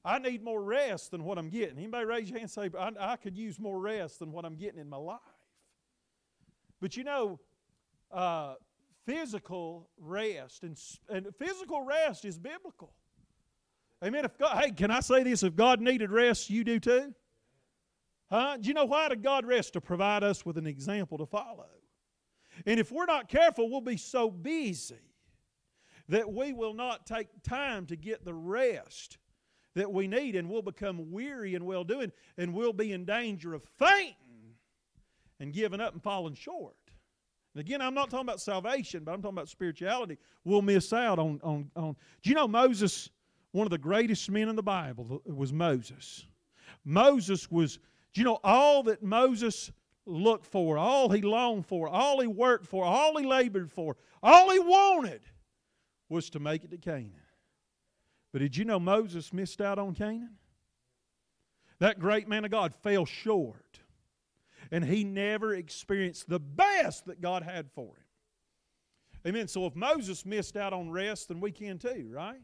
I 0.06 0.18
need 0.18 0.42
more 0.42 0.64
rest 0.64 1.12
than 1.12 1.26
what 1.26 1.38
I'm 1.38 1.50
getting. 1.50 1.78
Anybody 1.78 2.06
raise 2.06 2.30
your 2.30 2.40
hand 2.40 2.52
and 2.56 2.72
say, 2.72 2.80
I, 2.80 3.14
I 3.14 3.16
could 3.18 3.36
use 3.38 3.60
more 3.60 3.78
rest 3.78 4.20
than 4.20 4.32
what 4.32 4.46
I'm 4.46 4.56
getting 4.56 4.80
in 4.80 4.90
my 4.90 4.96
life. 4.96 5.20
But 6.80 6.96
you 6.96 7.04
know, 7.04 7.42
uh, 8.14 8.54
physical 9.06 9.90
rest 10.00 10.64
and, 10.64 10.80
and 11.10 11.28
physical 11.38 11.82
rest 11.82 12.24
is 12.24 12.40
biblical. 12.40 12.94
Amen. 14.02 14.24
If 14.24 14.38
God, 14.38 14.64
hey, 14.64 14.72
can 14.72 14.90
I 14.90 15.02
say 15.02 15.24
this? 15.24 15.44
If 15.44 15.58
God 15.58 15.82
needed 15.82 16.12
rest, 16.12 16.50
you 16.50 16.64
do 16.64 16.80
too. 16.80 17.14
Huh? 18.30 18.58
Do 18.58 18.68
you 18.68 18.74
know 18.74 18.86
why 18.86 19.10
did 19.10 19.24
God 19.24 19.46
rest? 19.46 19.74
To 19.74 19.82
provide 19.82 20.24
us 20.24 20.46
with 20.46 20.58
an 20.58 20.68
example 20.68 21.18
to 21.18 21.26
follow. 21.26 21.68
And 22.66 22.80
if 22.80 22.92
we're 22.92 23.06
not 23.06 23.30
careful, 23.30 23.70
we'll 23.70 23.82
be 23.82 23.98
so 23.98 24.30
busy 24.30 24.96
that 26.10 26.32
we 26.32 26.54
will 26.54 26.74
not 26.74 27.06
take 27.06 27.28
time 27.44 27.86
to 27.88 27.96
get 27.96 28.26
the 28.26 28.34
rest 28.34 29.18
that 29.76 29.92
we 29.92 30.08
need, 30.08 30.36
and 30.36 30.50
we'll 30.50 30.62
become 30.62 31.12
weary 31.12 31.54
and 31.54 31.66
well 31.66 31.84
doing, 31.84 32.12
and 32.38 32.54
we'll 32.54 32.74
be 32.74 32.94
in 32.94 33.06
danger 33.06 33.54
of 33.54 33.64
fainting 33.78 34.16
and 35.40 35.54
giving 35.54 35.80
up 35.80 35.94
and 35.94 36.02
falling 36.02 36.34
short. 36.34 36.76
And 37.54 37.62
again, 37.62 37.82
I'm 37.82 37.94
not 37.94 38.10
talking 38.10 38.28
about 38.28 38.42
salvation, 38.42 39.04
but 39.04 39.14
I'm 39.14 39.22
talking 39.22 39.38
about 39.38 39.50
spirituality. 39.50 40.18
We'll 40.44 40.62
miss 40.62 40.94
out 40.94 41.20
on, 41.20 41.40
on, 41.44 41.70
on. 41.76 41.96
Do 42.24 42.30
you 42.30 42.36
know 42.36 42.48
Moses, 42.48 43.10
one 43.52 43.68
of 43.68 43.72
the 43.72 43.78
greatest 43.78 44.30
men 44.32 44.50
in 44.50 44.56
the 44.56 44.64
Bible, 44.64 45.22
was 45.26 45.54
Moses? 45.54 46.26
Moses 46.84 47.50
was, 47.52 47.80
you 48.18 48.24
know 48.24 48.40
all 48.44 48.84
that 48.84 49.04
Moses 49.04 49.72
looked 50.06 50.46
for, 50.46 50.78
all 50.78 51.10
he 51.10 51.22
longed 51.22 51.66
for, 51.66 51.88
all 51.88 52.20
he 52.22 52.28
worked 52.28 52.66
for, 52.66 52.84
all 52.84 53.18
he 53.18 53.26
labored 53.26 53.72
for, 53.72 53.98
all 54.24 54.50
he 54.50 54.60
wanted 54.60 55.22
was 56.10 56.30
to 56.32 56.40
make 56.40 56.64
it 56.64 56.72
to 56.72 56.78
Canaan. 56.78 57.12
But 58.32 58.40
did 58.40 58.56
you 58.56 58.66
know 58.66 58.80
Moses 58.80 59.34
missed 59.34 59.62
out 59.62 59.80
on 59.80 59.94
Canaan? 59.94 60.38
That 61.80 62.00
great 62.00 62.28
man 62.28 62.46
of 62.46 62.52
God 62.52 62.74
fell 62.74 63.06
short. 63.06 63.80
And 64.72 64.84
he 64.84 65.04
never 65.04 65.54
experienced 65.54 66.28
the 66.28 66.40
best 66.40 67.06
that 67.06 67.22
God 67.22 67.44
had 67.44 67.70
for 67.72 67.86
him. 67.86 68.04
Amen. 69.26 69.48
So 69.48 69.66
if 69.66 69.76
Moses 69.76 70.26
missed 70.26 70.58
out 70.58 70.74
on 70.74 70.90
rest, 70.90 71.30
then 71.30 71.40
we 71.40 71.52
can 71.52 71.78
too, 71.78 72.10
right? 72.12 72.42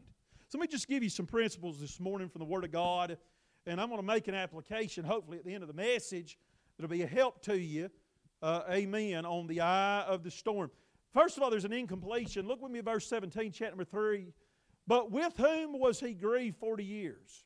So 0.48 0.58
let 0.58 0.62
me 0.62 0.68
just 0.68 0.88
give 0.88 1.02
you 1.02 1.10
some 1.10 1.26
principles 1.26 1.80
this 1.80 1.98
morning 1.98 2.28
from 2.28 2.40
the 2.40 2.44
Word 2.46 2.64
of 2.64 2.70
God. 2.70 3.18
And 3.66 3.80
I'm 3.80 3.88
going 3.88 4.00
to 4.00 4.06
make 4.06 4.28
an 4.28 4.34
application, 4.34 5.04
hopefully, 5.04 5.38
at 5.38 5.44
the 5.44 5.54
end 5.54 5.62
of 5.62 5.68
the 5.68 5.74
message 5.74 6.38
that'll 6.76 6.90
be 6.90 7.02
a 7.02 7.06
help 7.06 7.42
to 7.42 7.58
you. 7.58 7.90
Uh, 8.42 8.62
amen. 8.70 9.24
On 9.24 9.46
the 9.46 9.62
eye 9.62 10.02
of 10.02 10.22
the 10.22 10.30
storm. 10.30 10.70
First 11.12 11.36
of 11.36 11.42
all, 11.42 11.50
there's 11.50 11.64
an 11.64 11.72
incompletion. 11.72 12.46
Look 12.46 12.60
with 12.60 12.72
me 12.72 12.80
verse 12.80 13.06
17, 13.06 13.52
chapter 13.52 13.70
number 13.70 13.84
3. 13.84 14.32
But 14.86 15.10
with 15.10 15.34
whom 15.36 15.78
was 15.78 16.00
he 16.00 16.12
grieved 16.12 16.58
40 16.58 16.84
years? 16.84 17.44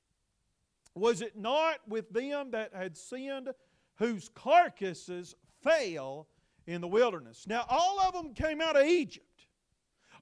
Was 0.95 1.23
it 1.23 1.37
not 1.37 1.77
with 1.87 2.11
them 2.11 2.51
that 2.51 2.75
had 2.75 2.97
sinned, 2.97 3.51
whose 3.97 4.29
carcasses 4.31 5.37
fell 5.63 6.27
in 6.67 6.81
the 6.81 6.89
wilderness? 6.89 7.47
Now, 7.47 7.65
all 7.69 8.01
of 8.01 8.15
them 8.15 8.35
came 8.35 8.61
out 8.61 8.77
of 8.77 8.85
Egypt. 8.85 9.27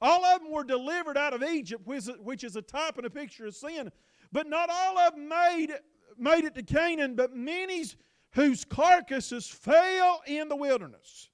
All 0.02 0.24
of 0.26 0.42
them 0.42 0.52
were 0.52 0.64
delivered 0.64 1.16
out 1.16 1.32
of 1.32 1.42
Egypt, 1.42 1.86
which 1.86 2.44
is 2.44 2.56
a 2.56 2.62
type 2.62 2.98
and 2.98 3.06
a 3.06 3.10
picture 3.10 3.46
of 3.46 3.54
sin. 3.54 3.90
But 4.36 4.50
not 4.50 4.68
all 4.68 4.98
of 4.98 5.14
them 5.14 5.30
made, 5.30 5.70
made 6.18 6.44
it 6.44 6.54
to 6.56 6.62
Canaan, 6.62 7.14
but 7.14 7.34
many 7.34 7.86
whose 8.32 8.66
carcasses 8.66 9.48
fell 9.48 10.20
in 10.26 10.50
the 10.50 10.56
wilderness. 10.56 11.30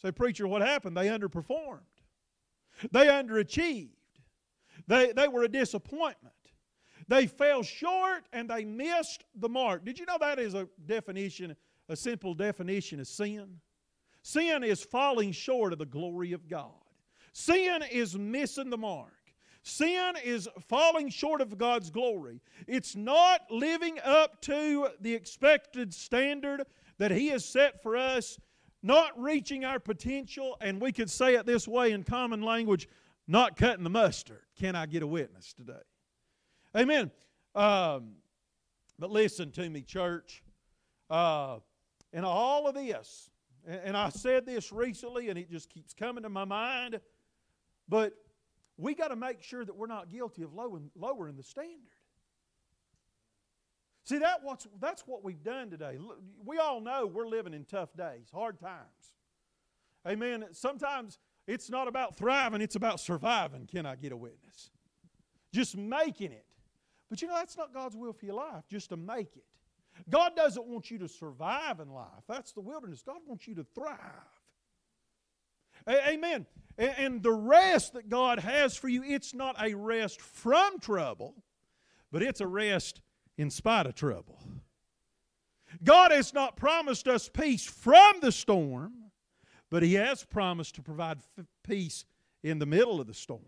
Say, 0.00 0.12
preacher, 0.12 0.46
what 0.46 0.62
happened? 0.62 0.96
They 0.96 1.08
underperformed. 1.08 1.80
They 2.92 3.08
underachieved. 3.08 3.88
They, 4.86 5.10
they 5.10 5.26
were 5.26 5.42
a 5.42 5.48
disappointment. 5.48 6.36
They 7.08 7.26
fell 7.26 7.64
short 7.64 8.22
and 8.32 8.48
they 8.48 8.64
missed 8.64 9.24
the 9.34 9.48
mark. 9.48 9.84
Did 9.84 9.98
you 9.98 10.06
know 10.06 10.18
that 10.20 10.38
is 10.38 10.54
a 10.54 10.68
definition, 10.86 11.56
a 11.88 11.96
simple 11.96 12.34
definition 12.34 13.00
of 13.00 13.08
sin? 13.08 13.56
Sin 14.22 14.62
is 14.62 14.84
falling 14.84 15.32
short 15.32 15.72
of 15.72 15.80
the 15.80 15.86
glory 15.86 16.30
of 16.30 16.46
God. 16.46 16.70
Sin 17.32 17.82
is 17.90 18.16
missing 18.16 18.70
the 18.70 18.78
mark. 18.78 19.17
Sin 19.68 20.14
is 20.24 20.48
falling 20.68 21.10
short 21.10 21.40
of 21.40 21.58
God's 21.58 21.90
glory. 21.90 22.40
It's 22.66 22.96
not 22.96 23.42
living 23.50 23.98
up 24.02 24.40
to 24.42 24.88
the 25.00 25.14
expected 25.14 25.92
standard 25.92 26.64
that 26.98 27.10
He 27.10 27.28
has 27.28 27.44
set 27.44 27.82
for 27.82 27.96
us, 27.96 28.38
not 28.82 29.20
reaching 29.20 29.64
our 29.64 29.78
potential, 29.78 30.56
and 30.60 30.80
we 30.80 30.92
could 30.92 31.10
say 31.10 31.34
it 31.34 31.46
this 31.46 31.68
way 31.68 31.92
in 31.92 32.02
common 32.02 32.42
language 32.42 32.88
not 33.28 33.56
cutting 33.56 33.84
the 33.84 33.90
mustard. 33.90 34.40
Can 34.58 34.74
I 34.74 34.86
get 34.86 35.02
a 35.02 35.06
witness 35.06 35.52
today? 35.52 35.74
Amen. 36.74 37.10
Um, 37.54 38.12
but 38.98 39.10
listen 39.10 39.52
to 39.52 39.68
me, 39.68 39.82
church. 39.82 40.42
Uh, 41.10 41.58
in 42.12 42.24
all 42.24 42.66
of 42.66 42.74
this, 42.74 43.30
and 43.66 43.96
I 43.96 44.08
said 44.08 44.46
this 44.46 44.72
recently, 44.72 45.28
and 45.28 45.38
it 45.38 45.50
just 45.50 45.68
keeps 45.68 45.92
coming 45.92 46.22
to 46.22 46.30
my 46.30 46.46
mind, 46.46 47.00
but 47.86 48.14
we 48.78 48.94
got 48.94 49.08
to 49.08 49.16
make 49.16 49.42
sure 49.42 49.64
that 49.64 49.76
we're 49.76 49.88
not 49.88 50.08
guilty 50.08 50.42
of 50.42 50.54
lowering, 50.54 51.36
the 51.36 51.42
standard. 51.42 51.76
See, 54.04 54.18
that 54.18 54.42
what's, 54.42 54.66
that's 54.80 55.02
what 55.02 55.22
we've 55.22 55.42
done 55.42 55.68
today. 55.68 55.98
We 56.46 56.58
all 56.58 56.80
know 56.80 57.06
we're 57.06 57.26
living 57.26 57.52
in 57.52 57.64
tough 57.64 57.94
days, 57.94 58.30
hard 58.32 58.58
times. 58.58 59.12
Amen. 60.06 60.46
Sometimes 60.52 61.18
it's 61.46 61.68
not 61.68 61.88
about 61.88 62.16
thriving, 62.16 62.62
it's 62.62 62.76
about 62.76 63.00
surviving. 63.00 63.66
Can 63.66 63.84
I 63.84 63.96
get 63.96 64.12
a 64.12 64.16
witness? 64.16 64.70
Just 65.52 65.76
making 65.76 66.32
it. 66.32 66.46
But 67.10 67.20
you 67.20 67.28
know, 67.28 67.34
that's 67.34 67.56
not 67.56 67.74
God's 67.74 67.96
will 67.96 68.12
for 68.12 68.26
your 68.26 68.36
life, 68.36 68.64
just 68.70 68.90
to 68.90 68.96
make 68.96 69.36
it. 69.36 69.44
God 70.08 70.36
doesn't 70.36 70.66
want 70.66 70.90
you 70.90 70.98
to 70.98 71.08
survive 71.08 71.80
in 71.80 71.90
life. 71.90 72.22
That's 72.28 72.52
the 72.52 72.60
wilderness. 72.60 73.02
God 73.04 73.18
wants 73.26 73.48
you 73.48 73.56
to 73.56 73.66
thrive. 73.74 73.98
Amen. 75.88 76.46
And 76.78 77.22
the 77.22 77.32
rest 77.32 77.94
that 77.94 78.08
God 78.08 78.38
has 78.38 78.76
for 78.76 78.88
you, 78.88 79.02
it's 79.04 79.34
not 79.34 79.56
a 79.60 79.74
rest 79.74 80.20
from 80.20 80.78
trouble, 80.78 81.34
but 82.12 82.22
it's 82.22 82.40
a 82.40 82.46
rest 82.46 83.00
in 83.36 83.50
spite 83.50 83.86
of 83.86 83.94
trouble. 83.94 84.38
God 85.82 86.12
has 86.12 86.32
not 86.32 86.56
promised 86.56 87.08
us 87.08 87.28
peace 87.28 87.64
from 87.64 88.20
the 88.20 88.32
storm, 88.32 88.92
but 89.70 89.82
He 89.82 89.94
has 89.94 90.24
promised 90.24 90.76
to 90.76 90.82
provide 90.82 91.18
peace 91.64 92.04
in 92.42 92.58
the 92.58 92.66
middle 92.66 93.00
of 93.00 93.06
the 93.06 93.14
storm. 93.14 93.42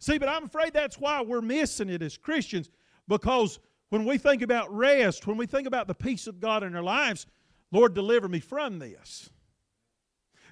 See, 0.00 0.18
but 0.18 0.28
I'm 0.28 0.44
afraid 0.44 0.72
that's 0.72 0.98
why 0.98 1.22
we're 1.22 1.40
missing 1.40 1.88
it 1.88 2.02
as 2.02 2.16
Christians 2.16 2.68
because 3.06 3.60
when 3.90 4.04
we 4.04 4.18
think 4.18 4.42
about 4.42 4.74
rest, 4.74 5.26
when 5.26 5.36
we 5.36 5.46
think 5.46 5.66
about 5.66 5.86
the 5.86 5.94
peace 5.94 6.26
of 6.26 6.40
God 6.40 6.64
in 6.64 6.74
our 6.74 6.82
lives, 6.82 7.26
Lord, 7.70 7.94
deliver 7.94 8.28
me 8.28 8.40
from 8.40 8.78
this. 8.78 9.30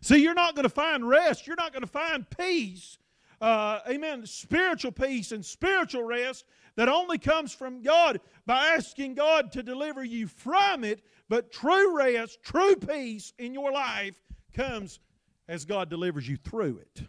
See, 0.00 0.18
you're 0.18 0.34
not 0.34 0.54
going 0.54 0.64
to 0.64 0.68
find 0.68 1.06
rest. 1.06 1.46
You're 1.46 1.56
not 1.56 1.72
going 1.72 1.82
to 1.82 1.88
find 1.88 2.28
peace. 2.30 2.98
Uh, 3.40 3.80
amen. 3.88 4.26
Spiritual 4.26 4.92
peace 4.92 5.32
and 5.32 5.44
spiritual 5.44 6.02
rest 6.02 6.44
that 6.76 6.88
only 6.88 7.18
comes 7.18 7.52
from 7.52 7.82
God 7.82 8.20
by 8.46 8.74
asking 8.76 9.14
God 9.14 9.52
to 9.52 9.62
deliver 9.62 10.04
you 10.04 10.26
from 10.26 10.84
it. 10.84 11.02
But 11.28 11.52
true 11.52 11.96
rest, 11.96 12.42
true 12.42 12.76
peace 12.76 13.32
in 13.38 13.54
your 13.54 13.72
life 13.72 14.16
comes 14.54 15.00
as 15.48 15.64
God 15.64 15.90
delivers 15.90 16.28
you 16.28 16.36
through 16.36 16.78
it. 16.78 17.02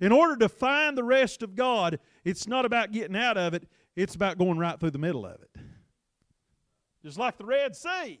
In 0.00 0.12
order 0.12 0.36
to 0.36 0.48
find 0.48 0.96
the 0.96 1.04
rest 1.04 1.42
of 1.42 1.56
God, 1.56 1.98
it's 2.24 2.46
not 2.46 2.64
about 2.64 2.92
getting 2.92 3.16
out 3.16 3.36
of 3.36 3.54
it, 3.54 3.66
it's 3.96 4.14
about 4.14 4.38
going 4.38 4.58
right 4.58 4.78
through 4.78 4.92
the 4.92 4.98
middle 4.98 5.26
of 5.26 5.40
it. 5.42 5.50
Just 7.02 7.18
like 7.18 7.38
the 7.38 7.44
Red 7.44 7.74
Sea. 7.74 8.20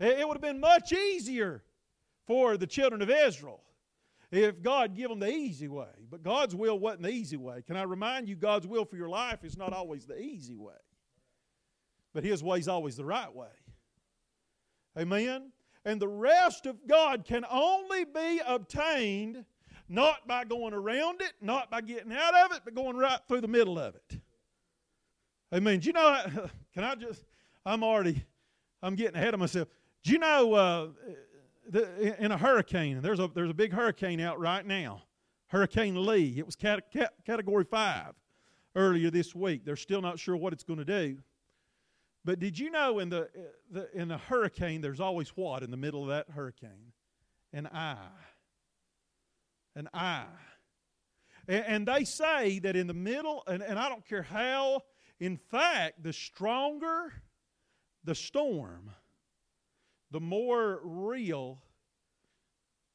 It 0.00 0.26
would 0.26 0.34
have 0.34 0.42
been 0.42 0.58
much 0.58 0.92
easier 0.92 1.62
for 2.26 2.56
the 2.56 2.66
children 2.66 3.02
of 3.02 3.10
Israel 3.10 3.62
if 4.32 4.62
God 4.62 4.96
give 4.96 5.10
them 5.10 5.20
the 5.20 5.30
easy 5.30 5.68
way. 5.68 5.90
But 6.10 6.22
God's 6.22 6.54
will 6.54 6.78
wasn't 6.78 7.02
the 7.02 7.10
easy 7.10 7.36
way. 7.36 7.62
Can 7.66 7.76
I 7.76 7.82
remind 7.82 8.28
you, 8.28 8.34
God's 8.34 8.66
will 8.66 8.86
for 8.86 8.96
your 8.96 9.10
life 9.10 9.44
is 9.44 9.58
not 9.58 9.74
always 9.74 10.06
the 10.06 10.18
easy 10.18 10.56
way, 10.56 10.72
but 12.14 12.24
His 12.24 12.42
way 12.42 12.58
is 12.58 12.68
always 12.68 12.96
the 12.96 13.04
right 13.04 13.32
way. 13.32 13.48
Amen? 14.98 15.52
And 15.84 16.00
the 16.00 16.08
rest 16.08 16.66
of 16.66 16.86
God 16.86 17.24
can 17.24 17.44
only 17.50 18.04
be 18.04 18.40
obtained 18.46 19.44
not 19.88 20.26
by 20.26 20.44
going 20.44 20.72
around 20.72 21.20
it, 21.20 21.32
not 21.42 21.70
by 21.70 21.82
getting 21.82 22.12
out 22.12 22.34
of 22.46 22.56
it, 22.56 22.62
but 22.64 22.74
going 22.74 22.96
right 22.96 23.20
through 23.28 23.42
the 23.42 23.48
middle 23.48 23.78
of 23.78 23.94
it. 23.94 24.20
Amen. 25.54 25.80
Do 25.80 25.88
you 25.88 25.92
know, 25.92 26.22
can 26.74 26.84
I 26.84 26.94
just, 26.94 27.24
I'm 27.66 27.84
already, 27.84 28.24
I'm 28.82 28.94
getting 28.94 29.16
ahead 29.16 29.34
of 29.34 29.40
myself. 29.40 29.68
Do 30.02 30.12
you 30.12 30.18
know, 30.18 30.54
uh, 30.54 30.88
the, 31.68 32.22
in 32.22 32.32
a 32.32 32.38
hurricane, 32.38 32.96
and 32.96 33.04
there's 33.04 33.20
a, 33.20 33.28
there's 33.34 33.50
a 33.50 33.54
big 33.54 33.72
hurricane 33.72 34.20
out 34.20 34.38
right 34.38 34.64
now, 34.66 35.02
Hurricane 35.48 36.06
Lee. 36.06 36.34
It 36.36 36.46
was 36.46 36.56
cat, 36.56 36.90
cat, 36.92 37.12
category 37.24 37.64
five 37.64 38.14
earlier 38.74 39.10
this 39.10 39.34
week. 39.34 39.64
They're 39.64 39.76
still 39.76 40.00
not 40.00 40.18
sure 40.18 40.36
what 40.36 40.52
it's 40.52 40.64
going 40.64 40.78
to 40.78 40.84
do. 40.84 41.18
But 42.24 42.38
did 42.38 42.58
you 42.58 42.70
know 42.70 43.00
in 43.00 43.08
the, 43.08 43.28
the 43.70 43.88
in 43.92 44.10
a 44.10 44.18
hurricane, 44.18 44.80
there's 44.80 45.00
always 45.00 45.30
what 45.30 45.62
in 45.62 45.70
the 45.70 45.76
middle 45.76 46.02
of 46.02 46.08
that 46.08 46.30
hurricane? 46.30 46.92
An 47.52 47.66
eye. 47.66 47.96
An 49.74 49.88
eye. 49.92 50.24
And, 51.48 51.64
and 51.66 51.88
they 51.88 52.04
say 52.04 52.60
that 52.60 52.76
in 52.76 52.86
the 52.86 52.94
middle, 52.94 53.42
and, 53.46 53.62
and 53.62 53.78
I 53.78 53.88
don't 53.88 54.06
care 54.06 54.22
how, 54.22 54.82
in 55.18 55.36
fact, 55.36 56.02
the 56.02 56.12
stronger 56.12 57.12
the 58.04 58.14
storm, 58.14 58.90
the 60.12 60.20
more 60.20 60.80
real 60.84 61.58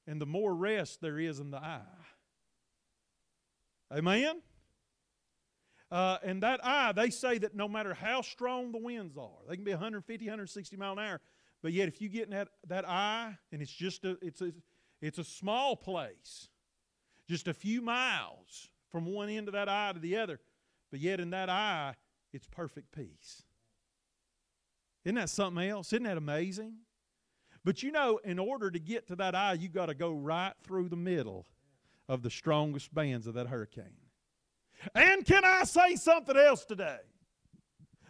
and 0.05 0.21
the 0.21 0.25
more 0.25 0.55
rest 0.55 1.01
there 1.01 1.19
is 1.19 1.39
in 1.39 1.51
the 1.51 1.57
eye. 1.57 1.81
Amen? 3.91 4.41
Uh, 5.89 6.17
and 6.23 6.43
that 6.43 6.59
eye, 6.63 6.91
they 6.91 7.09
say 7.09 7.39
that 7.39 7.55
no 7.55 7.67
matter 7.67 7.93
how 7.93 8.21
strong 8.21 8.71
the 8.71 8.77
winds 8.77 9.17
are, 9.17 9.39
they 9.49 9.55
can 9.55 9.65
be 9.65 9.71
150, 9.71 10.25
160 10.25 10.77
mile 10.77 10.93
an 10.93 10.99
hour, 10.99 11.21
but 11.63 11.73
yet 11.73 11.87
if 11.87 12.01
you 12.01 12.07
get 12.07 12.25
in 12.25 12.31
that, 12.31 12.49
that 12.67 12.87
eye 12.87 13.35
and 13.51 13.61
it's 13.61 13.71
just 13.71 14.05
a, 14.05 14.17
it's 14.21 14.41
a, 14.41 14.51
it's 15.01 15.17
a 15.17 15.23
small 15.23 15.75
place, 15.75 16.49
just 17.27 17.47
a 17.47 17.53
few 17.53 17.81
miles 17.81 18.69
from 18.91 19.05
one 19.05 19.29
end 19.29 19.47
of 19.47 19.53
that 19.53 19.67
eye 19.67 19.91
to 19.93 19.99
the 19.99 20.17
other, 20.17 20.39
but 20.91 20.99
yet 20.99 21.19
in 21.19 21.31
that 21.31 21.49
eye, 21.49 21.95
it's 22.31 22.47
perfect 22.47 22.91
peace. 22.93 23.43
Isn't 25.03 25.15
that 25.15 25.29
something 25.29 25.67
else? 25.67 25.93
Isn't 25.93 26.03
that 26.03 26.17
amazing? 26.17 26.75
But 27.67 27.83
you 27.83 27.91
know, 27.91 28.17
in 28.23 28.39
order 28.39 28.71
to 28.71 28.79
get 28.79 29.07
to 29.07 29.17
that 29.17 29.35
eye, 29.35 29.51
you 29.51 29.67
got 29.67 29.87
to 29.87 29.93
go 29.93 30.13
right 30.13 30.53
through 30.63 30.87
the 30.87 30.95
middle 30.95 31.45
of 32.07 32.21
the 32.21 32.29
strongest 32.29 32.93
bands 32.93 33.27
of 33.27 33.33
that 33.33 33.47
hurricane. 33.47 33.97
And 34.95 35.25
can 35.25 35.43
I 35.43 35.65
say 35.65 35.97
something 35.97 36.37
else 36.37 36.63
today? 36.63 36.99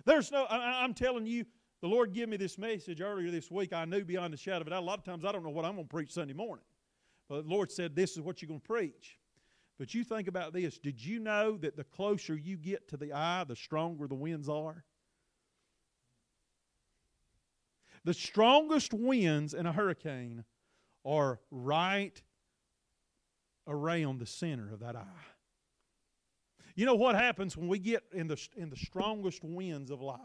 There's 0.05 0.31
no, 0.31 0.43
I, 0.43 0.83
am 0.83 0.93
telling 0.93 1.25
you, 1.25 1.43
the 1.81 1.87
Lord 1.87 2.13
gave 2.13 2.29
me 2.29 2.37
this 2.37 2.59
message 2.59 3.01
earlier 3.01 3.31
this 3.31 3.49
week. 3.49 3.73
I 3.73 3.85
knew 3.85 4.05
beyond 4.05 4.31
a 4.35 4.37
shadow 4.37 4.61
of 4.61 4.69
doubt. 4.69 4.83
A 4.83 4.85
lot 4.85 4.99
of 4.99 5.05
times 5.05 5.25
I 5.25 5.31
don't 5.31 5.43
know 5.43 5.49
what 5.49 5.65
I'm 5.65 5.73
going 5.73 5.87
to 5.87 5.91
preach 5.91 6.13
Sunday 6.13 6.35
morning. 6.35 6.65
But 7.27 7.47
the 7.47 7.49
Lord 7.49 7.71
said, 7.71 7.95
This 7.95 8.11
is 8.11 8.21
what 8.21 8.43
you're 8.43 8.49
going 8.49 8.61
to 8.61 8.67
preach. 8.67 9.17
But 9.79 9.91
you 9.95 10.03
think 10.03 10.27
about 10.27 10.53
this. 10.53 10.77
Did 10.77 11.03
you 11.03 11.17
know 11.17 11.57
that 11.57 11.75
the 11.75 11.83
closer 11.83 12.35
you 12.35 12.57
get 12.57 12.87
to 12.89 12.97
the 12.97 13.11
eye, 13.11 13.43
the 13.47 13.55
stronger 13.55 14.07
the 14.07 14.13
winds 14.13 14.49
are? 14.49 14.83
The 18.07 18.13
strongest 18.13 18.93
winds 18.93 19.53
in 19.53 19.65
a 19.65 19.73
hurricane 19.73 20.45
are 21.03 21.41
right 21.51 22.13
around 23.67 24.19
the 24.19 24.25
center 24.25 24.71
of 24.71 24.79
that 24.79 24.95
eye. 24.95 25.25
You 26.73 26.85
know 26.85 26.95
what 26.95 27.15
happens 27.15 27.57
when 27.57 27.67
we 27.67 27.79
get 27.79 28.03
in 28.13 28.29
the, 28.29 28.41
in 28.55 28.69
the 28.69 28.77
strongest 28.77 29.43
winds 29.43 29.91
of 29.91 29.99
life? 29.99 30.21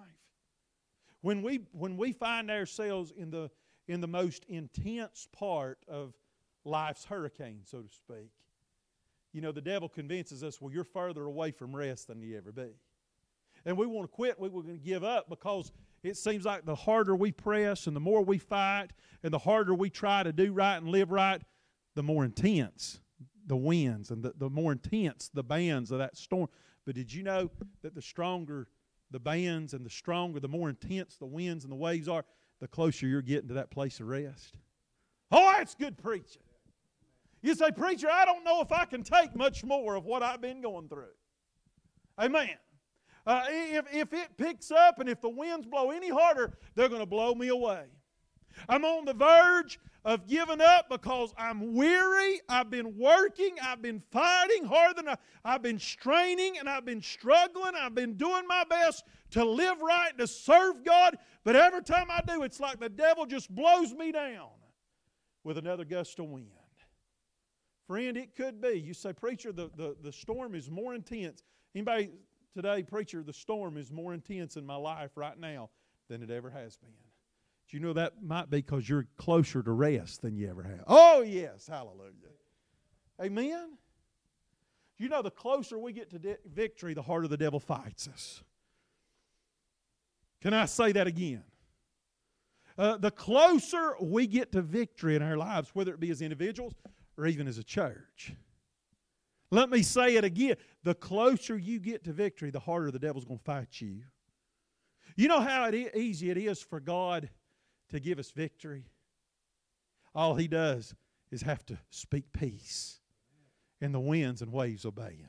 When 1.23 1.43
we, 1.43 1.63
when 1.73 1.97
we 1.97 2.13
find 2.13 2.53
ourselves 2.53 3.13
in 3.17 3.33
the, 3.33 3.51
in 3.89 4.01
the 4.01 4.07
most 4.07 4.45
intense 4.49 5.27
part 5.33 5.81
of 5.89 6.15
life's 6.65 7.05
hurricane, 7.05 7.63
so 7.65 7.83
to 7.83 7.89
speak, 7.89 8.31
you 9.33 9.41
know, 9.41 9.51
the 9.51 9.61
devil 9.61 9.89
convinces 9.89 10.45
us, 10.45 10.61
well, 10.61 10.73
you're 10.73 10.85
further 10.85 11.25
away 11.25 11.51
from 11.51 11.75
rest 11.75 12.07
than 12.07 12.23
you 12.23 12.37
ever 12.37 12.53
be. 12.53 12.77
And 13.65 13.77
we 13.77 13.89
want 13.89 14.09
to 14.09 14.15
quit, 14.15 14.39
we 14.39 14.51
want 14.51 14.69
to 14.69 14.79
give 14.79 15.03
up 15.03 15.29
because 15.29 15.73
it 16.03 16.17
seems 16.17 16.45
like 16.45 16.65
the 16.65 16.75
harder 16.75 17.15
we 17.15 17.33
press 17.33 17.87
and 17.87 17.95
the 17.95 18.01
more 18.01 18.23
we 18.23 18.39
fight 18.39 18.93
and 19.23 19.33
the 19.33 19.39
harder 19.39 19.75
we 19.75 19.91
try 19.91 20.23
to 20.23 20.33
do 20.33 20.53
right 20.53 20.77
and 20.77 20.89
live 20.89 21.13
right, 21.13 21.43
the 21.95 22.03
more 22.03 22.25
intense 22.25 23.01
the 23.47 23.57
winds 23.57 24.11
and 24.11 24.23
the, 24.23 24.33
the 24.39 24.51
more 24.51 24.73
intense 24.73 25.31
the 25.33 25.43
bands 25.43 25.91
of 25.91 25.99
that 25.99 26.17
storm. 26.17 26.49
But 26.85 26.95
did 26.95 27.13
you 27.13 27.23
know 27.23 27.51
that 27.83 27.95
the 27.95 28.03
stronger 28.03 28.69
the 29.13 29.21
bands 29.21 29.75
and 29.75 29.85
the 29.85 29.91
stronger, 29.91 30.41
the 30.41 30.49
more 30.49 30.71
intense 30.71 31.17
the 31.17 31.27
winds 31.27 31.65
and 31.65 31.73
the 31.73 31.77
waves 31.77 32.09
are, 32.09 32.25
the 32.61 32.67
closer 32.67 33.07
you're 33.07 33.23
getting 33.23 33.49
to 33.49 33.55
that 33.55 33.71
place 33.71 34.01
of 34.01 34.09
rest? 34.09 34.57
Oh, 35.31 35.53
that's 35.57 35.75
good 35.75 35.99
preaching. 35.99 36.43
You 37.43 37.55
say, 37.55 37.71
Preacher, 37.73 38.09
I 38.11 38.25
don't 38.25 38.45
know 38.45 38.61
if 38.61 38.73
I 38.73 38.85
can 38.85 39.03
take 39.03 39.35
much 39.35 39.65
more 39.65 39.97
of 39.97 40.05
what 40.05 40.23
I've 40.23 40.41
been 40.41 40.61
going 40.61 40.89
through. 40.89 41.13
Amen. 42.19 42.57
Uh, 43.27 43.45
if, 43.49 43.85
if 43.95 44.13
it 44.13 44.37
picks 44.37 44.71
up 44.71 44.99
and 44.99 45.09
if 45.09 45.21
the 45.21 45.29
winds 45.29 45.67
blow 45.67 45.91
any 45.91 46.11
harder, 46.11 46.53
they're 46.75 46.89
going 46.89 47.01
to 47.01 47.07
blow 47.07 47.35
me 47.35 47.49
away. 47.49 47.85
I'm 48.69 48.85
on 48.85 49.05
the 49.05 49.15
verge 49.15 49.79
of 50.05 50.27
giving 50.27 50.61
up 50.61 50.89
because 50.91 51.33
I'm 51.39 51.75
weary. 51.75 52.41
I've 52.49 52.71
been 52.71 52.99
working. 52.99 53.57
I've 53.63 53.81
been 53.81 54.03
fighting 54.11 54.65
harder 54.65 54.95
than 54.95 55.09
I, 55.09 55.17
I've 55.45 55.63
been 55.63 55.79
straining 55.79 56.59
and 56.59 56.69
I've 56.69 56.85
been 56.85 57.03
struggling. 57.03 57.75
I've 57.79 57.95
been 57.95 58.15
doing 58.15 58.47
my 58.49 58.65
best 58.69 59.05
to 59.31 59.45
live 59.45 59.81
right, 59.81 60.17
to 60.19 60.27
serve 60.27 60.85
God. 60.85 61.17
But 61.45 61.57
every 61.57 61.83
time 61.83 62.09
I 62.11 62.21
do, 62.27 62.43
it's 62.43 62.61
like 62.61 62.81
the 62.81 62.89
devil 62.89 63.27
just 63.27 63.55
blows 63.55 63.93
me 63.93 64.13
down 64.13 64.49
with 65.45 65.59
another 65.59 65.85
gust 65.85 66.19
of 66.19 66.27
wind. 66.27 66.49
Friend, 67.87 68.17
it 68.17 68.35
could 68.37 68.61
be. 68.61 68.81
You 68.81 68.95
say, 68.95 69.13
Preacher, 69.13 69.53
the, 69.53 69.71
the, 69.77 69.97
the 70.03 70.13
storm 70.13 70.55
is 70.55 70.71
more 70.71 70.95
intense. 70.95 71.43
Anybody 71.75 72.11
today, 72.55 72.83
Preacher, 72.83 73.23
the 73.23 73.33
storm 73.33 73.77
is 73.77 73.91
more 73.91 74.15
intense 74.15 74.57
in 74.57 74.65
my 74.65 74.77
life 74.77 75.13
right 75.17 75.39
now 75.39 75.71
than 76.09 76.23
it 76.23 76.31
ever 76.31 76.51
has 76.51 76.77
been. 76.77 76.91
Do 77.69 77.77
you 77.77 77.83
know 77.83 77.93
that 77.95 78.23
might 78.23 78.51
be 78.51 78.59
because 78.59 78.89
you're 78.89 79.07
closer 79.17 79.63
to 79.63 79.71
rest 79.71 80.23
than 80.23 80.37
you 80.37 80.51
ever 80.51 80.63
have? 80.63 80.85
Oh, 80.87 81.23
yes. 81.23 81.67
Hallelujah. 81.67 82.13
Amen. 83.21 83.79
Do 84.99 85.05
you 85.05 85.09
know, 85.09 85.23
the 85.23 85.31
closer 85.31 85.79
we 85.79 85.93
get 85.93 86.11
to 86.11 86.39
victory, 86.47 86.95
the 86.95 87.03
harder 87.03 87.29
the 87.29 87.37
devil 87.37 87.61
fights 87.61 88.09
us. 88.09 88.43
Can 90.43 90.53
I 90.53 90.67
say 90.67 90.93
that 90.93 91.07
again? 91.07 91.45
Uh, 92.77 92.97
the 92.97 93.11
closer 93.11 93.95
we 94.01 94.27
get 94.27 94.53
to 94.53 94.63
victory 94.63 95.15
in 95.17 95.23
our 95.23 95.37
lives, 95.37 95.71
whether 95.73 95.93
it 95.95 96.01
be 96.01 96.11
as 96.11 96.21
individuals 96.21 96.75
or 97.17 97.27
even 97.27 97.47
as 97.47 97.59
a 97.59 97.65
church. 97.65 98.33
Let 99.53 99.69
me 99.69 99.83
say 99.83 100.17
it 100.17 100.25
again. 100.25 100.57
The 100.83 100.95
closer 100.95 101.59
you 101.59 101.79
get 101.79 102.05
to 102.05 102.13
victory, 102.13 102.51
the 102.51 102.59
harder 102.59 102.91
the 102.91 102.99
devil's 102.99 103.27
going 103.27 103.39
to 103.39 103.45
fight 103.45 103.83
you. 103.83 104.01
You 105.15 105.29
know 105.29 105.41
how 105.41 105.67
it 105.67 105.95
easy 105.95 106.31
it 106.31 106.39
is 106.39 106.63
for 106.63 106.81
God 106.81 107.29
to 107.91 108.01
give 108.01 108.19
us 108.19 108.31
victory? 108.31 108.87
All 110.15 110.35
he 110.35 110.49
does 110.49 110.95
is 111.31 111.43
have 111.43 111.67
to 111.67 111.79
speak 111.91 112.33
peace, 112.33 113.01
and 113.83 113.95
the 113.95 114.01
winds 114.01 114.41
and 114.41 114.51
waves 114.51 114.87
obey 114.87 115.17
him. 115.17 115.29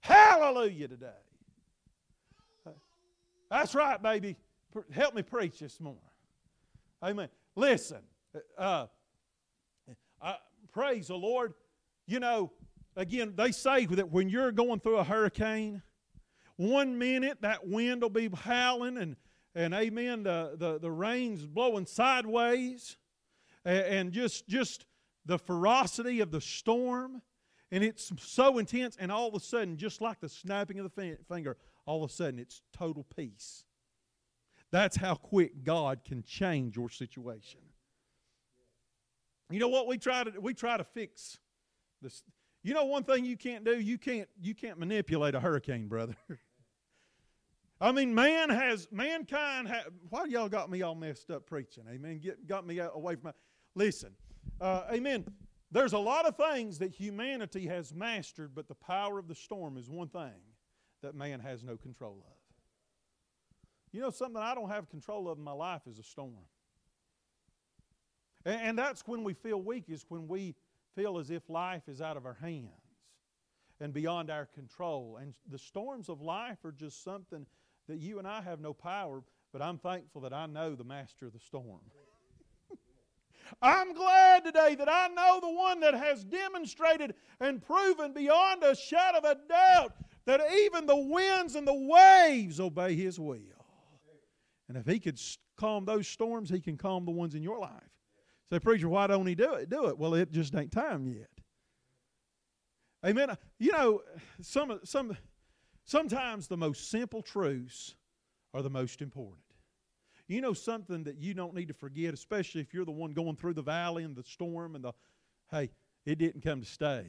Hallelujah 0.00 0.88
today. 0.88 1.10
That's 3.50 3.74
right, 3.74 4.02
baby. 4.02 4.36
Help 4.90 5.14
me 5.14 5.20
preach 5.20 5.58
this 5.58 5.78
morning. 5.80 6.00
Amen. 7.02 7.28
Listen, 7.56 8.00
uh, 8.56 8.86
I, 10.22 10.36
praise 10.72 11.08
the 11.08 11.14
Lord. 11.14 11.52
You 12.06 12.20
know, 12.20 12.52
again, 12.96 13.34
they 13.36 13.52
say 13.52 13.86
that 13.86 14.10
when 14.10 14.28
you're 14.28 14.52
going 14.52 14.80
through 14.80 14.98
a 14.98 15.04
hurricane, 15.04 15.82
one 16.56 16.98
minute 16.98 17.38
that 17.42 17.66
wind 17.66 18.02
will 18.02 18.10
be 18.10 18.28
howling 18.28 18.96
and, 18.98 19.16
and 19.54 19.74
amen, 19.74 20.22
the, 20.24 20.54
the, 20.56 20.78
the 20.78 20.90
rain's 20.90 21.46
blowing 21.46 21.86
sideways 21.86 22.96
and, 23.64 23.78
and 23.78 24.12
just, 24.12 24.48
just 24.48 24.86
the 25.26 25.38
ferocity 25.38 26.20
of 26.20 26.30
the 26.30 26.40
storm. 26.40 27.22
And 27.72 27.82
it's 27.82 28.12
so 28.18 28.58
intense, 28.58 28.96
and 29.00 29.10
all 29.10 29.26
of 29.26 29.34
a 29.34 29.40
sudden, 29.40 29.76
just 29.76 30.00
like 30.00 30.20
the 30.20 30.28
snapping 30.28 30.78
of 30.78 30.88
the 30.94 31.16
finger, 31.28 31.56
all 31.86 32.04
of 32.04 32.10
a 32.10 32.12
sudden 32.12 32.38
it's 32.38 32.62
total 32.72 33.04
peace. 33.16 33.64
That's 34.70 34.96
how 34.96 35.14
quick 35.14 35.64
God 35.64 36.04
can 36.04 36.22
change 36.22 36.76
your 36.76 36.88
situation. 36.88 37.60
You 39.50 39.58
know 39.58 39.68
what 39.68 39.86
we 39.86 39.98
try 39.98 40.24
to 40.24 40.40
we 40.40 40.54
try 40.54 40.76
to 40.76 40.84
fix 40.84 41.38
this. 42.00 42.22
You 42.64 42.72
know 42.72 42.86
one 42.86 43.04
thing 43.04 43.26
you 43.26 43.36
can't 43.36 43.62
do, 43.62 43.78
you 43.78 43.98
can't 43.98 44.26
you 44.40 44.54
can't 44.54 44.78
manipulate 44.78 45.34
a 45.34 45.40
hurricane, 45.40 45.86
brother. 45.86 46.16
I 47.80 47.92
mean, 47.92 48.14
man 48.14 48.48
has 48.48 48.88
mankind. 48.90 49.68
Ha, 49.68 49.82
why 50.08 50.24
y'all 50.24 50.48
got 50.48 50.70
me 50.70 50.80
all 50.80 50.94
messed 50.94 51.30
up 51.30 51.44
preaching? 51.44 51.84
Amen. 51.90 52.20
Get, 52.20 52.46
got 52.46 52.66
me 52.66 52.78
away 52.78 53.16
from 53.16 53.24
my. 53.24 53.32
Listen, 53.74 54.12
uh, 54.62 54.84
amen. 54.90 55.26
There's 55.70 55.92
a 55.92 55.98
lot 55.98 56.24
of 56.24 56.36
things 56.36 56.78
that 56.78 56.94
humanity 56.94 57.66
has 57.66 57.92
mastered, 57.92 58.54
but 58.54 58.66
the 58.66 58.76
power 58.76 59.18
of 59.18 59.28
the 59.28 59.34
storm 59.34 59.76
is 59.76 59.90
one 59.90 60.08
thing 60.08 60.40
that 61.02 61.14
man 61.14 61.40
has 61.40 61.62
no 61.62 61.76
control 61.76 62.24
of. 62.26 62.36
You 63.92 64.00
know, 64.00 64.10
something 64.10 64.40
I 64.40 64.54
don't 64.54 64.70
have 64.70 64.88
control 64.88 65.28
of 65.28 65.36
in 65.36 65.44
my 65.44 65.52
life 65.52 65.82
is 65.86 65.98
a 65.98 66.02
storm. 66.02 66.46
And, 68.46 68.60
and 68.62 68.78
that's 68.78 69.06
when 69.06 69.22
we 69.22 69.34
feel 69.34 69.60
weak, 69.60 69.84
is 69.88 70.06
when 70.08 70.28
we 70.28 70.54
feel 70.94 71.18
as 71.18 71.30
if 71.30 71.48
life 71.48 71.88
is 71.88 72.00
out 72.00 72.16
of 72.16 72.26
our 72.26 72.38
hands 72.40 72.68
and 73.80 73.92
beyond 73.92 74.30
our 74.30 74.46
control. 74.46 75.18
And 75.20 75.34
the 75.50 75.58
storms 75.58 76.08
of 76.08 76.20
life 76.20 76.64
are 76.64 76.72
just 76.72 77.02
something 77.02 77.46
that 77.88 77.98
you 77.98 78.18
and 78.18 78.26
I 78.26 78.40
have 78.40 78.60
no 78.60 78.72
power, 78.72 79.22
but 79.52 79.62
I'm 79.62 79.78
thankful 79.78 80.22
that 80.22 80.32
I 80.32 80.46
know 80.46 80.74
the 80.74 80.84
master 80.84 81.26
of 81.26 81.32
the 81.32 81.40
storm. 81.40 81.80
I'm 83.62 83.92
glad 83.92 84.44
today 84.44 84.74
that 84.76 84.88
I 84.88 85.08
know 85.08 85.38
the 85.40 85.50
one 85.50 85.80
that 85.80 85.94
has 85.94 86.24
demonstrated 86.24 87.14
and 87.40 87.62
proven 87.62 88.12
beyond 88.12 88.62
a 88.62 88.74
shadow 88.74 89.18
of 89.18 89.24
a 89.24 89.38
doubt 89.48 89.92
that 90.24 90.40
even 90.60 90.86
the 90.86 90.96
winds 90.96 91.54
and 91.54 91.68
the 91.68 91.74
waves 91.74 92.58
obey 92.60 92.94
his 92.94 93.20
will. 93.20 93.38
And 94.68 94.78
if 94.78 94.86
he 94.86 94.98
could 94.98 95.20
calm 95.56 95.84
those 95.84 96.08
storms, 96.08 96.48
he 96.48 96.60
can 96.60 96.78
calm 96.78 97.04
the 97.04 97.10
ones 97.10 97.34
in 97.34 97.42
your 97.42 97.58
life. 97.58 97.93
Say, 98.54 98.60
preacher, 98.60 98.88
why 98.88 99.08
don't 99.08 99.26
he 99.26 99.34
do 99.34 99.54
it? 99.54 99.68
Do 99.68 99.88
it. 99.88 99.98
Well, 99.98 100.14
it 100.14 100.30
just 100.30 100.54
ain't 100.54 100.70
time 100.70 101.08
yet. 101.08 101.28
Amen. 103.04 103.36
You 103.58 103.72
know, 103.72 104.02
some, 104.42 104.78
some, 104.84 105.16
sometimes 105.84 106.46
the 106.46 106.56
most 106.56 106.88
simple 106.88 107.20
truths 107.20 107.96
are 108.52 108.62
the 108.62 108.70
most 108.70 109.02
important. 109.02 109.42
You 110.28 110.40
know 110.40 110.52
something 110.52 111.02
that 111.02 111.18
you 111.18 111.34
don't 111.34 111.52
need 111.52 111.66
to 111.66 111.74
forget, 111.74 112.14
especially 112.14 112.60
if 112.60 112.72
you're 112.72 112.84
the 112.84 112.92
one 112.92 113.12
going 113.12 113.34
through 113.34 113.54
the 113.54 113.62
valley 113.62 114.04
and 114.04 114.14
the 114.14 114.22
storm 114.22 114.76
and 114.76 114.84
the, 114.84 114.92
hey, 115.50 115.70
it 116.06 116.18
didn't 116.18 116.42
come 116.42 116.60
to 116.60 116.66
stay, 116.66 117.06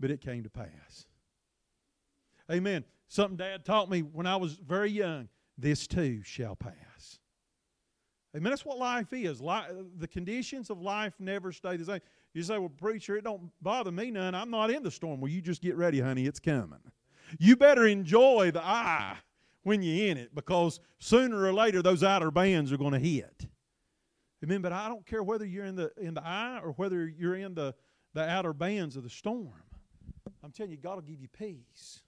but 0.00 0.10
it 0.10 0.20
came 0.20 0.42
to 0.42 0.50
pass. 0.50 1.06
Amen. 2.50 2.82
Something 3.06 3.36
Dad 3.36 3.64
taught 3.64 3.88
me 3.88 4.00
when 4.00 4.26
I 4.26 4.34
was 4.34 4.54
very 4.54 4.90
young 4.90 5.28
this 5.56 5.86
too 5.86 6.24
shall 6.24 6.56
pass. 6.56 6.87
Amen. 8.36 8.50
That's 8.50 8.64
what 8.64 8.78
life 8.78 9.12
is. 9.12 9.38
the 9.38 10.08
conditions 10.08 10.70
of 10.70 10.80
life 10.80 11.14
never 11.18 11.50
stay 11.50 11.76
the 11.76 11.84
same. 11.84 12.00
You 12.34 12.42
say, 12.42 12.58
well, 12.58 12.68
preacher, 12.68 13.16
it 13.16 13.24
don't 13.24 13.50
bother 13.62 13.90
me 13.90 14.10
none. 14.10 14.34
I'm 14.34 14.50
not 14.50 14.70
in 14.70 14.82
the 14.82 14.90
storm. 14.90 15.20
Well, 15.20 15.30
you 15.30 15.40
just 15.40 15.62
get 15.62 15.76
ready, 15.76 16.00
honey. 16.00 16.26
It's 16.26 16.38
coming. 16.38 16.78
You 17.38 17.56
better 17.56 17.86
enjoy 17.86 18.50
the 18.52 18.62
eye 18.62 19.16
when 19.62 19.82
you're 19.82 20.10
in 20.10 20.18
it 20.18 20.34
because 20.34 20.80
sooner 20.98 21.42
or 21.42 21.52
later 21.52 21.82
those 21.82 22.04
outer 22.04 22.30
bands 22.30 22.70
are 22.70 22.76
going 22.76 22.92
to 22.92 22.98
hit. 22.98 23.46
Amen. 24.44 24.60
But 24.62 24.72
I 24.72 24.88
don't 24.88 25.06
care 25.06 25.22
whether 25.22 25.44
you're 25.44 25.64
in 25.64 25.74
the 25.76 25.90
in 25.96 26.14
the 26.14 26.24
eye 26.24 26.60
or 26.62 26.72
whether 26.72 27.08
you're 27.08 27.34
in 27.34 27.54
the, 27.54 27.74
the 28.14 28.28
outer 28.28 28.52
bands 28.52 28.96
of 28.96 29.02
the 29.02 29.10
storm. 29.10 29.52
I'm 30.44 30.52
telling 30.52 30.70
you, 30.70 30.76
God 30.76 30.94
will 30.96 31.02
give 31.02 31.20
you 31.20 31.28
peace. 31.28 32.00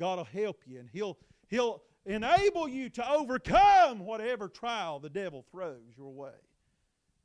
God 0.00 0.18
will 0.18 0.24
help 0.24 0.62
you, 0.66 0.78
and 0.78 0.88
He'll 0.90 1.18
He'll 1.48 1.82
enable 2.06 2.68
you 2.68 2.88
to 2.90 3.10
overcome 3.10 3.98
whatever 3.98 4.48
trial 4.48 5.00
the 5.00 5.10
devil 5.10 5.44
throws 5.50 5.96
your 5.96 6.12
way. 6.12 6.30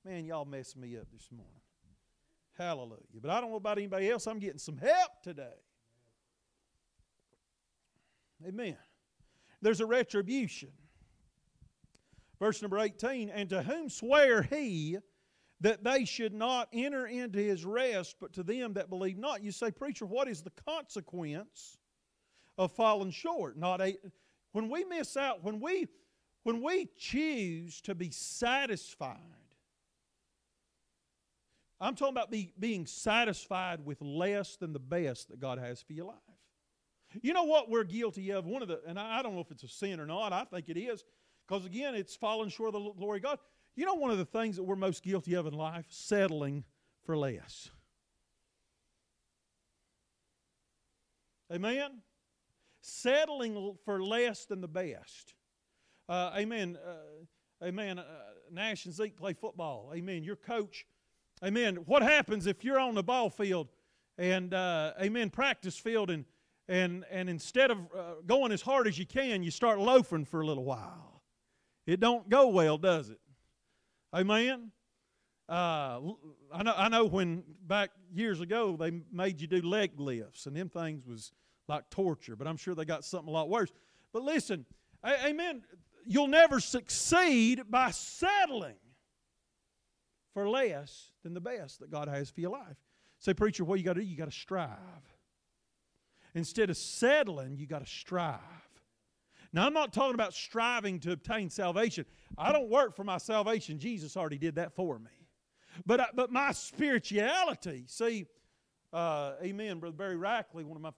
Man, 0.03 0.25
y'all 0.25 0.45
messed 0.45 0.77
me 0.77 0.97
up 0.97 1.07
this 1.13 1.29
morning. 1.32 1.61
Hallelujah. 2.57 3.19
But 3.21 3.32
I 3.32 3.39
don't 3.39 3.51
know 3.51 3.57
about 3.57 3.77
anybody 3.77 4.09
else. 4.09 4.27
I'm 4.27 4.39
getting 4.39 4.59
some 4.59 4.77
help 4.77 5.21
today. 5.23 5.47
Amen. 8.45 8.77
There's 9.61 9.82
a 9.82 9.86
retribution. 9.86 10.69
Verse 12.39 12.61
number 12.61 12.79
18 12.79 13.29
And 13.29 13.49
to 13.51 13.61
whom 13.61 13.89
sware 13.89 14.41
he 14.41 14.97
that 15.61 15.84
they 15.84 16.05
should 16.05 16.34
not 16.34 16.67
enter 16.73 17.05
into 17.05 17.38
his 17.38 17.63
rest, 17.63 18.15
but 18.19 18.34
to 18.34 18.43
them 18.43 18.73
that 18.73 18.89
believe 18.89 19.17
not? 19.17 19.43
You 19.43 19.51
say, 19.51 19.69
Preacher, 19.69 20.07
what 20.07 20.27
is 20.27 20.41
the 20.41 20.51
consequence 20.67 21.77
of 22.57 22.71
falling 22.71 23.11
short? 23.11 23.57
Not 23.57 23.79
a, 23.79 23.95
when 24.52 24.70
we 24.70 24.84
miss 24.84 25.16
out, 25.18 25.43
when 25.43 25.60
we, 25.60 25.88
when 26.43 26.62
we 26.62 26.89
choose 26.97 27.82
to 27.82 27.95
be 27.95 28.12
satisfied, 28.12 29.18
I'm 31.80 31.95
talking 31.95 32.14
about 32.14 32.30
be, 32.30 32.54
being 32.60 32.86
satisfied 32.86 33.84
with 33.84 34.02
less 34.02 34.56
than 34.56 34.72
the 34.72 34.80
best 34.80 35.30
that 35.30 35.39
God 35.39 35.58
has 35.58 35.82
for 35.82 35.93
your 35.93 36.06
life. 36.06 36.18
You 37.22 37.34
know 37.34 37.43
what 37.43 37.70
we're 37.70 37.84
guilty 37.84 38.30
of? 38.32 38.45
One 38.45 38.62
of 38.62 38.68
the, 38.68 38.82
and 38.88 38.99
I 38.99 39.22
don't 39.22 39.34
know 39.34 39.41
if 39.41 39.52
it's 39.52 39.64
a 39.64 39.68
sin 39.68 39.99
or 39.99 40.06
not, 40.06 40.32
I 40.32 40.43
think 40.45 40.70
it 40.70 40.78
is, 40.78 41.04
because 41.47 41.66
again, 41.66 41.95
it's 41.95 42.16
falling 42.16 42.49
short 42.49 42.76
of 42.76 42.84
the 42.84 42.91
glory 42.93 43.18
of 43.18 43.24
God. 43.24 43.39
You 43.76 43.86
know, 43.86 43.95
one 43.95 44.12
of 44.12 44.18
the 44.18 44.26
things 44.26 44.58
that 44.58 44.64
we're 44.64 44.76
most 44.76 45.04
guilty 45.04 45.34
of 45.34 45.47
in 45.47 45.54
life? 45.54 45.86
Settling 45.89 46.64
for 47.04 47.18
less. 47.18 47.70
Amen? 51.52 52.02
Settling 52.82 53.77
for 53.86 54.03
less 54.03 54.45
than 54.45 54.61
the 54.61 54.67
best. 54.67 55.34
Uh, 56.09 56.32
amen. 56.38 56.77
Uh, 56.86 57.65
amen. 57.65 57.99
Uh, 57.99 58.05
Nash 58.51 58.86
and 58.86 58.93
Zeke 58.93 59.15
play 59.15 59.34
football. 59.34 59.91
Amen. 59.95 60.23
Your 60.23 60.36
coach. 60.36 60.86
Amen. 61.43 61.77
What 61.86 62.01
happens 62.01 62.47
if 62.47 62.63
you're 62.63 62.79
on 62.79 62.95
the 62.95 63.03
ball 63.03 63.29
field 63.29 63.69
and 64.17 64.53
uh, 64.53 64.93
amen 65.01 65.29
practice 65.29 65.77
field 65.77 66.09
and 66.09 66.25
and 66.67 67.05
and 67.09 67.29
instead 67.29 67.71
of 67.71 67.77
uh, 67.97 68.13
going 68.25 68.51
as 68.51 68.61
hard 68.61 68.88
as 68.88 68.97
you 68.97 69.05
can, 69.05 69.43
you 69.43 69.51
start 69.51 69.79
loafing 69.79 70.25
for 70.25 70.41
a 70.41 70.45
little 70.45 70.63
while. 70.63 71.23
It 71.88 71.99
don't 71.99 72.29
go 72.29 72.47
well, 72.49 72.77
does 72.77 73.09
it? 73.09 73.19
Amen. 74.13 74.71
Uh, 75.49 75.99
I 76.53 76.63
know. 76.63 76.73
I 76.77 76.89
know 76.89 77.05
when 77.05 77.43
back 77.67 77.89
years 78.13 78.39
ago 78.39 78.77
they 78.79 78.91
made 79.11 79.41
you 79.41 79.47
do 79.47 79.61
leg 79.61 79.99
lifts, 79.99 80.45
and 80.45 80.55
them 80.55 80.69
things 80.69 81.05
was 81.05 81.32
like 81.68 81.89
torture, 81.89 82.36
but 82.36 82.47
I'm 82.47 82.57
sure 82.57 82.76
they 82.76 82.86
got 82.86 83.05
something 83.05 83.30
a 83.30 83.32
lot 83.32 83.49
worse. 83.49 83.72
But 84.14 84.24
listen, 84.24 84.66
amen. 85.05 85.64
You'll 86.05 86.28
never 86.28 86.59
succeed 86.59 87.64
by 87.70 87.91
settling 87.91 88.76
for 90.34 90.49
less 90.49 91.12
than 91.24 91.34
the 91.34 91.41
best 91.41 91.80
that 91.80 91.91
God 91.91 92.07
has 92.07 92.30
for 92.30 92.41
your 92.41 92.51
life. 92.51 92.78
Say, 93.20 93.34
preacher, 93.34 93.64
what 93.64 93.78
you 93.78 93.86
got 93.86 93.93
to 93.93 94.01
do? 94.01 94.05
You 94.05 94.18
got 94.18 94.26
to 94.26 94.32
strive. 94.32 94.78
Instead 96.34 96.70
of 96.70 96.78
settling, 96.78 97.57
you 97.57 97.68
got 97.68 97.86
to 97.86 97.91
strive. 97.91 98.39
Now, 99.53 99.66
I'm 99.68 99.74
not 99.74 99.91
talking 99.91 100.16
about 100.16 100.34
striving 100.34 100.99
to 101.01 101.12
obtain 101.12 101.49
salvation. 101.49 102.05
I 102.38 102.51
don't 102.51 102.70
work 102.70 102.95
for 102.95 103.03
my 103.03 103.18
salvation. 103.18 103.80
Jesus 103.80 104.16
already 104.16 104.38
did 104.38 104.55
that 104.55 104.74
for 104.74 104.97
me. 104.97 105.12
But, 105.86 105.99
I, 105.99 106.07
but 106.16 106.32
my 106.32 106.51
spirituality, 106.53 107.84
see, 107.88 108.26
uh, 108.93 109.34
amen, 109.43 109.80
Brother 109.80 109.95
Barry 109.95 110.16
Rackley, 110.16 110.64
one 110.64 110.78
of 110.78 110.82
my 110.82 110.91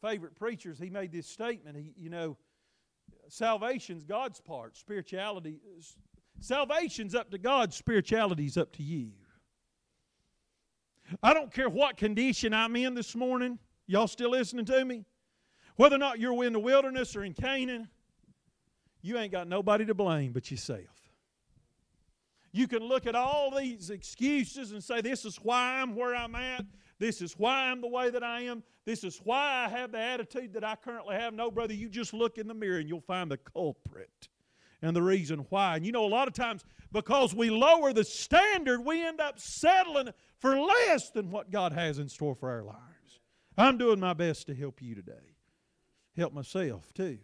favorite 0.00 0.34
preachers, 0.34 0.78
he 0.78 0.90
made 0.90 1.12
this 1.12 1.26
statement. 1.26 1.76
He, 1.76 1.92
you 1.96 2.10
know, 2.10 2.36
salvation's 3.28 4.04
God's 4.04 4.40
part. 4.40 4.76
Spirituality, 4.76 5.60
salvation's 6.40 7.14
up 7.14 7.30
to 7.30 7.38
God. 7.38 7.72
Spirituality's 7.72 8.56
up 8.56 8.72
to 8.72 8.82
you. 8.82 9.12
I 11.22 11.34
don't 11.34 11.52
care 11.52 11.68
what 11.68 11.96
condition 11.96 12.54
I'm 12.54 12.76
in 12.76 12.94
this 12.94 13.14
morning. 13.16 13.58
Y'all 13.86 14.06
still 14.06 14.30
listening 14.30 14.64
to 14.66 14.84
me? 14.84 15.04
Whether 15.76 15.96
or 15.96 15.98
not 15.98 16.20
you're 16.20 16.44
in 16.44 16.52
the 16.52 16.60
wilderness 16.60 17.16
or 17.16 17.24
in 17.24 17.34
Canaan, 17.34 17.88
you 19.02 19.18
ain't 19.18 19.32
got 19.32 19.48
nobody 19.48 19.84
to 19.86 19.94
blame 19.94 20.32
but 20.32 20.50
yourself. 20.50 21.10
You 22.52 22.66
can 22.68 22.82
look 22.82 23.06
at 23.06 23.14
all 23.14 23.56
these 23.56 23.90
excuses 23.90 24.72
and 24.72 24.82
say, 24.82 25.00
This 25.00 25.24
is 25.24 25.36
why 25.36 25.80
I'm 25.80 25.94
where 25.94 26.14
I'm 26.14 26.34
at. 26.34 26.64
This 27.00 27.22
is 27.22 27.32
why 27.38 27.70
I'm 27.70 27.80
the 27.80 27.88
way 27.88 28.10
that 28.10 28.22
I 28.22 28.42
am. 28.42 28.62
This 28.84 29.02
is 29.04 29.20
why 29.24 29.64
I 29.64 29.68
have 29.70 29.90
the 29.90 29.98
attitude 29.98 30.52
that 30.52 30.62
I 30.62 30.76
currently 30.76 31.16
have. 31.16 31.34
No, 31.34 31.50
brother, 31.50 31.74
you 31.74 31.88
just 31.88 32.12
look 32.12 32.36
in 32.38 32.46
the 32.46 32.54
mirror 32.54 32.78
and 32.78 32.88
you'll 32.88 33.00
find 33.00 33.30
the 33.30 33.38
culprit 33.38 34.28
and 34.82 34.94
the 34.94 35.02
reason 35.02 35.46
why. 35.48 35.76
And 35.76 35.86
you 35.86 35.92
know, 35.92 36.04
a 36.04 36.06
lot 36.06 36.28
of 36.28 36.34
times, 36.34 36.62
because 36.92 37.34
we 37.34 37.48
lower 37.48 37.94
the 37.94 38.04
standard, 38.04 38.84
we 38.84 39.04
end 39.04 39.18
up 39.18 39.38
settling 39.38 40.10
for 40.38 40.60
less 40.60 41.10
than 41.10 41.30
what 41.30 41.50
God 41.50 41.72
has 41.72 41.98
in 41.98 42.08
store 42.08 42.34
for 42.34 42.50
our 42.50 42.62
lives. 42.62 43.20
I'm 43.56 43.78
doing 43.78 43.98
my 43.98 44.12
best 44.12 44.46
to 44.48 44.54
help 44.54 44.82
you 44.82 44.94
today, 44.94 45.36
help 46.16 46.34
myself 46.34 46.92
too. 46.92 47.18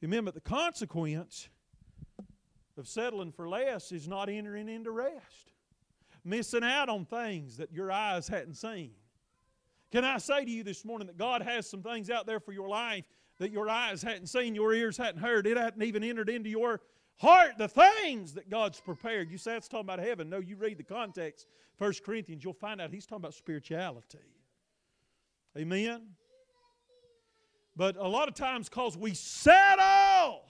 Remember, 0.00 0.30
the 0.30 0.40
consequence 0.40 1.48
of 2.78 2.86
settling 2.86 3.32
for 3.32 3.48
less 3.48 3.90
is 3.90 4.06
not 4.06 4.28
entering 4.28 4.68
into 4.68 4.92
rest, 4.92 5.52
missing 6.26 6.64
out 6.64 6.88
on 6.88 7.04
things 7.04 7.56
that 7.56 7.72
your 7.72 7.92
eyes 7.92 8.28
hadn't 8.28 8.54
seen. 8.54 8.90
Can 9.92 10.04
I 10.04 10.18
say 10.18 10.44
to 10.44 10.50
you 10.50 10.64
this 10.64 10.84
morning 10.84 11.06
that 11.06 11.16
God 11.16 11.42
has 11.42 11.68
some 11.68 11.82
things 11.82 12.10
out 12.10 12.26
there 12.26 12.40
for 12.40 12.52
your 12.52 12.68
life 12.68 13.04
that 13.38 13.52
your 13.52 13.68
eyes 13.68 14.02
hadn't 14.02 14.26
seen, 14.26 14.54
your 14.54 14.72
ears 14.74 14.96
hadn't 14.96 15.20
heard, 15.20 15.46
it 15.46 15.56
hadn't 15.56 15.82
even 15.82 16.02
entered 16.02 16.28
into 16.28 16.48
your 16.48 16.80
heart, 17.18 17.52
the 17.58 17.68
things 17.68 18.32
that 18.34 18.50
God's 18.50 18.80
prepared. 18.80 19.30
You 19.30 19.38
say 19.38 19.56
it's 19.56 19.68
talking 19.68 19.86
about 19.86 19.98
heaven. 19.98 20.28
No, 20.28 20.38
you 20.38 20.56
read 20.56 20.78
the 20.78 20.84
context, 20.84 21.46
1 21.78 21.92
Corinthians, 22.04 22.42
you'll 22.42 22.54
find 22.54 22.80
out 22.80 22.90
he's 22.90 23.06
talking 23.06 23.22
about 23.22 23.34
spirituality. 23.34 24.18
Amen? 25.56 26.02
But 27.76 27.96
a 27.96 28.08
lot 28.08 28.28
of 28.28 28.34
times, 28.34 28.68
because 28.68 28.96
we 28.96 29.12
settle 29.14 30.42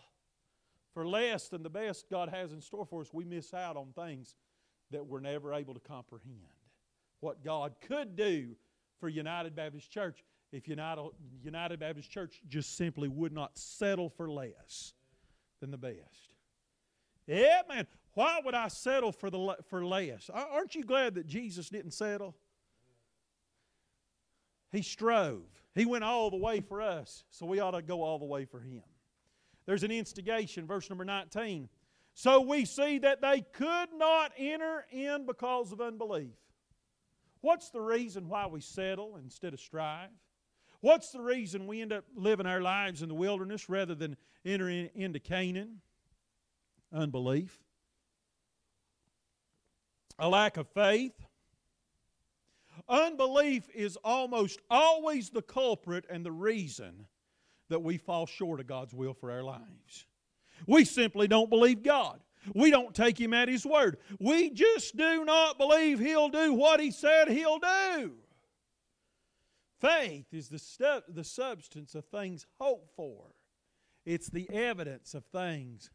for 0.95 1.07
less 1.07 1.49
than 1.49 1.62
the 1.62 1.70
best 1.70 2.09
God 2.09 2.29
has 2.29 2.53
in 2.53 2.61
store 2.61 2.87
for 2.87 3.01
us, 3.01 3.12
we 3.12 3.24
miss 3.24 3.53
out 3.53 3.77
on 3.77 3.89
things 3.93 4.35
that 4.91 5.07
we're 5.07 5.20
never 5.20 5.55
able 5.55 5.74
to 5.74 5.80
comprehend. 5.80 6.41
What 7.20 7.43
God 7.45 7.74
could 7.80 8.16
do 8.16 8.57
for 9.01 9.09
United 9.09 9.57
Baptist 9.57 9.91
Church 9.91 10.22
if 10.53 10.68
United, 10.68 11.11
United 11.43 11.80
Baptist 11.80 12.11
Church 12.11 12.41
just 12.49 12.76
simply 12.76 13.09
would 13.09 13.32
not 13.32 13.59
settle 13.59 14.09
for 14.09 14.30
less 14.30 14.95
than 15.61 15.70
the 15.70 15.78
best. 15.78 16.34
Yeah, 17.26 17.62
man. 17.68 17.87
Why 18.14 18.41
would 18.45 18.55
I 18.55 18.68
settle 18.68 19.12
for, 19.12 19.28
the, 19.28 19.57
for 19.68 19.84
less? 19.84 20.30
Aren't 20.32 20.74
you 20.74 20.84
glad 20.84 21.16
that 21.16 21.26
Jesus 21.26 21.68
didn't 21.68 21.91
settle? 21.91 22.34
He 24.72 24.82
strove. 24.82 25.45
He 25.74 25.84
went 25.84 26.05
all 26.05 26.30
the 26.30 26.37
way 26.37 26.61
for 26.61 26.80
us, 26.80 27.24
so 27.30 27.45
we 27.45 27.61
ought 27.61 27.72
to 27.72 27.82
go 27.82 28.03
all 28.03 28.18
the 28.18 28.24
way 28.24 28.47
for 28.47 28.61
Him. 28.61 28.82
There's 29.66 29.82
an 29.82 29.91
instigation, 29.91 30.66
verse 30.66 30.89
number 30.89 31.05
19. 31.05 31.68
So 32.19 32.41
we 32.41 32.64
see 32.64 32.99
that 33.01 33.21
they 33.21 33.43
could 33.53 33.91
not 33.95 34.33
enter 34.39 34.87
in 34.91 35.27
because 35.27 35.71
of 35.71 35.83
unbelief. 35.83 36.33
What's 37.43 37.69
the 37.69 37.83
reason 37.83 38.31
why 38.31 38.47
we 38.47 38.62
settle 38.62 39.19
instead 39.23 39.53
of 39.53 39.61
strive? 39.61 40.09
What's 40.81 41.11
the 41.11 41.21
reason 41.21 41.67
we 41.67 41.83
end 41.83 41.93
up 41.93 42.05
living 42.14 42.47
our 42.47 42.62
lives 42.62 43.03
in 43.03 43.11
the 43.11 43.14
wilderness 43.14 43.69
rather 43.69 43.95
than 43.95 44.17
entering 44.47 44.89
into 44.95 45.21
Canaan? 45.21 45.83
Unbelief. 46.91 47.59
A 50.19 50.27
lack 50.27 50.57
of 50.57 50.67
faith. 50.69 51.12
Unbelief 52.89 53.69
is 53.75 53.99
almost 54.03 54.59
always 54.71 55.29
the 55.29 55.43
culprit 55.43 56.07
and 56.09 56.25
the 56.25 56.33
reason 56.33 57.07
that 57.69 57.83
we 57.83 57.99
fall 57.99 58.25
short 58.25 58.59
of 58.59 58.67
God's 58.67 58.95
will 58.95 59.12
for 59.12 59.31
our 59.31 59.43
lives. 59.43 60.07
We 60.67 60.85
simply 60.85 61.29
don't 61.29 61.51
believe 61.51 61.83
God. 61.83 62.21
We 62.55 62.71
don't 62.71 62.95
take 62.95 63.19
Him 63.19 63.35
at 63.35 63.49
His 63.49 63.67
word. 63.67 63.99
We 64.21 64.51
just 64.51 64.97
do 64.97 65.25
not 65.25 65.59
believe 65.59 65.99
He'll 65.99 66.29
do 66.29 66.53
what 66.53 66.81
He 66.81 66.91
said 66.91 67.29
He'll 67.29 67.59
do. 67.59 68.13
Faith 69.81 70.27
is 70.33 70.49
the, 70.49 70.59
stu- 70.59 71.03
the 71.09 71.25
substance 71.25 71.95
of 71.95 72.05
things 72.07 72.47
hoped 72.59 72.95
for, 72.97 73.35
it's 74.05 74.29
the 74.29 74.49
evidence 74.51 75.15
of 75.15 75.25
things 75.27 75.91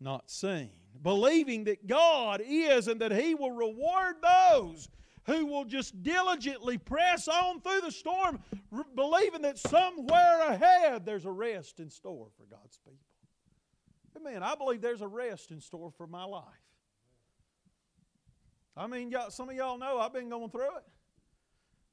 not 0.00 0.30
seen. 0.30 0.70
Believing 1.02 1.64
that 1.64 1.86
God 1.86 2.42
is 2.44 2.88
and 2.88 3.00
that 3.00 3.12
He 3.12 3.34
will 3.34 3.52
reward 3.52 4.16
those 4.22 4.88
who 5.26 5.46
will 5.46 5.64
just 5.64 6.02
diligently 6.02 6.76
press 6.78 7.28
on 7.28 7.60
through 7.60 7.80
the 7.80 7.90
storm, 7.90 8.40
r- 8.72 8.84
believing 8.94 9.42
that 9.42 9.58
somewhere 9.58 10.40
ahead 10.48 11.06
there's 11.06 11.24
a 11.24 11.30
rest 11.30 11.80
in 11.80 11.90
store 11.90 12.28
for 12.36 12.44
God's 12.44 12.78
people. 12.84 12.98
Amen. 14.16 14.42
I 14.42 14.54
believe 14.54 14.80
there's 14.80 15.00
a 15.00 15.08
rest 15.08 15.50
in 15.50 15.60
store 15.60 15.90
for 15.90 16.06
my 16.06 16.24
life. 16.24 16.44
I 18.76 18.86
mean, 18.86 19.10
y'all, 19.10 19.30
some 19.30 19.48
of 19.48 19.54
y'all 19.54 19.78
know 19.78 19.98
I've 19.98 20.12
been 20.12 20.28
going 20.28 20.50
through 20.50 20.76
it. 20.76 20.84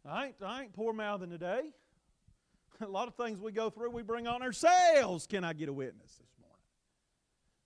I 0.06 0.28
ain't, 0.28 0.36
I 0.44 0.64
ain't 0.64 0.74
poor 0.74 0.94
mouthing 0.94 1.30
today. 1.30 1.74
A 2.82 2.88
lot 2.88 3.08
of 3.08 3.16
things 3.16 3.40
we 3.40 3.52
go 3.52 3.70
through, 3.70 3.92
we 3.92 4.02
bring 4.02 4.28
on 4.28 4.42
ourselves. 4.42 5.28
Can 5.28 5.44
I 5.44 5.54
get 5.54 5.70
a 5.70 5.74
witness 5.74 6.16
this 6.16 6.34
morning? 6.40 6.58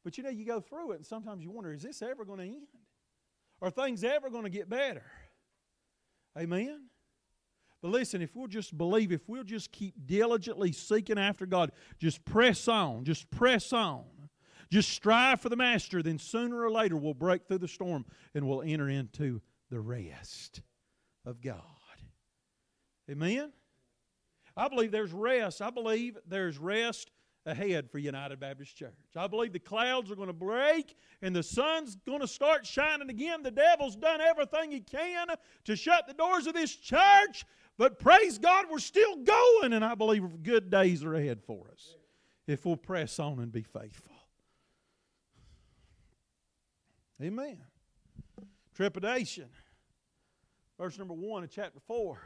But 0.04 0.18
you 0.18 0.24
know, 0.24 0.30
you 0.30 0.46
go 0.46 0.60
through 0.60 0.92
it, 0.92 0.96
and 0.98 1.06
sometimes 1.06 1.44
you 1.44 1.52
wonder, 1.52 1.72
is 1.72 1.84
this 1.84 2.02
ever 2.02 2.26
going 2.26 2.40
to 2.40 2.46
end? 2.46 2.68
Are 3.62 3.72
things 3.72 4.04
ever 4.04 4.30
going 4.30 4.44
to 4.44 4.50
get 4.50 4.70
better? 4.70 5.06
Amen? 6.38 6.88
But 7.82 7.92
listen, 7.92 8.22
if 8.22 8.36
we'll 8.36 8.48
just 8.48 8.78
believe, 8.78 9.12
if 9.12 9.22
we'll 9.30 9.44
just 9.44 9.72
keep 9.72 9.94
diligently 10.06 10.72
seeking 10.72 11.18
after 11.18 11.46
God, 11.46 11.72
just 12.00 12.26
press 12.26 12.68
on, 12.68 13.06
just 13.06 13.30
press 13.32 13.72
on, 13.72 14.04
just 14.72 14.90
strive 14.90 15.42
for 15.42 15.50
the 15.50 15.56
Master, 15.56 16.02
then 16.02 16.20
sooner 16.20 16.62
or 16.62 16.72
later 16.72 16.98
we'll 16.98 17.14
break 17.14 17.48
through 17.48 17.60
the 17.60 17.68
storm 17.68 18.06
and 18.34 18.48
we'll 18.48 18.62
enter 18.62 18.90
into 18.90 19.42
the 19.70 19.80
rest 19.80 20.62
of 21.26 21.42
God. 21.42 21.62
Amen? 23.10 23.52
I 24.58 24.68
believe 24.68 24.92
there's 24.92 25.12
rest. 25.12 25.62
I 25.62 25.70
believe 25.70 26.18
there's 26.28 26.58
rest 26.58 27.12
ahead 27.46 27.90
for 27.92 28.00
United 28.00 28.40
Baptist 28.40 28.76
Church. 28.76 28.94
I 29.16 29.28
believe 29.28 29.54
the 29.54 29.60
clouds 29.60 30.10
are 30.10 30.16
going 30.16 30.28
to 30.28 30.34
break 30.34 30.96
and 31.22 31.36
the 31.36 31.44
sun's 31.44 31.96
going 32.08 32.22
to 32.22 32.28
start 32.28 32.66
shining 32.66 33.10
again. 33.10 33.44
The 33.44 33.52
devil's 33.52 33.96
done 33.96 34.22
everything 34.22 34.72
he 34.72 34.80
can 34.80 35.28
to 35.66 35.76
shut 35.76 36.08
the 36.08 36.14
doors 36.14 36.48
of 36.48 36.54
this 36.54 36.76
church, 36.76 37.46
but 37.78 38.00
praise 38.00 38.38
God, 38.38 38.66
we're 38.72 38.80
still 38.80 39.18
going, 39.18 39.74
and 39.74 39.86
I 39.86 39.94
believe 39.96 40.42
good 40.42 40.72
days 40.72 41.04
are 41.04 41.14
ahead 41.14 41.42
for 41.46 41.68
us 41.72 41.96
if 42.48 42.66
we'll 42.66 42.78
press 42.78 43.20
on 43.20 43.40
and 43.40 43.52
be 43.52 43.64
faithful. 43.64 44.15
Amen. 47.22 47.58
Trepidation. 48.76 49.48
Verse 50.78 50.98
number 50.98 51.14
1 51.14 51.44
of 51.44 51.50
chapter 51.50 51.80
4. 51.88 52.20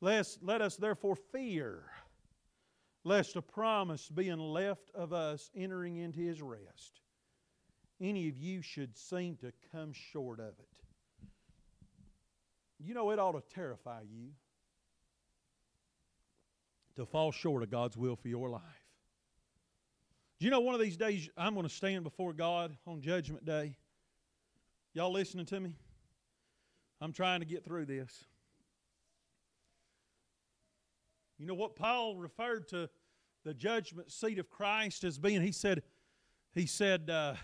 Lest, 0.00 0.38
let 0.42 0.60
us 0.60 0.76
therefore 0.76 1.16
fear, 1.32 1.84
lest 3.04 3.36
a 3.36 3.42
promise 3.42 4.08
being 4.08 4.38
left 4.38 4.90
of 4.94 5.12
us 5.12 5.50
entering 5.54 5.96
into 5.96 6.20
his 6.20 6.42
rest, 6.42 7.00
any 8.00 8.28
of 8.28 8.36
you 8.36 8.60
should 8.60 8.96
seem 8.96 9.36
to 9.36 9.52
come 9.72 9.92
short 9.92 10.40
of 10.40 10.58
it. 10.58 11.28
You 12.78 12.92
know, 12.92 13.10
it 13.12 13.18
ought 13.18 13.32
to 13.32 13.54
terrify 13.54 14.02
you 14.02 14.30
to 16.96 17.06
fall 17.06 17.32
short 17.32 17.62
of 17.62 17.70
God's 17.70 17.96
will 17.96 18.16
for 18.16 18.28
your 18.28 18.50
life. 18.50 18.83
Do 20.38 20.44
you 20.44 20.50
know 20.50 20.60
one 20.60 20.74
of 20.74 20.80
these 20.80 20.96
days 20.96 21.28
I'm 21.36 21.54
going 21.54 21.66
to 21.66 21.74
stand 21.74 22.04
before 22.04 22.32
God 22.32 22.76
on 22.86 23.00
Judgment 23.00 23.44
Day? 23.44 23.76
Y'all 24.92 25.12
listening 25.12 25.46
to 25.46 25.60
me? 25.60 25.76
I'm 27.00 27.12
trying 27.12 27.40
to 27.40 27.46
get 27.46 27.64
through 27.64 27.86
this. 27.86 28.24
You 31.38 31.46
know 31.46 31.54
what 31.54 31.76
Paul 31.76 32.16
referred 32.16 32.68
to 32.68 32.88
the 33.44 33.54
judgment 33.54 34.10
seat 34.10 34.38
of 34.38 34.48
Christ 34.50 35.04
as 35.04 35.18
being? 35.18 35.42
He 35.42 35.52
said, 35.52 35.82
he 36.54 36.66
said, 36.66 37.10
uh, 37.10 37.34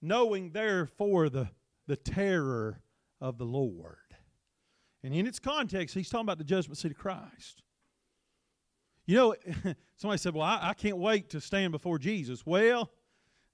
knowing 0.00 0.50
therefore 0.50 1.28
the, 1.28 1.48
the 1.86 1.96
terror 1.96 2.80
of 3.20 3.38
the 3.38 3.46
Lord. 3.46 3.96
And 5.02 5.14
in 5.14 5.26
its 5.26 5.38
context, 5.38 5.94
he's 5.94 6.08
talking 6.08 6.26
about 6.26 6.38
the 6.38 6.44
judgment 6.44 6.78
seat 6.78 6.92
of 6.92 6.98
Christ. 6.98 7.62
You 9.06 9.16
know, 9.16 9.34
somebody 9.96 10.18
said, 10.18 10.34
Well, 10.34 10.44
I, 10.44 10.70
I 10.70 10.74
can't 10.74 10.98
wait 10.98 11.30
to 11.30 11.40
stand 11.40 11.72
before 11.72 11.98
Jesus. 11.98 12.44
Well, 12.46 12.90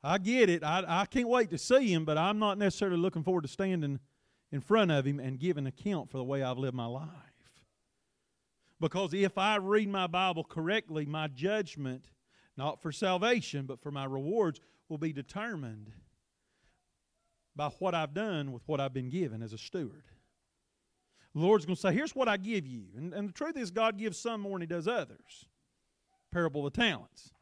I 0.02 0.18
get 0.18 0.48
it. 0.48 0.64
I, 0.64 0.84
I 0.86 1.06
can't 1.06 1.28
wait 1.28 1.50
to 1.50 1.58
see 1.58 1.92
him, 1.92 2.04
but 2.04 2.16
I'm 2.16 2.38
not 2.38 2.58
necessarily 2.58 2.96
looking 2.96 3.22
forward 3.22 3.42
to 3.42 3.48
standing 3.48 4.00
in 4.52 4.60
front 4.60 4.90
of 4.90 5.04
him 5.04 5.20
and 5.20 5.38
giving 5.38 5.66
account 5.66 6.10
for 6.10 6.18
the 6.18 6.24
way 6.24 6.42
I've 6.42 6.58
lived 6.58 6.74
my 6.74 6.86
life. 6.86 7.08
Because 8.80 9.12
if 9.12 9.36
I 9.36 9.56
read 9.56 9.90
my 9.90 10.06
Bible 10.06 10.42
correctly, 10.42 11.04
my 11.04 11.28
judgment, 11.28 12.06
not 12.56 12.80
for 12.80 12.92
salvation, 12.92 13.66
but 13.66 13.82
for 13.82 13.90
my 13.90 14.04
rewards, 14.04 14.58
will 14.88 14.98
be 14.98 15.12
determined 15.12 15.92
by 17.54 17.68
what 17.78 17.94
I've 17.94 18.14
done 18.14 18.52
with 18.52 18.62
what 18.66 18.80
I've 18.80 18.94
been 18.94 19.10
given 19.10 19.42
as 19.42 19.52
a 19.52 19.58
steward. 19.58 20.04
The 21.34 21.40
Lord's 21.40 21.64
going 21.64 21.76
to 21.76 21.80
say, 21.80 21.92
Here's 21.92 22.14
what 22.14 22.28
I 22.28 22.36
give 22.36 22.66
you. 22.66 22.84
And, 22.96 23.14
and 23.14 23.28
the 23.28 23.32
truth 23.32 23.56
is, 23.56 23.70
God 23.70 23.98
gives 23.98 24.18
some 24.18 24.40
more 24.40 24.52
than 24.52 24.62
He 24.62 24.66
does 24.66 24.88
others. 24.88 25.46
Parable 26.32 26.66
of 26.66 26.72
the 26.72 26.80
talents. 26.80 27.32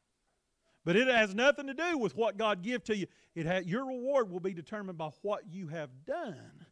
But 0.84 0.96
it 0.96 1.08
has 1.08 1.34
nothing 1.34 1.66
to 1.66 1.74
do 1.74 1.98
with 1.98 2.16
what 2.16 2.38
God 2.38 2.62
gives 2.62 2.84
to 2.84 2.96
you. 2.96 3.06
It 3.34 3.46
ha- 3.46 3.60
your 3.64 3.86
reward 3.86 4.30
will 4.30 4.40
be 4.40 4.54
determined 4.54 4.96
by 4.96 5.10
what 5.22 5.42
you 5.50 5.68
have 5.68 5.90
done 6.06 6.66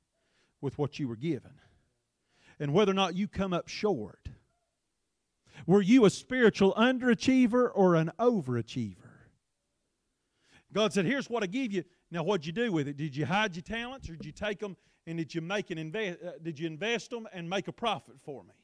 with 0.60 0.78
what 0.78 0.98
you 0.98 1.08
were 1.08 1.16
given 1.16 1.52
and 2.58 2.72
whether 2.72 2.92
or 2.92 2.94
not 2.94 3.14
you 3.14 3.28
come 3.28 3.52
up 3.52 3.68
short. 3.68 4.30
Were 5.66 5.82
you 5.82 6.04
a 6.04 6.10
spiritual 6.10 6.74
underachiever 6.74 7.70
or 7.74 7.94
an 7.94 8.10
overachiever? 8.18 8.96
God 10.72 10.92
said, 10.92 11.06
Here's 11.06 11.30
what 11.30 11.42
I 11.42 11.46
give 11.46 11.72
you. 11.72 11.84
Now, 12.10 12.22
what'd 12.22 12.46
you 12.46 12.52
do 12.52 12.70
with 12.70 12.88
it? 12.88 12.96
Did 12.96 13.16
you 13.16 13.26
hide 13.26 13.56
your 13.56 13.62
talents 13.62 14.08
or 14.08 14.16
did 14.16 14.26
you 14.26 14.32
take 14.32 14.60
them 14.60 14.76
and 15.06 15.18
did 15.18 15.34
you 15.34 15.40
make 15.40 15.70
an 15.70 15.78
invest, 15.78 16.18
uh, 16.24 16.32
did 16.42 16.58
you 16.58 16.66
invest 16.66 17.10
them 17.10 17.28
and 17.32 17.48
make 17.48 17.68
a 17.68 17.72
profit 17.72 18.16
for 18.24 18.42
me? 18.44 18.54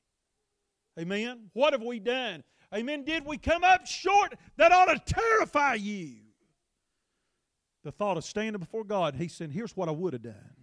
Amen. 0.98 1.50
What 1.52 1.72
have 1.72 1.82
we 1.82 2.00
done? 2.00 2.42
Amen. 2.74 3.04
Did 3.04 3.24
we 3.24 3.38
come 3.38 3.64
up 3.64 3.86
short? 3.86 4.34
That 4.56 4.72
ought 4.72 4.86
to 4.86 5.14
terrify 5.14 5.74
you. 5.74 6.16
The 7.84 7.92
thought 7.92 8.16
of 8.16 8.24
standing 8.24 8.60
before 8.60 8.84
God, 8.84 9.14
He 9.14 9.28
said, 9.28 9.50
Here's 9.50 9.76
what 9.76 9.88
I 9.88 9.92
would 9.92 10.12
have 10.12 10.22
done. 10.22 10.56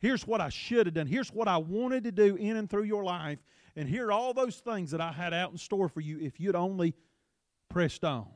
Here's 0.00 0.26
what 0.26 0.40
I 0.40 0.48
should 0.48 0.86
have 0.86 0.94
done. 0.94 1.06
Here's 1.06 1.32
what 1.32 1.46
I 1.46 1.58
wanted 1.58 2.04
to 2.04 2.12
do 2.12 2.36
in 2.36 2.56
and 2.56 2.68
through 2.68 2.84
your 2.84 3.04
life. 3.04 3.38
And 3.76 3.88
here 3.88 4.08
are 4.08 4.12
all 4.12 4.32
those 4.32 4.56
things 4.56 4.90
that 4.92 5.00
I 5.00 5.12
had 5.12 5.34
out 5.34 5.52
in 5.52 5.58
store 5.58 5.88
for 5.88 6.00
you 6.00 6.18
if 6.20 6.40
you'd 6.40 6.56
only 6.56 6.94
pressed 7.68 8.04
on. 8.04 8.28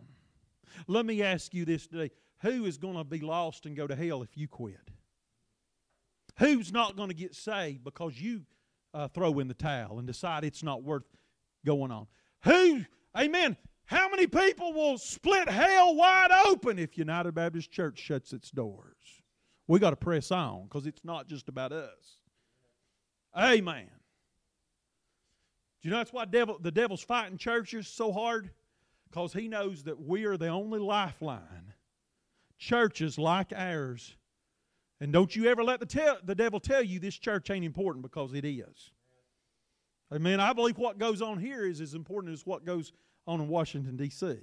Let 0.86 1.06
me 1.06 1.22
ask 1.22 1.54
you 1.54 1.64
this 1.64 1.86
today 1.86 2.10
who 2.40 2.66
is 2.66 2.76
going 2.76 2.96
to 2.96 3.04
be 3.04 3.20
lost 3.20 3.64
and 3.64 3.74
go 3.74 3.86
to 3.86 3.96
hell 3.96 4.22
if 4.22 4.36
you 4.36 4.46
quit? 4.46 4.90
Who's 6.38 6.72
not 6.72 6.96
going 6.96 7.08
to 7.08 7.14
get 7.14 7.34
saved 7.34 7.84
because 7.84 8.20
you 8.20 8.42
uh, 8.92 9.08
throw 9.08 9.38
in 9.38 9.48
the 9.48 9.54
towel 9.54 9.98
and 9.98 10.06
decide 10.06 10.44
it's 10.44 10.62
not 10.62 10.82
worth 10.82 11.04
going 11.64 11.90
on? 11.90 12.06
Who, 12.44 12.84
amen, 13.16 13.56
how 13.86 14.08
many 14.08 14.26
people 14.26 14.72
will 14.72 14.98
split 14.98 15.48
hell 15.48 15.94
wide 15.94 16.30
open 16.46 16.78
if 16.78 16.98
United 16.98 17.34
Baptist 17.34 17.70
Church 17.70 17.98
shuts 17.98 18.32
its 18.32 18.50
doors? 18.50 18.96
We 19.66 19.78
got 19.78 19.90
to 19.90 19.96
press 19.96 20.30
on 20.30 20.64
because 20.64 20.86
it's 20.86 21.04
not 21.04 21.28
just 21.28 21.48
about 21.48 21.72
us. 21.72 22.18
Amen. 23.36 23.88
Do 25.82 25.88
you 25.88 25.90
know 25.90 25.98
that's 25.98 26.12
why 26.12 26.24
devil, 26.24 26.58
the 26.60 26.70
devil's 26.70 27.02
fighting 27.02 27.38
churches 27.38 27.86
so 27.86 28.10
hard? 28.12 28.50
Because 29.08 29.32
he 29.32 29.48
knows 29.48 29.84
that 29.84 30.00
we 30.00 30.24
are 30.24 30.36
the 30.36 30.48
only 30.48 30.78
lifeline. 30.78 31.74
Churches 32.58 33.18
like 33.18 33.52
ours 33.54 34.16
and 35.00 35.12
don't 35.12 35.34
you 35.34 35.46
ever 35.46 35.64
let 35.64 35.80
the, 35.80 36.18
the 36.24 36.34
devil 36.34 36.60
tell 36.60 36.82
you 36.82 36.98
this 36.98 37.16
church 37.16 37.50
ain't 37.50 37.64
important 37.64 38.02
because 38.02 38.32
it 38.32 38.44
is. 38.44 38.90
Amen. 40.12 40.40
I 40.40 40.52
believe 40.52 40.78
what 40.78 40.98
goes 40.98 41.20
on 41.20 41.38
here 41.38 41.66
is 41.66 41.80
as 41.80 41.94
important 41.94 42.32
as 42.32 42.46
what 42.46 42.64
goes 42.64 42.92
on 43.26 43.40
in 43.40 43.48
Washington, 43.48 43.96
D.C., 43.96 44.36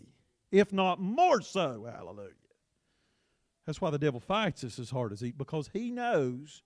if 0.52 0.74
not 0.74 1.00
more 1.00 1.42
so. 1.42 1.88
Hallelujah. 1.90 2.34
That's 3.66 3.80
why 3.80 3.90
the 3.90 4.00
devil 4.00 4.20
fights 4.20 4.64
us 4.64 4.80
as 4.80 4.90
hard 4.90 5.14
as 5.14 5.22
he, 5.22 5.32
because 5.32 5.70
he 5.72 5.92
knows 5.92 6.64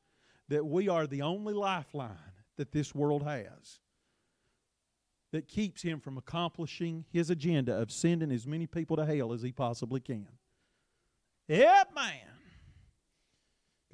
that 0.48 0.66
we 0.66 0.90
are 0.90 1.06
the 1.06 1.22
only 1.22 1.54
lifeline 1.54 2.18
that 2.58 2.72
this 2.72 2.96
world 2.96 3.24
has 3.24 3.80
that 5.32 5.48
keeps 5.48 5.82
him 5.82 6.00
from 6.00 6.18
accomplishing 6.18 7.06
his 7.12 7.30
agenda 7.30 7.76
of 7.76 7.92
sending 7.92 8.32
as 8.32 8.48
many 8.48 8.66
people 8.66 8.96
to 8.96 9.06
hell 9.06 9.34
as 9.34 9.42
he 9.42 9.52
possibly 9.52 10.00
can. 10.00 10.28
Yep, 11.48 11.94
man. 11.94 12.35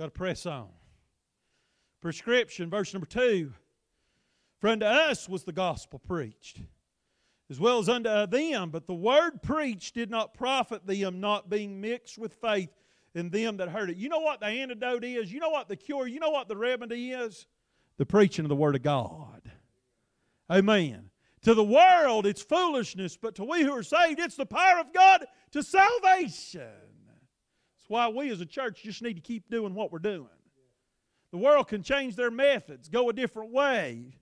Got 0.01 0.07
to 0.07 0.11
press 0.13 0.47
on. 0.47 0.67
Prescription, 2.01 2.71
verse 2.71 2.91
number 2.91 3.05
two. 3.05 3.53
For 4.59 4.69
unto 4.69 4.83
us 4.83 5.29
was 5.29 5.43
the 5.43 5.51
gospel 5.51 5.99
preached, 5.99 6.57
as 7.51 7.59
well 7.59 7.77
as 7.77 7.87
unto 7.87 8.25
them, 8.25 8.71
but 8.71 8.87
the 8.87 8.95
word 8.95 9.43
preached 9.43 9.93
did 9.93 10.09
not 10.09 10.33
profit 10.33 10.87
them, 10.87 11.19
not 11.19 11.51
being 11.51 11.79
mixed 11.81 12.17
with 12.17 12.33
faith 12.33 12.71
in 13.13 13.29
them 13.29 13.57
that 13.57 13.69
heard 13.69 13.91
it. 13.91 13.97
You 13.97 14.09
know 14.09 14.21
what 14.21 14.39
the 14.39 14.47
antidote 14.47 15.03
is? 15.03 15.31
You 15.31 15.39
know 15.39 15.51
what 15.51 15.67
the 15.67 15.75
cure? 15.75 16.07
You 16.07 16.19
know 16.19 16.31
what 16.31 16.47
the 16.47 16.57
remedy 16.57 17.11
is? 17.11 17.45
The 17.97 18.05
preaching 18.07 18.43
of 18.43 18.49
the 18.49 18.55
Word 18.55 18.73
of 18.73 18.81
God. 18.81 19.51
Amen. 20.49 21.11
To 21.43 21.53
the 21.53 21.63
world, 21.63 22.25
it's 22.25 22.41
foolishness, 22.41 23.17
but 23.17 23.35
to 23.35 23.43
we 23.43 23.61
who 23.61 23.73
are 23.73 23.83
saved, 23.83 24.19
it's 24.19 24.35
the 24.35 24.47
power 24.47 24.79
of 24.79 24.93
God 24.93 25.27
to 25.51 25.61
salvation 25.61 26.90
why 27.91 28.07
we 28.07 28.31
as 28.31 28.39
a 28.41 28.45
church 28.45 28.83
just 28.83 29.01
need 29.01 29.15
to 29.15 29.21
keep 29.21 29.49
doing 29.49 29.75
what 29.75 29.91
we're 29.91 29.99
doing. 29.99 30.29
The 31.31 31.37
world 31.37 31.67
can 31.67 31.83
change 31.83 32.15
their 32.15 32.31
methods, 32.31 32.89
go 32.89 33.09
a 33.09 33.13
different 33.13 33.51
way, 33.51 34.15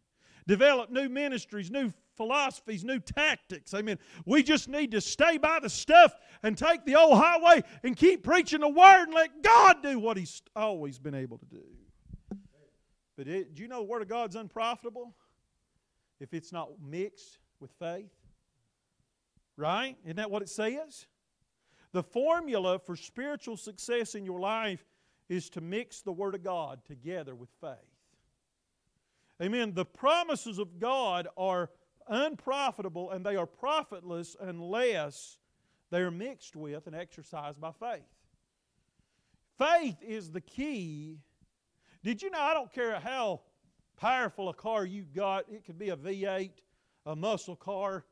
develop 0.47 0.89
new 0.89 1.07
ministries, 1.07 1.69
new 1.69 1.93
philosophies, 2.17 2.83
new 2.83 2.99
tactics. 2.99 3.73
Amen. 3.73 3.97
we 4.25 4.43
just 4.43 4.67
need 4.67 4.91
to 4.91 5.01
stay 5.01 5.37
by 5.37 5.59
the 5.59 5.69
stuff 5.69 6.13
and 6.43 6.57
take 6.57 6.83
the 6.83 6.95
old 6.95 7.17
highway 7.17 7.63
and 7.83 7.95
keep 7.95 8.23
preaching 8.23 8.61
the 8.61 8.69
word 8.69 9.03
and 9.03 9.13
let 9.13 9.41
God 9.43 9.83
do 9.83 9.99
what 9.99 10.17
He's 10.17 10.41
always 10.55 10.99
been 10.99 11.15
able 11.15 11.37
to 11.37 11.45
do. 11.45 11.63
But 13.15 13.27
it, 13.27 13.53
do 13.53 13.61
you 13.61 13.67
know 13.67 13.79
the 13.79 13.83
Word 13.83 14.01
of 14.01 14.07
God's 14.07 14.35
unprofitable 14.35 15.13
if 16.19 16.33
it's 16.33 16.53
not 16.53 16.69
mixed 16.81 17.37
with 17.59 17.69
faith? 17.77 18.13
Right? 19.57 19.97
Isn't 20.05 20.15
that 20.15 20.31
what 20.31 20.41
it 20.41 20.49
says? 20.49 21.05
The 21.91 22.03
formula 22.03 22.79
for 22.79 22.95
spiritual 22.95 23.57
success 23.57 24.15
in 24.15 24.25
your 24.25 24.39
life 24.39 24.85
is 25.27 25.49
to 25.51 25.61
mix 25.61 26.01
the 26.01 26.11
Word 26.11 26.35
of 26.35 26.43
God 26.43 26.79
together 26.85 27.35
with 27.35 27.49
faith. 27.61 27.77
Amen. 29.41 29.73
The 29.73 29.85
promises 29.85 30.59
of 30.59 30.79
God 30.79 31.27
are 31.37 31.69
unprofitable 32.07 33.11
and 33.11 33.25
they 33.25 33.35
are 33.35 33.45
profitless 33.45 34.35
unless 34.39 35.37
they 35.91 35.99
are 35.99 36.11
mixed 36.11 36.55
with 36.55 36.87
and 36.87 36.95
exercised 36.95 37.59
by 37.59 37.71
faith. 37.71 38.03
Faith 39.57 39.97
is 40.01 40.31
the 40.31 40.41
key. 40.41 41.19
Did 42.03 42.21
you 42.21 42.29
know? 42.29 42.39
I 42.39 42.53
don't 42.53 42.71
care 42.71 42.99
how 42.99 43.41
powerful 43.97 44.49
a 44.49 44.53
car 44.53 44.85
you 44.85 45.03
got, 45.03 45.45
it 45.51 45.65
could 45.65 45.77
be 45.77 45.89
a 45.89 45.97
V8, 45.97 46.51
a 47.05 47.15
muscle 47.15 47.55
car, 47.55 48.05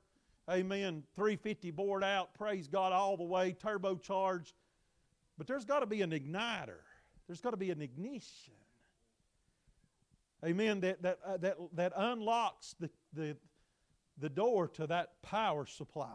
Amen. 0.50 1.04
350 1.16 1.72
bored 1.72 2.04
out, 2.04 2.34
praise 2.34 2.68
God, 2.68 2.94
all 2.94 3.18
the 3.18 3.24
way, 3.24 3.56
turbocharged. 3.62 4.54
But 5.38 5.48
there's 5.48 5.66
got 5.66 5.82
to 5.82 5.86
be 5.86 6.02
an 6.02 6.12
igniter. 6.12 6.80
There's 7.28 7.42
got 7.42 7.52
to 7.52 7.58
be 7.58 7.72
an 7.72 7.82
ignition. 7.82 8.54
Amen. 10.46 10.80
That, 10.82 11.02
that, 11.02 11.20
uh, 11.26 11.38
that, 11.38 11.58
that 11.74 11.94
unlocks 11.96 12.76
the, 12.80 12.90
the, 13.14 13.36
the 14.20 14.30
door 14.30 14.68
to 14.70 14.88
that 14.88 15.22
power 15.22 15.66
supply. 15.66 16.14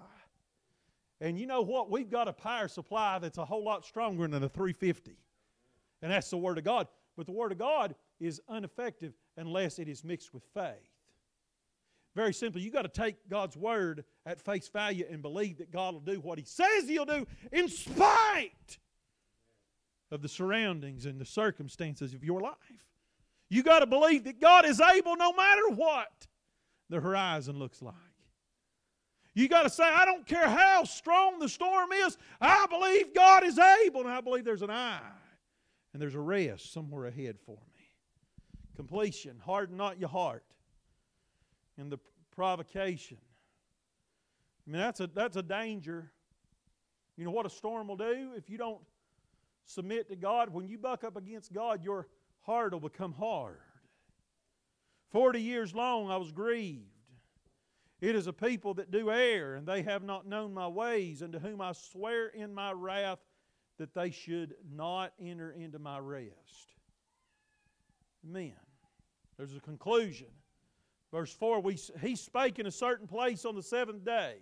And 1.21 1.39
you 1.39 1.47
know 1.47 1.63
what? 1.63 1.91
We've 1.91 2.11
got 2.11 2.27
a 2.27 2.33
power 2.33 2.69
supply 2.69 3.19
that's 3.19 3.39
a 3.39 3.45
whole 3.45 3.65
lot 3.65 3.85
stronger 3.85 4.27
than 4.27 4.43
a 4.43 4.49
350. 4.49 5.17
And 6.01 6.11
that's 6.11 6.31
the 6.31 6.39
Word 6.39 6.59
of 6.59 6.65
God. 6.65 6.89
But 7.17 7.27
the 7.27 7.33
Word 7.33 7.53
of 7.53 7.59
God 7.59 7.95
is 8.19 8.41
ineffective 8.49 9.13
unless 9.37 9.79
it 9.79 9.89
is 9.89 10.03
mixed 10.03 10.33
with 10.33 10.43
faith. 10.55 10.75
Very 12.15 12.35
simply, 12.35 12.61
you 12.61 12.71
got 12.71 12.83
to 12.83 12.89
take 12.89 13.29
God's 13.29 13.57
word 13.57 14.05
at 14.27 14.41
face 14.41 14.69
value 14.69 15.07
and 15.11 15.23
believe 15.23 15.59
that 15.59 15.71
God 15.71 15.95
will 15.95 16.01
do 16.01 16.21
what 16.21 16.39
He 16.39 16.45
says 16.45 16.89
He'll 16.89 17.07
do 17.07 17.27
in 17.51 17.69
spite 17.69 18.79
of 20.11 20.21
the 20.21 20.29
surroundings 20.29 21.07
and 21.07 21.19
the 21.19 21.25
circumstances 21.25 22.13
of 22.13 22.23
your 22.23 22.41
life. 22.41 22.55
You 23.49 23.63
got 23.63 23.81
to 23.81 23.87
believe 23.87 24.25
that 24.25 24.41
God 24.41 24.67
is 24.67 24.81
able 24.81 25.17
no 25.17 25.33
matter 25.33 25.69
what 25.71 26.27
the 26.91 27.01
horizon 27.01 27.59
looks 27.59 27.81
like. 27.81 27.95
You 29.35 29.49
got 29.49 29.63
to 29.63 29.71
say, 29.71 29.85
I 29.85 30.05
don't 30.05 30.27
care 30.27 30.47
how 30.47 30.85
strong 30.85 31.39
the 31.39 31.49
storm 31.49 31.91
is, 31.93 32.19
I 32.41 32.67
believe 32.67 33.15
God 33.15 33.45
is 33.45 33.59
able, 33.59 34.03
and 34.03 34.11
I 34.11 34.21
believe 34.21 34.45
there's 34.45 34.63
an 34.63 34.71
eye 34.71 35.01
and 35.93 36.03
there's 36.03 36.15
a 36.15 36.21
rest 36.21 36.73
somewhere 36.73 37.07
ahead 37.07 37.39
for 37.47 37.57
me. 37.77 37.85
Completion, 38.77 39.39
harden 39.43 39.79
not 39.79 39.99
your 39.99 40.11
heart 40.11 40.45
and 41.83 41.93
the 41.93 41.99
provocation. 42.31 43.19
I 44.67 44.71
mean, 44.71 44.81
that's 44.81 45.01
a, 45.01 45.09
that's 45.09 45.37
a 45.37 45.43
danger. 45.43 46.13
You 47.17 47.25
know 47.25 47.33
what 47.33 47.45
a 47.45 47.51
storm 47.51 47.89
will 47.89 47.97
do 47.97 48.31
if 48.37 48.49
you 48.49 48.57
don't 48.57 48.81
submit 49.67 50.09
to 50.09 50.17
God? 50.17 50.49
When 50.51 50.69
you 50.69 50.79
buck 50.79 51.05
up 51.05 51.17
against 51.17 51.53
God, 51.53 51.85
your 51.85 52.07
heart 52.41 52.73
will 52.73 52.81
become 52.81 53.13
hard. 53.13 53.59
Forty 55.11 55.43
years 55.43 55.75
long 55.75 56.11
I 56.11 56.17
was 56.17 56.33
grieved. 56.33 56.87
It 58.01 58.17
is 58.17 58.27
a 58.27 58.33
people 58.33 58.75
that 58.75 58.91
do 58.91 59.11
err, 59.11 59.57
and 59.57 59.67
they 59.67 59.83
have 59.83 60.03
not 60.03 60.27
known 60.27 60.55
my 60.55 60.67
ways, 60.69 61.23
and 61.23 61.33
to 61.33 61.39
whom 61.39 61.61
I 61.61 61.73
swear 61.73 62.29
in 62.29 62.55
my 62.55 62.73
wrath 62.73 63.19
that 63.79 63.95
they 63.95 64.11
should 64.11 64.55
not 64.75 65.13
enter 65.21 65.51
into 65.53 65.79
my 65.79 65.99
rest. 65.99 66.75
Amen. 68.25 68.55
There's 69.37 69.55
a 69.55 69.61
conclusion. 69.61 70.29
Verse 71.13 71.33
4 71.33 71.61
we, 71.61 71.79
He 72.01 72.17
spake 72.17 72.59
in 72.59 72.67
a 72.67 72.71
certain 72.71 73.07
place 73.07 73.45
on 73.45 73.55
the 73.55 73.63
seventh 73.63 74.05
day 74.05 74.37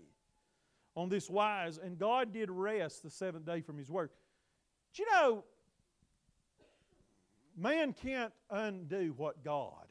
on 0.96 1.08
this 1.08 1.28
wise, 1.28 1.78
and 1.78 1.98
God 1.98 2.32
did 2.32 2.50
rest 2.50 3.02
the 3.02 3.10
seventh 3.10 3.46
day 3.46 3.60
from 3.60 3.76
His 3.76 3.90
work. 3.90 4.12
Do 4.94 5.02
you 5.02 5.10
know, 5.10 5.44
man 7.56 7.92
can't 7.92 8.32
undo 8.50 9.14
what 9.16 9.44
God 9.44 9.86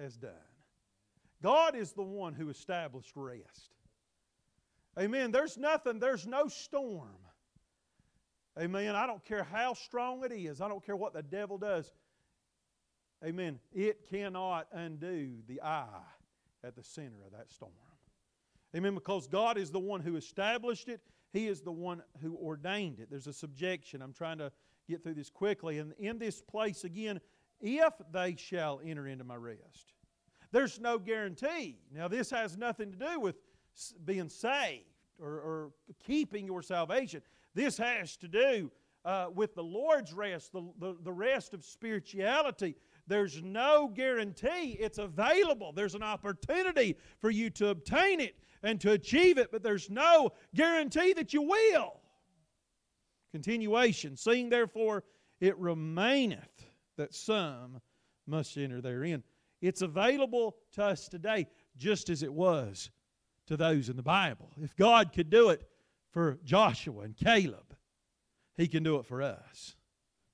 has 0.00 0.16
done. 0.16 0.30
God 1.42 1.74
is 1.74 1.92
the 1.92 2.02
one 2.02 2.34
who 2.34 2.48
established 2.48 3.12
rest. 3.14 3.74
Amen. 4.98 5.30
There's 5.32 5.56
nothing, 5.56 5.98
there's 5.98 6.26
no 6.26 6.48
storm. 6.48 7.08
Amen. 8.58 8.94
I 8.94 9.06
don't 9.06 9.24
care 9.24 9.44
how 9.44 9.74
strong 9.74 10.24
it 10.24 10.32
is, 10.32 10.60
I 10.60 10.68
don't 10.68 10.84
care 10.84 10.96
what 10.96 11.14
the 11.14 11.22
devil 11.22 11.58
does. 11.58 11.90
Amen. 13.24 13.60
It 13.72 14.08
cannot 14.10 14.66
undo 14.72 15.34
the 15.46 15.62
eye 15.62 15.86
at 16.64 16.74
the 16.74 16.82
center 16.82 17.24
of 17.24 17.32
that 17.32 17.50
storm. 17.50 17.72
Amen. 18.76 18.94
Because 18.94 19.28
God 19.28 19.58
is 19.58 19.70
the 19.70 19.78
one 19.78 20.00
who 20.00 20.16
established 20.16 20.88
it, 20.88 21.00
He 21.32 21.46
is 21.46 21.60
the 21.60 21.72
one 21.72 22.02
who 22.20 22.36
ordained 22.36 22.98
it. 22.98 23.08
There's 23.10 23.26
a 23.26 23.32
subjection. 23.32 24.02
I'm 24.02 24.12
trying 24.12 24.38
to 24.38 24.50
get 24.88 25.02
through 25.02 25.14
this 25.14 25.30
quickly. 25.30 25.78
And 25.78 25.92
in 25.98 26.18
this 26.18 26.40
place, 26.40 26.84
again, 26.84 27.20
if 27.60 27.92
they 28.12 28.34
shall 28.36 28.80
enter 28.84 29.06
into 29.06 29.24
my 29.24 29.36
rest. 29.36 29.92
There's 30.50 30.80
no 30.80 30.98
guarantee. 30.98 31.78
Now, 31.94 32.08
this 32.08 32.30
has 32.30 32.56
nothing 32.58 32.90
to 32.92 32.98
do 32.98 33.20
with 33.20 33.36
being 34.04 34.28
saved 34.28 34.84
or, 35.18 35.28
or 35.28 35.72
keeping 36.04 36.44
your 36.44 36.62
salvation. 36.62 37.22
This 37.54 37.78
has 37.78 38.16
to 38.18 38.28
do 38.28 38.70
uh, 39.04 39.28
with 39.34 39.54
the 39.54 39.62
Lord's 39.62 40.12
rest, 40.12 40.52
the, 40.52 40.62
the, 40.78 40.96
the 41.02 41.12
rest 41.12 41.54
of 41.54 41.64
spirituality. 41.64 42.76
There's 43.12 43.42
no 43.42 43.88
guarantee 43.88 44.78
it's 44.80 44.96
available. 44.96 45.74
There's 45.74 45.94
an 45.94 46.02
opportunity 46.02 46.96
for 47.20 47.28
you 47.28 47.50
to 47.50 47.68
obtain 47.68 48.20
it 48.20 48.36
and 48.62 48.80
to 48.80 48.92
achieve 48.92 49.36
it, 49.36 49.52
but 49.52 49.62
there's 49.62 49.90
no 49.90 50.30
guarantee 50.54 51.12
that 51.12 51.34
you 51.34 51.42
will. 51.42 52.00
Continuation. 53.30 54.16
Seeing 54.16 54.48
therefore 54.48 55.04
it 55.42 55.58
remaineth 55.58 56.64
that 56.96 57.14
some 57.14 57.82
must 58.26 58.56
enter 58.56 58.80
therein. 58.80 59.22
It's 59.60 59.82
available 59.82 60.56
to 60.72 60.84
us 60.84 61.06
today 61.06 61.48
just 61.76 62.08
as 62.08 62.22
it 62.22 62.32
was 62.32 62.90
to 63.46 63.58
those 63.58 63.90
in 63.90 63.96
the 63.96 64.02
Bible. 64.02 64.48
If 64.56 64.74
God 64.74 65.12
could 65.12 65.28
do 65.28 65.50
it 65.50 65.68
for 66.12 66.38
Joshua 66.44 67.02
and 67.02 67.14
Caleb, 67.14 67.76
He 68.56 68.68
can 68.68 68.82
do 68.82 68.96
it 68.96 69.04
for 69.04 69.20
us. 69.20 69.76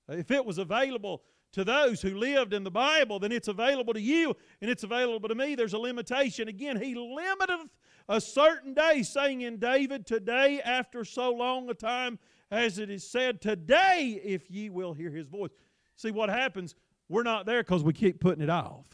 If 0.08 0.30
it 0.30 0.46
was 0.46 0.58
available 0.58 1.24
to 1.52 1.64
those 1.64 2.02
who 2.02 2.14
lived 2.14 2.52
in 2.52 2.64
the 2.64 2.70
Bible, 2.70 3.18
then 3.18 3.32
it's 3.32 3.48
available 3.48 3.94
to 3.94 4.00
you 4.00 4.34
and 4.60 4.70
it's 4.70 4.84
available 4.84 5.28
to 5.28 5.34
me. 5.34 5.54
There's 5.54 5.72
a 5.72 5.78
limitation. 5.78 6.48
Again, 6.48 6.80
He 6.80 6.94
limiteth 6.94 7.68
a 8.08 8.20
certain 8.20 8.74
day, 8.74 9.02
saying 9.02 9.42
in 9.42 9.58
David, 9.58 10.06
Today, 10.06 10.60
after 10.62 11.04
so 11.04 11.30
long 11.30 11.68
a 11.70 11.74
time, 11.74 12.18
as 12.50 12.78
it 12.78 12.90
is 12.90 13.08
said, 13.08 13.40
Today, 13.40 14.20
if 14.24 14.50
ye 14.50 14.70
will 14.70 14.92
hear 14.92 15.10
His 15.10 15.26
voice. 15.26 15.50
See 15.96 16.10
what 16.10 16.28
happens? 16.28 16.74
We're 17.08 17.22
not 17.22 17.46
there 17.46 17.62
because 17.62 17.82
we 17.82 17.92
keep 17.92 18.20
putting 18.20 18.42
it 18.42 18.50
off. 18.50 18.86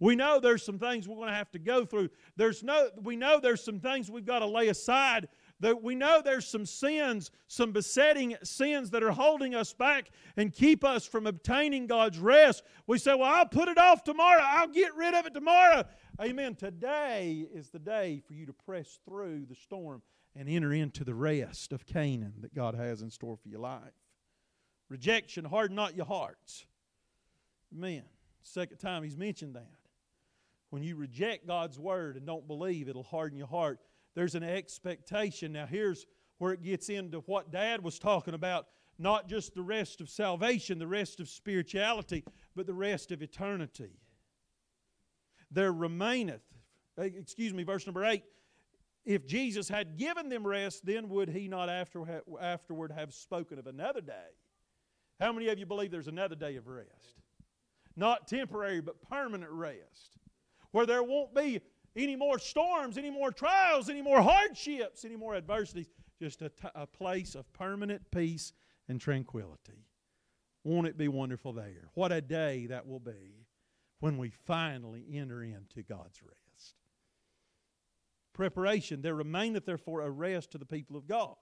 We 0.00 0.16
know 0.16 0.40
there's 0.40 0.64
some 0.64 0.78
things 0.78 1.06
we're 1.06 1.16
going 1.16 1.28
to 1.28 1.34
have 1.34 1.50
to 1.52 1.58
go 1.58 1.84
through. 1.84 2.08
There's 2.36 2.62
no, 2.62 2.88
we 3.02 3.16
know 3.16 3.38
there's 3.38 3.62
some 3.62 3.80
things 3.80 4.10
we've 4.10 4.24
got 4.24 4.40
to 4.40 4.46
lay 4.46 4.68
aside. 4.68 5.28
That 5.60 5.82
we 5.82 5.94
know 5.94 6.20
there's 6.22 6.46
some 6.46 6.66
sins, 6.66 7.30
some 7.46 7.72
besetting 7.72 8.36
sins 8.42 8.90
that 8.90 9.02
are 9.02 9.12
holding 9.12 9.54
us 9.54 9.72
back 9.72 10.10
and 10.36 10.52
keep 10.52 10.84
us 10.84 11.06
from 11.06 11.26
obtaining 11.26 11.86
God's 11.86 12.18
rest. 12.18 12.64
We 12.86 12.98
say, 12.98 13.14
Well, 13.14 13.32
I'll 13.32 13.46
put 13.46 13.68
it 13.68 13.78
off 13.78 14.04
tomorrow. 14.04 14.42
I'll 14.42 14.68
get 14.68 14.94
rid 14.96 15.14
of 15.14 15.26
it 15.26 15.34
tomorrow. 15.34 15.84
Amen. 16.20 16.54
Today 16.54 17.46
is 17.52 17.70
the 17.70 17.78
day 17.78 18.22
for 18.26 18.34
you 18.34 18.46
to 18.46 18.52
press 18.52 18.98
through 19.08 19.46
the 19.46 19.54
storm 19.54 20.02
and 20.36 20.48
enter 20.48 20.72
into 20.72 21.04
the 21.04 21.14
rest 21.14 21.72
of 21.72 21.86
Canaan 21.86 22.34
that 22.40 22.54
God 22.54 22.74
has 22.74 23.02
in 23.02 23.10
store 23.10 23.36
for 23.36 23.48
your 23.48 23.60
life. 23.60 23.80
Rejection, 24.88 25.44
harden 25.44 25.76
not 25.76 25.96
your 25.96 26.06
hearts. 26.06 26.66
Amen. 27.74 28.02
Second 28.42 28.78
time 28.78 29.02
he's 29.02 29.16
mentioned 29.16 29.54
that. 29.56 29.78
When 30.70 30.82
you 30.82 30.96
reject 30.96 31.46
God's 31.46 31.78
word 31.78 32.16
and 32.16 32.26
don't 32.26 32.46
believe, 32.46 32.88
it'll 32.88 33.04
harden 33.04 33.38
your 33.38 33.46
heart. 33.46 33.78
There's 34.14 34.34
an 34.34 34.42
expectation. 34.42 35.52
Now, 35.52 35.66
here's 35.66 36.06
where 36.38 36.52
it 36.52 36.62
gets 36.62 36.88
into 36.88 37.18
what 37.20 37.50
Dad 37.50 37.82
was 37.82 37.98
talking 37.98 38.34
about 38.34 38.66
not 38.98 39.28
just 39.28 39.54
the 39.54 39.62
rest 39.62 40.00
of 40.00 40.08
salvation, 40.08 40.78
the 40.78 40.86
rest 40.86 41.18
of 41.18 41.28
spirituality, 41.28 42.24
but 42.54 42.66
the 42.66 42.74
rest 42.74 43.10
of 43.10 43.22
eternity. 43.22 43.98
There 45.50 45.72
remaineth, 45.72 46.42
eh, 46.98 47.10
excuse 47.16 47.52
me, 47.52 47.64
verse 47.64 47.86
number 47.86 48.04
8. 48.04 48.22
If 49.04 49.26
Jesus 49.26 49.68
had 49.68 49.98
given 49.98 50.28
them 50.28 50.46
rest, 50.46 50.86
then 50.86 51.08
would 51.10 51.28
he 51.28 51.48
not 51.48 51.68
after, 51.68 52.22
afterward 52.40 52.92
have 52.92 53.12
spoken 53.12 53.58
of 53.58 53.66
another 53.66 54.00
day? 54.00 54.30
How 55.20 55.32
many 55.32 55.48
of 55.48 55.58
you 55.58 55.66
believe 55.66 55.90
there's 55.90 56.08
another 56.08 56.36
day 56.36 56.56
of 56.56 56.66
rest? 56.66 57.20
Not 57.96 58.26
temporary, 58.26 58.80
but 58.80 59.02
permanent 59.02 59.50
rest 59.50 60.18
where 60.70 60.86
there 60.86 61.02
won't 61.02 61.34
be 61.34 61.60
any 61.96 62.16
more 62.16 62.38
storms, 62.38 62.98
any 62.98 63.10
more 63.10 63.30
trials, 63.30 63.88
any 63.88 64.02
more 64.02 64.20
hardships, 64.20 65.04
any 65.04 65.16
more 65.16 65.34
adversities. 65.34 65.86
Just 66.20 66.42
a, 66.42 66.48
t- 66.48 66.68
a 66.74 66.86
place 66.86 67.34
of 67.34 67.52
permanent 67.52 68.02
peace 68.10 68.52
and 68.88 69.00
tranquility. 69.00 69.86
Won't 70.64 70.86
it 70.86 70.96
be 70.96 71.08
wonderful 71.08 71.52
there? 71.52 71.88
What 71.94 72.12
a 72.12 72.20
day 72.20 72.66
that 72.66 72.86
will 72.86 73.00
be 73.00 73.46
when 74.00 74.18
we 74.18 74.30
finally 74.30 75.04
enter 75.12 75.42
into 75.42 75.82
God's 75.82 76.22
rest. 76.22 76.74
Preparation. 78.32 79.02
There 79.02 79.14
remaineth 79.14 79.66
therefore 79.66 80.02
a 80.02 80.10
rest 80.10 80.50
to 80.52 80.58
the 80.58 80.66
people 80.66 80.96
of 80.96 81.06
God. 81.06 81.36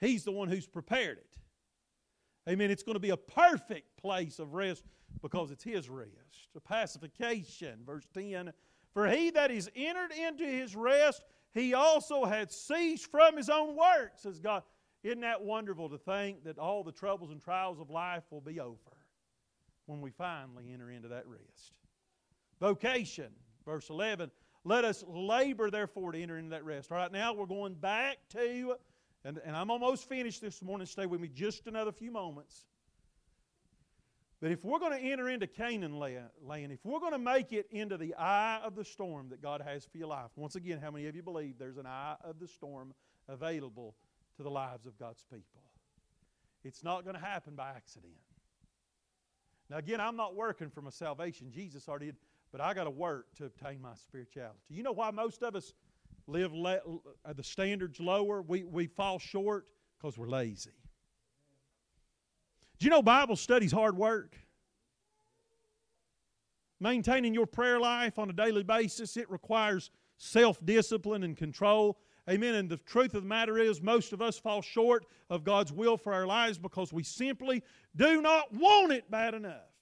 He's 0.00 0.24
the 0.24 0.32
one 0.32 0.48
who's 0.48 0.66
prepared 0.66 1.18
it. 1.18 1.38
Amen. 2.48 2.70
It's 2.70 2.82
going 2.82 2.94
to 2.94 3.00
be 3.00 3.10
a 3.10 3.16
perfect 3.16 3.96
place 3.96 4.38
of 4.38 4.54
rest 4.54 4.84
because 5.22 5.50
it's 5.50 5.64
his 5.64 5.88
rest. 5.88 6.50
A 6.56 6.60
pacification, 6.60 7.80
verse 7.86 8.06
10 8.12 8.52
For 8.94 9.08
he 9.08 9.30
that 9.30 9.50
is 9.50 9.68
entered 9.74 10.12
into 10.12 10.46
his 10.46 10.76
rest, 10.76 11.24
he 11.52 11.74
also 11.74 12.24
had 12.24 12.50
ceased 12.50 13.10
from 13.10 13.36
his 13.36 13.50
own 13.50 13.76
works, 13.76 14.22
says 14.22 14.38
God. 14.38 14.62
Isn't 15.02 15.20
that 15.20 15.42
wonderful 15.42 15.90
to 15.90 15.98
think 15.98 16.44
that 16.44 16.58
all 16.58 16.82
the 16.82 16.92
troubles 16.92 17.30
and 17.30 17.42
trials 17.42 17.78
of 17.78 17.90
life 17.90 18.22
will 18.30 18.40
be 18.40 18.60
over 18.60 18.78
when 19.86 20.00
we 20.00 20.10
finally 20.10 20.72
enter 20.72 20.90
into 20.90 21.08
that 21.08 21.26
rest? 21.26 21.74
Vocation, 22.60 23.30
verse 23.66 23.90
11. 23.90 24.30
Let 24.64 24.84
us 24.84 25.04
labor, 25.06 25.70
therefore, 25.70 26.12
to 26.12 26.22
enter 26.22 26.38
into 26.38 26.50
that 26.50 26.64
rest. 26.64 26.90
All 26.90 26.96
right, 26.96 27.12
now 27.12 27.34
we're 27.34 27.44
going 27.44 27.74
back 27.74 28.16
to, 28.30 28.76
and, 29.24 29.38
and 29.44 29.54
I'm 29.54 29.70
almost 29.70 30.08
finished 30.08 30.40
this 30.40 30.62
morning. 30.62 30.86
Stay 30.86 31.04
with 31.04 31.20
me 31.20 31.28
just 31.28 31.66
another 31.66 31.92
few 31.92 32.10
moments. 32.10 32.64
But 34.40 34.50
if 34.50 34.64
we're 34.64 34.78
going 34.78 34.98
to 34.98 35.04
enter 35.04 35.28
into 35.28 35.46
Canaan 35.46 35.98
land, 35.98 36.28
if 36.72 36.84
we're 36.84 37.00
going 37.00 37.12
to 37.12 37.18
make 37.18 37.52
it 37.52 37.66
into 37.70 37.96
the 37.96 38.14
eye 38.16 38.60
of 38.62 38.74
the 38.74 38.84
storm 38.84 39.28
that 39.30 39.40
God 39.40 39.62
has 39.62 39.86
for 39.86 39.96
your 39.96 40.08
life, 40.08 40.30
once 40.36 40.54
again, 40.54 40.78
how 40.82 40.90
many 40.90 41.06
of 41.06 41.16
you 41.16 41.22
believe 41.22 41.54
there's 41.58 41.78
an 41.78 41.86
eye 41.86 42.16
of 42.22 42.38
the 42.38 42.48
storm 42.48 42.92
available 43.28 43.94
to 44.36 44.42
the 44.42 44.50
lives 44.50 44.86
of 44.86 44.98
God's 44.98 45.24
people? 45.30 45.62
It's 46.64 46.82
not 46.82 47.04
going 47.04 47.14
to 47.14 47.22
happen 47.22 47.54
by 47.54 47.70
accident. 47.70 48.14
Now, 49.70 49.78
again, 49.78 50.00
I'm 50.00 50.16
not 50.16 50.34
working 50.34 50.68
for 50.68 50.82
my 50.82 50.90
salvation. 50.90 51.50
Jesus 51.50 51.88
already 51.88 52.06
did, 52.06 52.16
but 52.52 52.60
I 52.60 52.74
got 52.74 52.84
to 52.84 52.90
work 52.90 53.26
to 53.36 53.46
obtain 53.46 53.80
my 53.80 53.94
spirituality. 53.94 54.58
You 54.68 54.82
know 54.82 54.92
why 54.92 55.10
most 55.10 55.42
of 55.42 55.56
us 55.56 55.72
live 56.26 56.52
le- 56.52 56.80
uh, 57.24 57.32
the 57.32 57.42
standards 57.42 57.98
lower? 58.00 58.42
We, 58.42 58.64
we 58.64 58.86
fall 58.86 59.18
short 59.18 59.66
because 59.96 60.18
we're 60.18 60.28
lazy. 60.28 60.70
You 62.84 62.90
know 62.90 63.02
Bible 63.02 63.36
study's 63.36 63.72
hard 63.72 63.96
work? 63.96 64.36
Maintaining 66.80 67.32
your 67.32 67.46
prayer 67.46 67.80
life 67.80 68.18
on 68.18 68.28
a 68.28 68.32
daily 68.34 68.62
basis, 68.62 69.16
it 69.16 69.30
requires 69.30 69.90
self 70.18 70.62
discipline 70.66 71.22
and 71.22 71.34
control. 71.34 71.98
Amen. 72.28 72.54
And 72.54 72.68
the 72.68 72.76
truth 72.76 73.14
of 73.14 73.22
the 73.22 73.28
matter 73.28 73.56
is, 73.56 73.80
most 73.80 74.12
of 74.12 74.20
us 74.20 74.38
fall 74.38 74.60
short 74.60 75.06
of 75.30 75.44
God's 75.44 75.72
will 75.72 75.96
for 75.96 76.12
our 76.12 76.26
lives 76.26 76.58
because 76.58 76.92
we 76.92 77.02
simply 77.02 77.62
do 77.96 78.20
not 78.20 78.52
want 78.52 78.92
it 78.92 79.10
bad 79.10 79.32
enough. 79.32 79.72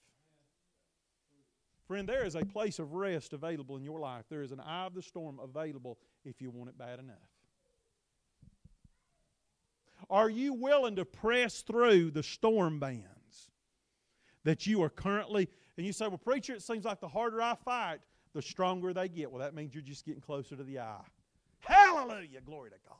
Friend, 1.88 2.08
there 2.08 2.24
is 2.24 2.36
a 2.36 2.44
place 2.44 2.78
of 2.78 2.92
rest 2.92 3.32
available 3.32 3.76
in 3.76 3.82
your 3.82 3.98
life. 3.98 4.26
There 4.28 4.42
is 4.42 4.52
an 4.52 4.60
eye 4.60 4.86
of 4.86 4.94
the 4.94 5.02
storm 5.02 5.40
available 5.42 5.98
if 6.24 6.40
you 6.40 6.50
want 6.50 6.70
it 6.70 6.78
bad 6.78 7.00
enough. 7.00 7.16
Are 10.10 10.28
you 10.28 10.52
willing 10.54 10.96
to 10.96 11.04
press 11.04 11.62
through 11.62 12.10
the 12.10 12.22
storm 12.22 12.78
bands 12.80 13.06
that 14.44 14.66
you 14.66 14.82
are 14.82 14.90
currently 14.90 15.48
And 15.76 15.86
you 15.86 15.92
say, 15.92 16.08
Well, 16.08 16.18
preacher, 16.18 16.54
it 16.54 16.62
seems 16.62 16.84
like 16.84 17.00
the 17.00 17.08
harder 17.08 17.40
I 17.40 17.54
fight, 17.54 18.00
the 18.34 18.42
stronger 18.42 18.92
they 18.92 19.08
get. 19.08 19.30
Well, 19.30 19.40
that 19.40 19.54
means 19.54 19.74
you're 19.74 19.82
just 19.82 20.04
getting 20.04 20.20
closer 20.20 20.56
to 20.56 20.64
the 20.64 20.80
eye. 20.80 21.04
Hallelujah. 21.60 22.40
Glory 22.44 22.70
to 22.70 22.76
God. 22.86 22.96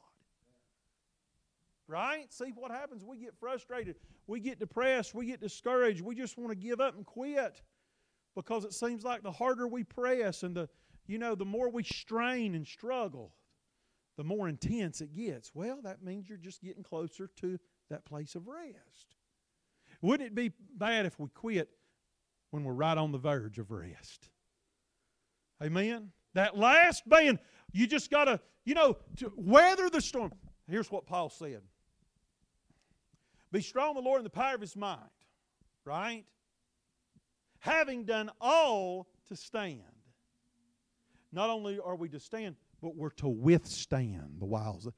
Right? 1.89 2.33
See 2.33 2.53
what 2.55 2.71
happens? 2.71 3.05
We 3.05 3.19
get 3.19 3.35
frustrated. 3.39 3.97
We 4.27 4.41
get 4.41 4.59
depressed. 4.59 5.15
We 5.15 5.27
get 5.27 5.41
discouraged. 5.41 6.01
We 6.01 6.15
just 6.15 6.39
want 6.39 6.51
to 6.51 6.57
give 6.57 6.81
up 6.81 6.97
and 6.97 7.05
quit 7.05 7.61
because 8.35 8.65
it 8.65 8.73
seems 8.73 9.05
like 9.05 9.23
the 9.23 9.33
harder 9.33 9.67
we 9.69 9.85
press 9.85 10.43
and 10.43 10.57
the, 10.57 10.69
you 11.07 11.19
know, 11.19 11.35
the 11.35 11.45
more 11.45 11.69
we 11.69 11.83
strain 11.83 12.55
and 12.55 12.67
struggle, 12.67 13.33
the 14.17 14.25
more 14.25 14.49
intense 14.49 15.01
it 15.01 15.15
gets. 15.15 15.55
Well, 15.55 15.81
that 15.85 16.03
means 16.03 16.29
you're 16.29 16.39
just 16.39 16.63
getting 16.63 16.83
closer 16.83 17.29
to 17.37 17.59
that 17.91 18.05
place 18.05 18.35
of 18.35 18.47
rest. 18.47 19.17
Wouldn't 20.01 20.27
it 20.27 20.35
be 20.35 20.53
bad 20.77 21.07
if 21.07 21.19
we 21.19 21.29
quit 21.29 21.71
when 22.51 22.65
we're 22.65 22.73
right 22.73 22.99
on 22.99 23.13
the 23.13 23.19
verge 23.19 23.59
of 23.59 23.71
rest? 23.71 24.29
Amen? 25.63 26.11
That 26.35 26.57
last 26.57 27.09
band, 27.09 27.39
you 27.73 27.87
just 27.87 28.11
got 28.11 28.25
to, 28.25 28.41
you 28.65 28.75
know, 28.75 28.97
to 29.17 29.33
weather 29.37 29.89
the 29.89 30.01
storm. 30.01 30.33
Here's 30.69 30.91
what 30.91 31.07
Paul 31.07 31.31
said 31.31 31.63
Be 33.51 33.61
strong 33.61 33.91
in 33.91 33.97
the 33.97 34.09
Lord 34.09 34.21
in 34.21 34.25
the 34.25 34.31
power 34.31 34.55
of 34.55 34.61
his 34.61 34.77
might, 34.77 34.99
right? 35.85 36.25
Having 37.61 38.05
done 38.05 38.31
all 38.41 39.07
to 39.29 39.37
stand. 39.37 39.83
Not 41.33 41.49
only 41.49 41.79
are 41.79 41.97
we 41.97 42.09
to 42.11 42.21
stand, 42.21 42.57
but 42.83 42.97
we're 42.97 43.11
to 43.11 43.29
withstand 43.29 44.37
the 44.41 44.45
wiles. 44.45 44.89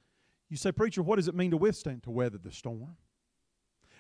You 0.49 0.57
say, 0.57 0.73
Preacher, 0.73 1.03
what 1.03 1.17
does 1.17 1.29
it 1.29 1.35
mean 1.35 1.51
to 1.51 1.57
withstand? 1.57 2.03
To 2.05 2.11
weather 2.11 2.39
the 2.39 2.51
storm. 2.51 2.97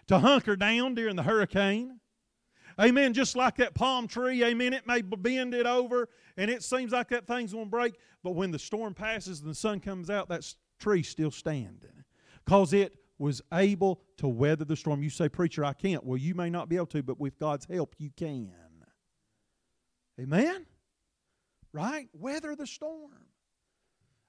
To 0.09 0.19
hunker 0.19 0.56
down 0.56 0.94
during 0.94 1.16
the 1.16 1.23
hurricane. 1.23 2.01
Amen. 2.81 3.12
Just 3.12 3.36
like 3.36 3.56
that 3.56 3.74
palm 3.74 4.09
tree, 4.09 4.43
amen. 4.43 4.73
It 4.73 4.86
may 4.86 5.02
bend 5.02 5.55
it 5.55 5.66
over 5.66 6.09
and 6.36 6.51
it 6.51 6.65
seems 6.65 6.93
like 6.93 7.09
that 7.11 7.27
thing's 7.27 7.52
going 7.52 7.66
to 7.66 7.70
break, 7.70 7.94
but 8.24 8.32
when 8.32 8.51
the 8.51 8.59
storm 8.59 8.94
passes 8.94 9.40
and 9.40 9.48
the 9.48 9.55
sun 9.55 9.78
comes 9.78 10.11
out, 10.11 10.28
that 10.31 10.52
tree's 10.81 11.09
still 11.09 11.31
standing 11.31 12.05
because 12.44 12.73
it 12.73 12.97
was 13.19 13.40
able 13.52 14.01
to 14.16 14.27
weather 14.27 14.65
the 14.65 14.77
storm. 14.77 15.02
You 15.02 15.11
say, 15.11 15.28
Preacher, 15.28 15.65
I 15.65 15.73
can't. 15.73 16.02
Well, 16.02 16.16
you 16.16 16.35
may 16.35 16.51
not 16.51 16.69
be 16.69 16.77
able 16.77 16.86
to, 16.86 17.02
but 17.02 17.20
with 17.20 17.39
God's 17.39 17.66
help, 17.66 17.94
you 17.98 18.11
can. 18.16 18.51
Amen? 20.20 20.66
Right? 21.73 22.09
Weather 22.12 22.55
the 22.55 22.66
storm. 22.66 23.11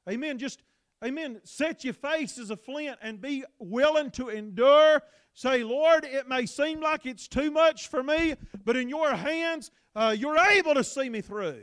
Amen. 0.09 0.37
Just, 0.37 0.61
amen. 1.03 1.41
Set 1.43 1.83
your 1.83 1.93
face 1.93 2.37
as 2.37 2.49
a 2.49 2.57
flint 2.57 2.97
and 3.01 3.21
be 3.21 3.43
willing 3.59 4.11
to 4.11 4.29
endure. 4.29 5.01
Say, 5.33 5.63
Lord, 5.63 6.05
it 6.05 6.27
may 6.27 6.45
seem 6.45 6.79
like 6.79 7.05
it's 7.05 7.27
too 7.27 7.51
much 7.51 7.89
for 7.89 8.01
me, 8.01 8.35
but 8.63 8.75
in 8.75 8.87
your 8.87 9.13
hands, 9.13 9.71
uh, 9.95 10.15
you're 10.17 10.37
able 10.37 10.73
to 10.73 10.83
see 10.83 11.09
me 11.09 11.21
through 11.21 11.61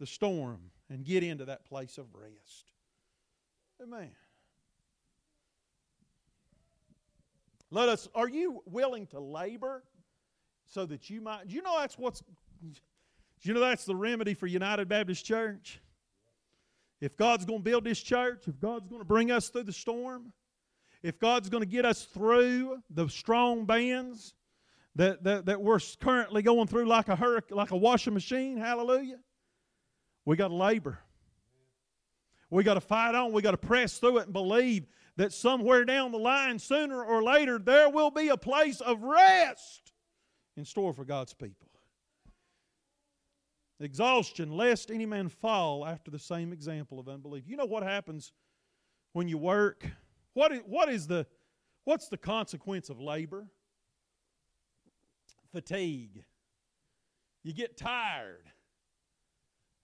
the 0.00 0.06
storm 0.06 0.70
and 0.90 1.04
get 1.04 1.22
into 1.22 1.44
that 1.44 1.64
place 1.66 1.98
of 1.98 2.06
rest. 2.14 2.72
Amen. 3.82 4.10
Let 7.70 7.88
us, 7.88 8.08
are 8.14 8.28
you 8.28 8.62
willing 8.64 9.06
to 9.08 9.20
labor 9.20 9.84
so 10.66 10.86
that 10.86 11.10
you 11.10 11.20
might, 11.20 11.48
do 11.48 11.54
you 11.54 11.62
know 11.62 11.78
that's 11.78 11.98
what's, 11.98 12.22
do 12.62 12.72
you 13.42 13.54
know 13.54 13.60
that's 13.60 13.84
the 13.84 13.94
remedy 13.94 14.34
for 14.34 14.46
United 14.46 14.88
Baptist 14.88 15.24
Church? 15.24 15.80
If 17.00 17.16
God's 17.16 17.44
going 17.44 17.60
to 17.60 17.64
build 17.64 17.84
this 17.84 18.00
church, 18.00 18.44
if 18.48 18.58
God's 18.60 18.88
going 18.88 19.00
to 19.00 19.06
bring 19.06 19.30
us 19.30 19.48
through 19.48 19.64
the 19.64 19.72
storm, 19.72 20.32
if 21.02 21.18
God's 21.18 21.48
going 21.48 21.62
to 21.62 21.68
get 21.68 21.84
us 21.84 22.04
through 22.04 22.82
the 22.90 23.08
strong 23.08 23.66
bands 23.66 24.34
that, 24.96 25.22
that, 25.24 25.46
that 25.46 25.60
we're 25.60 25.78
currently 26.00 26.42
going 26.42 26.66
through 26.66 26.86
like 26.86 27.08
a 27.08 27.14
hurricane, 27.14 27.56
like 27.56 27.70
a 27.70 27.76
washing 27.76 28.14
machine, 28.14 28.58
hallelujah, 28.58 29.20
we 30.24 30.36
got 30.36 30.48
to 30.48 30.54
labor. 30.54 30.98
We 32.50 32.64
got 32.64 32.74
to 32.74 32.80
fight 32.80 33.14
on. 33.14 33.32
We 33.32 33.42
got 33.42 33.52
to 33.52 33.58
press 33.58 33.98
through 33.98 34.18
it 34.18 34.24
and 34.24 34.32
believe 34.32 34.86
that 35.16 35.32
somewhere 35.32 35.84
down 35.84 36.12
the 36.12 36.18
line, 36.18 36.58
sooner 36.58 37.04
or 37.04 37.22
later, 37.22 37.58
there 37.58 37.90
will 37.90 38.10
be 38.10 38.28
a 38.28 38.36
place 38.36 38.80
of 38.80 39.02
rest 39.02 39.92
in 40.56 40.64
store 40.64 40.92
for 40.92 41.04
God's 41.04 41.34
people. 41.34 41.67
Exhaustion, 43.80 44.50
lest 44.56 44.90
any 44.90 45.06
man 45.06 45.28
fall 45.28 45.86
after 45.86 46.10
the 46.10 46.18
same 46.18 46.52
example 46.52 46.98
of 46.98 47.08
unbelief. 47.08 47.44
You 47.46 47.56
know 47.56 47.66
what 47.66 47.84
happens 47.84 48.32
when 49.12 49.28
you 49.28 49.38
work? 49.38 49.86
What 50.34 50.52
is, 50.52 50.60
what 50.66 50.88
is 50.88 51.06
the 51.06 51.26
what's 51.84 52.08
the 52.08 52.16
consequence 52.16 52.90
of 52.90 53.00
labor? 53.00 53.46
Fatigue. 55.52 56.24
You 57.44 57.52
get 57.54 57.76
tired. 57.76 58.44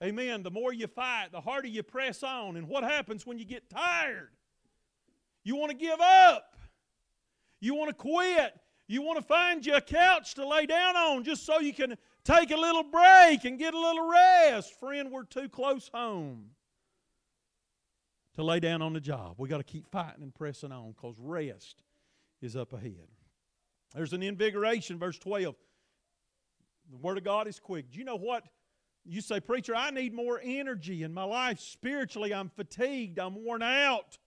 Amen. 0.03 0.43
The 0.43 0.51
more 0.51 0.73
you 0.73 0.87
fight, 0.87 1.29
the 1.33 1.41
harder 1.41 1.69
you 1.69 1.83
press 1.83 2.23
on. 2.23 2.57
And 2.57 2.69
what 2.69 2.85
happens 2.85 3.25
when 3.25 3.39
you 3.39 3.45
get 3.45 3.71
tired? 3.71 4.31
You 5.45 5.57
want 5.57 5.71
to 5.71 5.77
give 5.77 6.01
up. 6.01 6.57
You 7.61 7.75
want 7.75 7.89
to 7.89 7.95
quit. 7.95 8.55
You 8.87 9.01
want 9.03 9.19
to 9.19 9.25
find 9.25 9.65
you 9.65 9.75
a 9.75 9.81
couch 9.81 10.35
to 10.35 10.47
lay 10.47 10.67
down 10.67 10.97
on 10.97 11.25
just 11.25 11.47
so 11.47 11.61
you 11.61 11.73
can 11.73 11.97
take 12.25 12.51
a 12.51 12.57
little 12.57 12.85
break 12.85 13.45
and 13.45 13.59
get 13.59 13.75
a 13.75 13.79
little 13.79 14.09
rest. 14.09 14.79
Friend, 14.81 15.11
we're 15.11 15.25
too 15.25 15.49
close 15.49 15.91
home 15.93 16.51
to 18.35 18.43
lay 18.43 18.61
down 18.61 18.83
on 18.83 18.93
the 18.93 19.01
job. 19.01 19.35
we 19.39 19.49
got 19.49 19.59
to 19.59 19.65
keep 19.65 19.89
fighting 19.91 20.23
and 20.23 20.35
pressing 20.35 20.73
on 20.73 20.93
because 20.93 21.17
rest 21.19 21.83
is 22.41 22.57
up 22.57 22.73
ahead. 22.73 23.09
There's 23.95 24.13
an 24.13 24.23
invigoration, 24.23 24.99
verse 24.99 25.19
12. 25.19 25.55
The 26.91 26.97
Word 26.97 27.17
of 27.19 27.25
God 27.25 27.47
is 27.47 27.61
quick. 27.61 27.91
Do 27.93 27.99
you 27.99 28.05
know 28.05 28.17
what? 28.17 28.45
You 29.05 29.21
say, 29.21 29.39
Preacher, 29.39 29.75
I 29.75 29.91
need 29.91 30.13
more 30.15 30.41
energy 30.43 31.03
in 31.03 31.13
my 31.13 31.25
life. 31.25 31.61
Spiritually, 31.61 32.35
I'm 32.35 32.49
fatigued, 32.49 33.19
I'm 33.19 33.45
worn 33.45 33.63
out. 33.63 34.19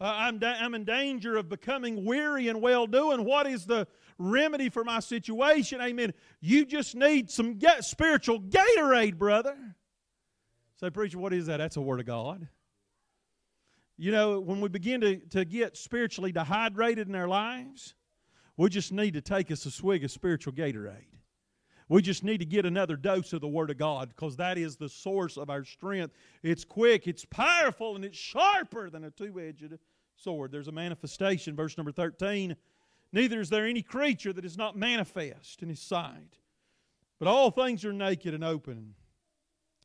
Uh, 0.00 0.14
I'm, 0.16 0.38
da- 0.38 0.56
I'm 0.60 0.74
in 0.74 0.84
danger 0.84 1.36
of 1.36 1.48
becoming 1.48 2.04
weary 2.04 2.48
and 2.48 2.62
well 2.62 2.86
doing. 2.86 3.24
What 3.24 3.46
is 3.46 3.66
the 3.66 3.88
remedy 4.18 4.68
for 4.68 4.84
my 4.84 5.00
situation? 5.00 5.80
Amen. 5.80 6.14
You 6.40 6.64
just 6.64 6.94
need 6.94 7.30
some 7.30 7.58
spiritual 7.80 8.40
Gatorade, 8.40 9.18
brother. 9.18 9.56
Say, 10.76 10.90
Preacher, 10.90 11.18
what 11.18 11.32
is 11.32 11.46
that? 11.46 11.56
That's 11.56 11.76
a 11.76 11.80
Word 11.80 11.98
of 11.98 12.06
God. 12.06 12.46
You 13.96 14.12
know, 14.12 14.38
when 14.38 14.60
we 14.60 14.68
begin 14.68 15.00
to, 15.00 15.16
to 15.30 15.44
get 15.44 15.76
spiritually 15.76 16.30
dehydrated 16.30 17.08
in 17.08 17.16
our 17.16 17.26
lives, 17.26 17.96
we 18.56 18.68
just 18.68 18.92
need 18.92 19.14
to 19.14 19.20
take 19.20 19.50
us 19.50 19.66
a 19.66 19.72
swig 19.72 20.04
of 20.04 20.12
spiritual 20.12 20.52
Gatorade. 20.52 21.07
We 21.88 22.02
just 22.02 22.22
need 22.22 22.38
to 22.38 22.44
get 22.44 22.66
another 22.66 22.96
dose 22.96 23.32
of 23.32 23.40
the 23.40 23.48
Word 23.48 23.70
of 23.70 23.78
God 23.78 24.10
because 24.10 24.36
that 24.36 24.58
is 24.58 24.76
the 24.76 24.90
source 24.90 25.38
of 25.38 25.48
our 25.48 25.64
strength. 25.64 26.12
It's 26.42 26.64
quick, 26.64 27.06
it's 27.06 27.24
powerful, 27.24 27.96
and 27.96 28.04
it's 28.04 28.18
sharper 28.18 28.90
than 28.90 29.04
a 29.04 29.10
two 29.10 29.40
edged 29.40 29.78
sword. 30.16 30.52
There's 30.52 30.68
a 30.68 30.72
manifestation, 30.72 31.56
verse 31.56 31.78
number 31.78 31.92
13. 31.92 32.56
Neither 33.12 33.40
is 33.40 33.48
there 33.48 33.66
any 33.66 33.80
creature 33.80 34.34
that 34.34 34.44
is 34.44 34.58
not 34.58 34.76
manifest 34.76 35.62
in 35.62 35.70
His 35.70 35.80
sight, 35.80 36.36
but 37.18 37.28
all 37.28 37.50
things 37.50 37.84
are 37.86 37.92
naked 37.92 38.34
and 38.34 38.44
open 38.44 38.94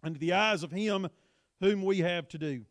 unto 0.03 0.19
the 0.19 0.33
eyes 0.33 0.63
of 0.63 0.71
Him 0.71 1.07
whom 1.61 1.83
we 1.83 1.99
have 1.99 2.27
to 2.29 2.37
do. 2.37 2.65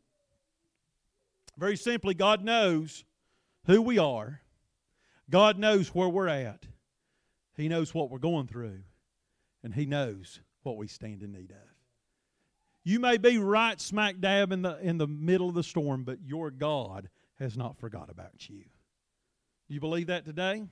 Very 1.56 1.76
simply, 1.76 2.12
God 2.12 2.44
knows 2.44 3.04
who 3.64 3.80
we 3.80 3.98
are, 3.98 4.42
God 5.30 5.58
knows 5.58 5.88
where 5.94 6.08
we're 6.08 6.28
at, 6.28 6.66
He 7.56 7.68
knows 7.68 7.94
what 7.94 8.10
we're 8.10 8.18
going 8.18 8.46
through, 8.46 8.80
and 9.62 9.74
He 9.74 9.86
knows 9.86 10.40
what 10.62 10.76
we 10.76 10.86
stand 10.86 11.22
in 11.22 11.32
need 11.32 11.50
of. 11.50 11.68
You 12.84 12.98
may 12.98 13.16
be 13.16 13.38
right 13.38 13.80
smack 13.80 14.20
dab 14.20 14.52
in 14.52 14.62
the, 14.62 14.78
in 14.80 14.98
the 14.98 15.06
middle 15.06 15.48
of 15.48 15.54
the 15.54 15.62
storm, 15.62 16.04
but 16.04 16.18
your 16.24 16.50
God 16.50 17.08
has 17.38 17.56
not 17.56 17.78
forgot 17.78 18.10
about 18.10 18.48
you. 18.48 18.64
Do 19.68 19.74
you 19.74 19.80
believe 19.80 20.08
that 20.08 20.24
today? 20.24 20.64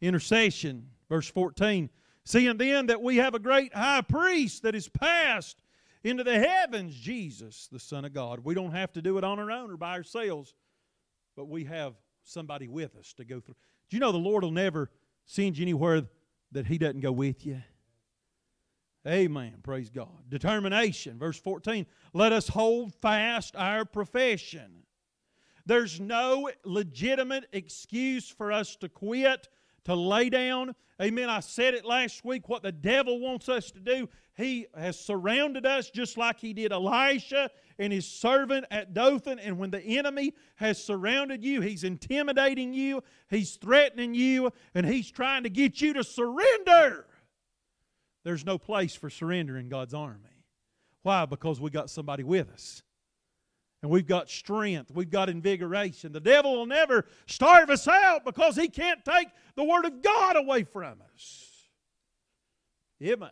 Intercession, 0.00 0.88
verse 1.08 1.28
14. 1.28 1.90
Seeing 2.24 2.56
then 2.56 2.86
that 2.86 3.02
we 3.02 3.16
have 3.16 3.34
a 3.34 3.38
great 3.38 3.74
high 3.74 4.02
priest 4.02 4.62
that 4.62 4.74
is 4.74 4.88
passed 4.88 5.56
into 6.04 6.24
the 6.24 6.38
heavens, 6.38 6.94
Jesus, 6.94 7.68
the 7.70 7.78
Son 7.78 8.04
of 8.04 8.12
God. 8.12 8.40
We 8.44 8.54
don't 8.54 8.72
have 8.72 8.92
to 8.92 9.02
do 9.02 9.18
it 9.18 9.24
on 9.24 9.38
our 9.38 9.50
own 9.50 9.70
or 9.70 9.76
by 9.76 9.92
ourselves, 9.92 10.54
but 11.36 11.48
we 11.48 11.64
have 11.64 11.94
somebody 12.24 12.68
with 12.68 12.96
us 12.96 13.12
to 13.14 13.24
go 13.24 13.40
through. 13.40 13.56
Do 13.90 13.96
you 13.96 14.00
know 14.00 14.12
the 14.12 14.18
Lord 14.18 14.44
will 14.44 14.50
never 14.50 14.90
send 15.26 15.58
you 15.58 15.62
anywhere 15.62 16.02
that 16.52 16.66
He 16.66 16.78
doesn't 16.78 17.00
go 17.00 17.12
with 17.12 17.46
you? 17.46 17.62
Amen. 19.06 19.54
Praise 19.62 19.90
God. 19.90 20.28
Determination, 20.28 21.18
verse 21.18 21.38
14. 21.38 21.86
Let 22.12 22.32
us 22.32 22.48
hold 22.48 22.94
fast 22.94 23.56
our 23.56 23.84
profession. 23.84 24.82
There's 25.64 26.00
no 26.00 26.50
legitimate 26.64 27.46
excuse 27.52 28.28
for 28.28 28.50
us 28.52 28.76
to 28.76 28.88
quit, 28.88 29.48
to 29.88 29.94
lay 29.94 30.28
down. 30.28 30.74
Amen. 31.00 31.30
I 31.30 31.40
said 31.40 31.72
it 31.72 31.82
last 31.82 32.22
week 32.22 32.46
what 32.50 32.62
the 32.62 32.70
devil 32.70 33.20
wants 33.20 33.48
us 33.48 33.70
to 33.70 33.80
do. 33.80 34.06
He 34.36 34.66
has 34.76 35.00
surrounded 35.00 35.64
us 35.64 35.88
just 35.88 36.18
like 36.18 36.38
he 36.38 36.52
did 36.52 36.72
Elisha 36.72 37.50
and 37.78 37.90
his 37.90 38.06
servant 38.06 38.66
at 38.70 38.92
Dothan. 38.92 39.38
And 39.38 39.58
when 39.58 39.70
the 39.70 39.80
enemy 39.80 40.34
has 40.56 40.82
surrounded 40.82 41.42
you, 41.42 41.62
he's 41.62 41.84
intimidating 41.84 42.74
you, 42.74 43.02
he's 43.30 43.56
threatening 43.56 44.12
you, 44.12 44.52
and 44.74 44.84
he's 44.84 45.10
trying 45.10 45.44
to 45.44 45.48
get 45.48 45.80
you 45.80 45.94
to 45.94 46.04
surrender. 46.04 47.06
There's 48.24 48.44
no 48.44 48.58
place 48.58 48.94
for 48.94 49.08
surrender 49.08 49.56
in 49.56 49.70
God's 49.70 49.94
army. 49.94 50.44
Why? 51.02 51.24
Because 51.24 51.62
we 51.62 51.70
got 51.70 51.88
somebody 51.88 52.24
with 52.24 52.50
us. 52.50 52.82
And 53.82 53.90
we've 53.90 54.06
got 54.06 54.28
strength. 54.28 54.90
We've 54.92 55.10
got 55.10 55.28
invigoration. 55.28 56.12
The 56.12 56.20
devil 56.20 56.56
will 56.56 56.66
never 56.66 57.06
starve 57.26 57.70
us 57.70 57.86
out 57.86 58.24
because 58.24 58.56
he 58.56 58.68
can't 58.68 59.04
take 59.04 59.28
the 59.54 59.62
Word 59.62 59.84
of 59.84 60.02
God 60.02 60.36
away 60.36 60.64
from 60.64 61.00
us. 61.14 61.44
Amen. 63.00 63.30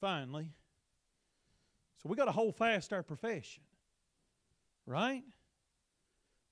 Finally, 0.00 0.50
so 2.02 2.08
we 2.08 2.16
got 2.16 2.26
to 2.26 2.32
hold 2.32 2.54
fast 2.54 2.92
our 2.92 3.02
profession. 3.02 3.62
Right? 4.86 5.24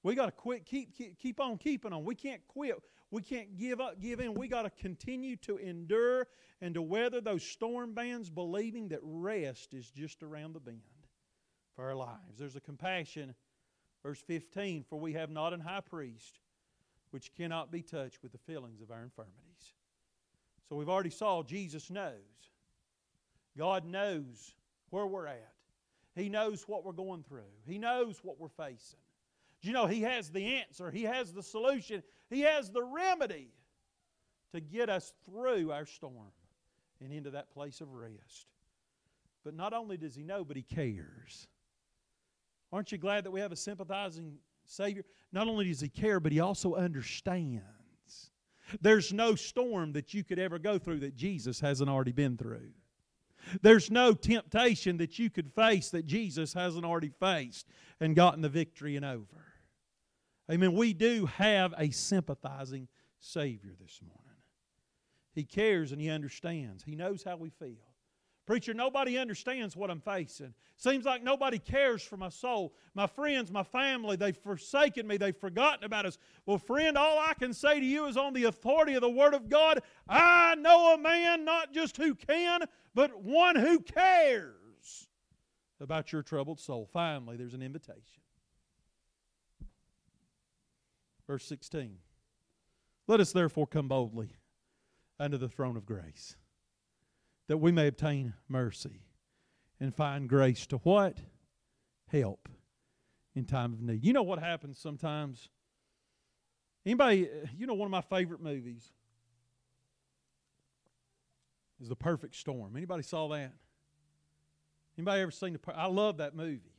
We 0.02 0.14
got 0.14 0.26
to 0.26 0.32
quit, 0.32 0.64
keep, 0.64 0.96
keep, 0.96 1.18
keep 1.18 1.40
on 1.40 1.58
keeping 1.58 1.92
on. 1.92 2.04
We 2.04 2.14
can't 2.14 2.40
quit. 2.48 2.76
We 3.10 3.22
can't 3.22 3.56
give 3.56 3.80
up, 3.80 4.00
give 4.00 4.20
in. 4.20 4.34
We 4.34 4.48
got 4.48 4.62
to 4.62 4.70
continue 4.70 5.36
to 5.36 5.58
endure 5.58 6.26
and 6.60 6.74
to 6.74 6.82
weather 6.82 7.20
those 7.20 7.44
storm 7.44 7.94
bands, 7.94 8.30
believing 8.30 8.88
that 8.88 9.00
rest 9.02 9.74
is 9.74 9.90
just 9.90 10.22
around 10.22 10.54
the 10.54 10.60
bend 10.60 10.80
for 11.76 11.84
our 11.84 11.94
lives. 11.94 12.38
There's 12.38 12.56
a 12.56 12.60
compassion, 12.60 13.34
verse 14.02 14.20
15, 14.26 14.84
for 14.88 14.98
we 14.98 15.12
have 15.12 15.30
not 15.30 15.52
an 15.52 15.60
high 15.60 15.82
priest 15.82 16.40
which 17.10 17.32
cannot 17.34 17.70
be 17.70 17.82
touched 17.82 18.22
with 18.22 18.32
the 18.32 18.38
feelings 18.38 18.80
of 18.80 18.90
our 18.90 19.02
infirmities. 19.02 19.74
So 20.68 20.74
we've 20.74 20.88
already 20.88 21.10
saw 21.10 21.42
Jesus 21.42 21.90
knows. 21.90 22.12
God 23.56 23.84
knows 23.84 24.54
where 24.90 25.06
we're 25.06 25.28
at. 25.28 25.52
He 26.14 26.28
knows 26.28 26.64
what 26.66 26.84
we're 26.84 26.92
going 26.92 27.22
through. 27.22 27.52
He 27.66 27.78
knows 27.78 28.18
what 28.22 28.40
we're 28.40 28.48
facing. 28.48 28.98
You 29.62 29.72
know 29.72 29.86
He 29.86 30.02
has 30.02 30.30
the 30.30 30.56
answer? 30.56 30.90
He 30.90 31.02
has 31.02 31.32
the 31.32 31.42
solution. 31.42 32.02
He 32.30 32.40
has 32.42 32.70
the 32.70 32.82
remedy 32.82 33.48
to 34.52 34.60
get 34.60 34.88
us 34.88 35.12
through 35.24 35.72
our 35.72 35.86
storm 35.86 36.32
and 37.00 37.12
into 37.12 37.30
that 37.30 37.50
place 37.50 37.80
of 37.80 37.92
rest. 37.92 38.46
But 39.44 39.54
not 39.54 39.72
only 39.72 39.96
does 39.96 40.14
He 40.14 40.22
know, 40.22 40.44
but 40.44 40.56
He 40.56 40.62
cares. 40.62 41.48
Aren't 42.72 42.92
you 42.92 42.98
glad 42.98 43.24
that 43.24 43.30
we 43.30 43.40
have 43.40 43.52
a 43.52 43.56
sympathizing 43.56 44.38
Savior? 44.64 45.04
Not 45.32 45.48
only 45.48 45.66
does 45.66 45.80
He 45.80 45.88
care, 45.88 46.20
but 46.20 46.32
He 46.32 46.40
also 46.40 46.74
understands. 46.74 47.62
There's 48.80 49.12
no 49.12 49.34
storm 49.34 49.92
that 49.92 50.12
you 50.12 50.24
could 50.24 50.38
ever 50.38 50.58
go 50.58 50.78
through 50.78 51.00
that 51.00 51.16
Jesus 51.16 51.60
hasn't 51.60 51.88
already 51.88 52.12
been 52.12 52.36
through. 52.36 52.70
There's 53.62 53.90
no 53.90 54.12
temptation 54.12 54.96
that 54.96 55.18
you 55.18 55.30
could 55.30 55.52
face 55.52 55.90
that 55.90 56.06
Jesus 56.06 56.52
hasn't 56.52 56.84
already 56.84 57.10
faced 57.20 57.68
and 58.00 58.16
gotten 58.16 58.42
the 58.42 58.48
victory 58.48 58.96
and 58.96 59.04
over. 59.04 59.44
Amen. 60.50 60.72
We 60.72 60.92
do 60.92 61.26
have 61.26 61.74
a 61.78 61.90
sympathizing 61.90 62.88
Savior 63.20 63.74
this 63.80 64.00
morning. 64.02 64.22
He 65.32 65.44
cares 65.44 65.92
and 65.92 66.00
He 66.00 66.10
understands. 66.10 66.82
He 66.82 66.96
knows 66.96 67.22
how 67.22 67.36
we 67.36 67.50
feel. 67.50 67.85
Preacher, 68.46 68.72
nobody 68.72 69.18
understands 69.18 69.76
what 69.76 69.90
I'm 69.90 70.00
facing. 70.00 70.54
Seems 70.76 71.04
like 71.04 71.22
nobody 71.22 71.58
cares 71.58 72.02
for 72.02 72.16
my 72.16 72.28
soul. 72.28 72.74
My 72.94 73.08
friends, 73.08 73.50
my 73.50 73.64
family, 73.64 74.14
they've 74.14 74.36
forsaken 74.36 75.04
me. 75.04 75.16
They've 75.16 75.36
forgotten 75.36 75.82
about 75.82 76.06
us. 76.06 76.16
Well, 76.46 76.58
friend, 76.58 76.96
all 76.96 77.18
I 77.18 77.34
can 77.34 77.52
say 77.52 77.80
to 77.80 77.84
you 77.84 78.06
is 78.06 78.16
on 78.16 78.34
the 78.34 78.44
authority 78.44 78.94
of 78.94 79.00
the 79.00 79.10
Word 79.10 79.34
of 79.34 79.48
God, 79.48 79.82
I 80.08 80.54
know 80.54 80.94
a 80.94 80.98
man 80.98 81.44
not 81.44 81.72
just 81.72 81.96
who 81.96 82.14
can, 82.14 82.62
but 82.94 83.20
one 83.20 83.56
who 83.56 83.80
cares 83.80 85.08
about 85.80 86.12
your 86.12 86.22
troubled 86.22 86.60
soul. 86.60 86.88
Finally, 86.92 87.36
there's 87.36 87.54
an 87.54 87.62
invitation. 87.62 88.22
Verse 91.26 91.44
16 91.44 91.96
Let 93.08 93.18
us 93.18 93.32
therefore 93.32 93.66
come 93.66 93.88
boldly 93.88 94.36
unto 95.18 95.36
the 95.36 95.48
throne 95.48 95.76
of 95.76 95.84
grace 95.84 96.36
that 97.48 97.58
we 97.58 97.72
may 97.72 97.86
obtain 97.86 98.34
mercy 98.48 99.02
and 99.80 99.94
find 99.94 100.28
grace 100.28 100.66
to 100.68 100.76
what? 100.78 101.18
Help 102.10 102.48
in 103.34 103.44
time 103.44 103.72
of 103.72 103.80
need. 103.80 104.04
You 104.04 104.12
know 104.12 104.22
what 104.22 104.38
happens 104.38 104.78
sometimes? 104.78 105.48
Anybody, 106.84 107.28
you 107.56 107.66
know, 107.66 107.74
one 107.74 107.86
of 107.86 107.90
my 107.90 108.00
favorite 108.00 108.40
movies 108.40 108.92
is 111.80 111.88
The 111.88 111.96
Perfect 111.96 112.36
Storm. 112.36 112.76
Anybody 112.76 113.02
saw 113.02 113.28
that? 113.28 113.52
Anybody 114.96 115.22
ever 115.22 115.30
seen 115.30 115.52
the? 115.52 115.60
I 115.76 115.86
love 115.86 116.18
that 116.18 116.34
movie. 116.34 116.72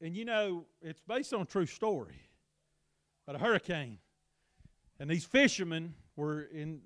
And 0.00 0.14
you 0.14 0.24
know, 0.24 0.66
it's 0.82 1.00
based 1.00 1.32
on 1.32 1.40
a 1.40 1.44
true 1.46 1.66
story 1.66 2.20
about 3.26 3.40
a 3.40 3.44
hurricane, 3.44 3.98
and 5.00 5.10
these 5.10 5.24
fishermen 5.24 5.94
were 6.14 6.42
in 6.42 6.80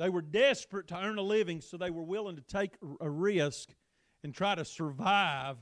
they 0.00 0.08
were 0.08 0.22
desperate 0.22 0.88
to 0.88 0.96
earn 0.96 1.18
a 1.18 1.22
living, 1.22 1.60
so 1.60 1.76
they 1.76 1.90
were 1.90 2.02
willing 2.02 2.36
to 2.36 2.42
take 2.42 2.72
a 3.02 3.10
risk 3.10 3.68
and 4.24 4.34
try 4.34 4.54
to 4.54 4.64
survive 4.64 5.58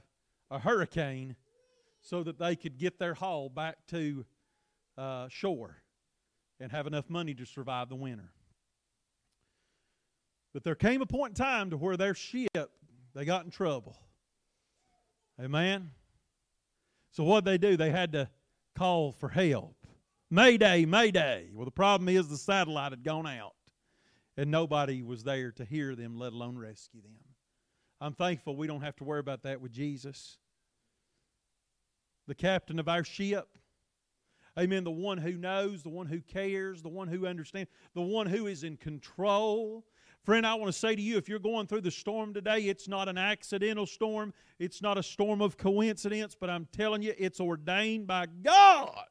a 0.48 0.60
hurricane 0.60 1.34
so 2.02 2.22
that 2.22 2.38
they 2.38 2.54
could 2.54 2.78
get 2.78 3.00
their 3.00 3.14
haul 3.14 3.48
back 3.48 3.78
to 3.88 4.24
uh, 4.96 5.26
shore 5.28 5.82
and 6.60 6.70
have 6.70 6.86
enough 6.86 7.10
money 7.10 7.34
to 7.34 7.44
survive 7.44 7.88
the 7.88 7.96
winter. 7.96 8.30
But 10.54 10.62
there 10.62 10.76
came 10.76 11.02
a 11.02 11.06
point 11.06 11.36
in 11.36 11.44
time 11.44 11.70
to 11.70 11.76
where 11.76 11.96
their 11.96 12.14
ship 12.14 12.70
they 13.16 13.24
got 13.24 13.44
in 13.44 13.50
trouble. 13.50 13.96
Amen. 15.42 15.90
So 17.10 17.24
what 17.24 17.44
they 17.44 17.58
do? 17.58 17.76
They 17.76 17.90
had 17.90 18.12
to 18.12 18.28
call 18.76 19.10
for 19.10 19.28
help. 19.28 19.74
Mayday, 20.30 20.84
Mayday. 20.84 21.48
Well, 21.52 21.64
the 21.64 21.72
problem 21.72 22.08
is 22.08 22.28
the 22.28 22.36
satellite 22.36 22.92
had 22.92 23.02
gone 23.02 23.26
out 23.26 23.54
and 24.38 24.52
nobody 24.52 25.02
was 25.02 25.24
there 25.24 25.50
to 25.50 25.64
hear 25.64 25.96
them, 25.96 26.16
let 26.16 26.32
alone 26.32 26.56
rescue 26.56 27.02
them. 27.02 27.12
I'm 28.00 28.14
thankful 28.14 28.54
we 28.54 28.68
don't 28.68 28.82
have 28.82 28.94
to 28.96 29.04
worry 29.04 29.18
about 29.18 29.42
that 29.42 29.60
with 29.60 29.72
Jesus. 29.72 30.38
The 32.28 32.36
captain 32.36 32.78
of 32.78 32.88
our 32.88 33.02
ship, 33.02 33.48
amen, 34.56 34.84
the 34.84 34.92
one 34.92 35.18
who 35.18 35.32
knows, 35.32 35.82
the 35.82 35.88
one 35.88 36.06
who 36.06 36.20
cares, 36.20 36.82
the 36.82 36.88
one 36.88 37.08
who 37.08 37.26
understands, 37.26 37.68
the 37.94 38.00
one 38.00 38.26
who 38.26 38.46
is 38.46 38.62
in 38.62 38.76
control. 38.76 39.84
Friend, 40.22 40.46
I 40.46 40.54
want 40.54 40.72
to 40.72 40.78
say 40.78 40.94
to 40.94 41.02
you 41.02 41.16
if 41.16 41.28
you're 41.28 41.40
going 41.40 41.66
through 41.66 41.80
the 41.80 41.90
storm 41.90 42.32
today, 42.32 42.60
it's 42.60 42.86
not 42.86 43.08
an 43.08 43.18
accidental 43.18 43.86
storm, 43.86 44.32
it's 44.60 44.80
not 44.80 44.96
a 44.96 45.02
storm 45.02 45.42
of 45.42 45.56
coincidence, 45.56 46.36
but 46.38 46.48
I'm 46.48 46.68
telling 46.70 47.02
you, 47.02 47.12
it's 47.18 47.40
ordained 47.40 48.06
by 48.06 48.26
God. 48.44 49.06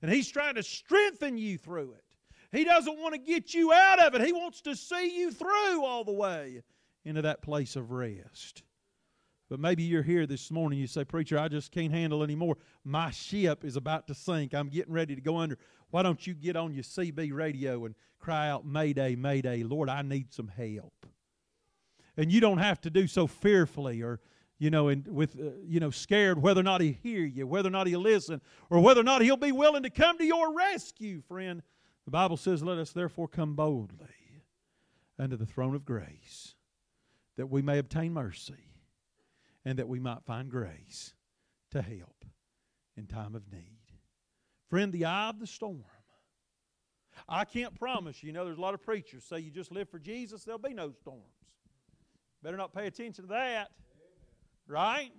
And 0.00 0.10
He's 0.10 0.30
trying 0.30 0.54
to 0.54 0.62
strengthen 0.62 1.36
you 1.36 1.58
through 1.58 1.92
it. 1.92 2.04
He 2.52 2.64
doesn't 2.64 2.98
want 2.98 3.14
to 3.14 3.18
get 3.18 3.52
you 3.52 3.72
out 3.72 4.00
of 4.00 4.14
it. 4.14 4.24
He 4.24 4.32
wants 4.32 4.62
to 4.62 4.74
see 4.74 5.18
you 5.18 5.30
through 5.30 5.84
all 5.84 6.04
the 6.04 6.12
way 6.12 6.62
into 7.04 7.22
that 7.22 7.42
place 7.42 7.76
of 7.76 7.90
rest. 7.90 8.62
But 9.50 9.60
maybe 9.60 9.82
you're 9.82 10.02
here 10.02 10.26
this 10.26 10.50
morning, 10.50 10.78
you 10.78 10.86
say, 10.86 11.04
Preacher, 11.04 11.38
I 11.38 11.48
just 11.48 11.72
can't 11.72 11.92
handle 11.92 12.22
anymore. 12.22 12.58
My 12.84 13.10
ship 13.10 13.64
is 13.64 13.76
about 13.76 14.06
to 14.08 14.14
sink. 14.14 14.54
I'm 14.54 14.68
getting 14.68 14.92
ready 14.92 15.14
to 15.14 15.20
go 15.20 15.38
under. 15.38 15.58
Why 15.90 16.02
don't 16.02 16.26
you 16.26 16.34
get 16.34 16.56
on 16.56 16.74
your 16.74 16.82
CB 16.82 17.32
radio 17.32 17.86
and 17.86 17.94
cry 18.18 18.50
out, 18.50 18.66
Mayday, 18.66 19.16
Mayday, 19.16 19.62
Lord, 19.62 19.88
I 19.88 20.02
need 20.02 20.32
some 20.34 20.48
help. 20.48 21.06
And 22.16 22.30
you 22.30 22.40
don't 22.40 22.58
have 22.58 22.80
to 22.82 22.90
do 22.90 23.06
so 23.06 23.26
fearfully 23.26 24.02
or 24.02 24.20
you 24.58 24.70
know, 24.70 24.88
and 24.88 25.06
with 25.06 25.38
uh, 25.38 25.50
you 25.64 25.78
know, 25.78 25.90
scared 25.90 26.42
whether 26.42 26.60
or 26.60 26.64
not 26.64 26.80
he'll 26.80 26.94
hear 27.00 27.24
you, 27.24 27.46
whether 27.46 27.68
or 27.68 27.70
not 27.70 27.86
he'll 27.86 28.00
listen, 28.00 28.40
or 28.70 28.80
whether 28.80 29.00
or 29.00 29.04
not 29.04 29.22
he'll 29.22 29.36
be 29.36 29.52
willing 29.52 29.84
to 29.84 29.90
come 29.90 30.18
to 30.18 30.24
your 30.24 30.52
rescue, 30.52 31.22
friend. 31.28 31.62
The 32.08 32.12
Bible 32.12 32.38
says, 32.38 32.62
Let 32.62 32.78
us 32.78 32.92
therefore 32.92 33.28
come 33.28 33.54
boldly 33.54 34.06
unto 35.18 35.36
the 35.36 35.44
throne 35.44 35.74
of 35.74 35.84
grace, 35.84 36.54
that 37.36 37.50
we 37.50 37.60
may 37.60 37.76
obtain 37.76 38.14
mercy, 38.14 38.72
and 39.62 39.78
that 39.78 39.90
we 39.90 40.00
might 40.00 40.24
find 40.24 40.50
grace 40.50 41.12
to 41.70 41.82
help 41.82 42.24
in 42.96 43.08
time 43.08 43.34
of 43.34 43.52
need. 43.52 43.92
Friend, 44.70 44.90
the 44.90 45.04
eye 45.04 45.28
of 45.28 45.38
the 45.38 45.46
storm. 45.46 45.84
I 47.28 47.44
can't 47.44 47.78
promise 47.78 48.22
you, 48.22 48.28
you 48.28 48.32
know, 48.32 48.46
there's 48.46 48.56
a 48.56 48.62
lot 48.62 48.72
of 48.72 48.82
preachers 48.82 49.26
say 49.26 49.40
you 49.40 49.50
just 49.50 49.70
live 49.70 49.90
for 49.90 49.98
Jesus, 49.98 50.44
there'll 50.44 50.58
be 50.58 50.72
no 50.72 50.92
storms. 50.92 51.26
Better 52.42 52.56
not 52.56 52.72
pay 52.72 52.86
attention 52.86 53.24
to 53.24 53.28
that. 53.32 53.68
Right? 54.66 55.12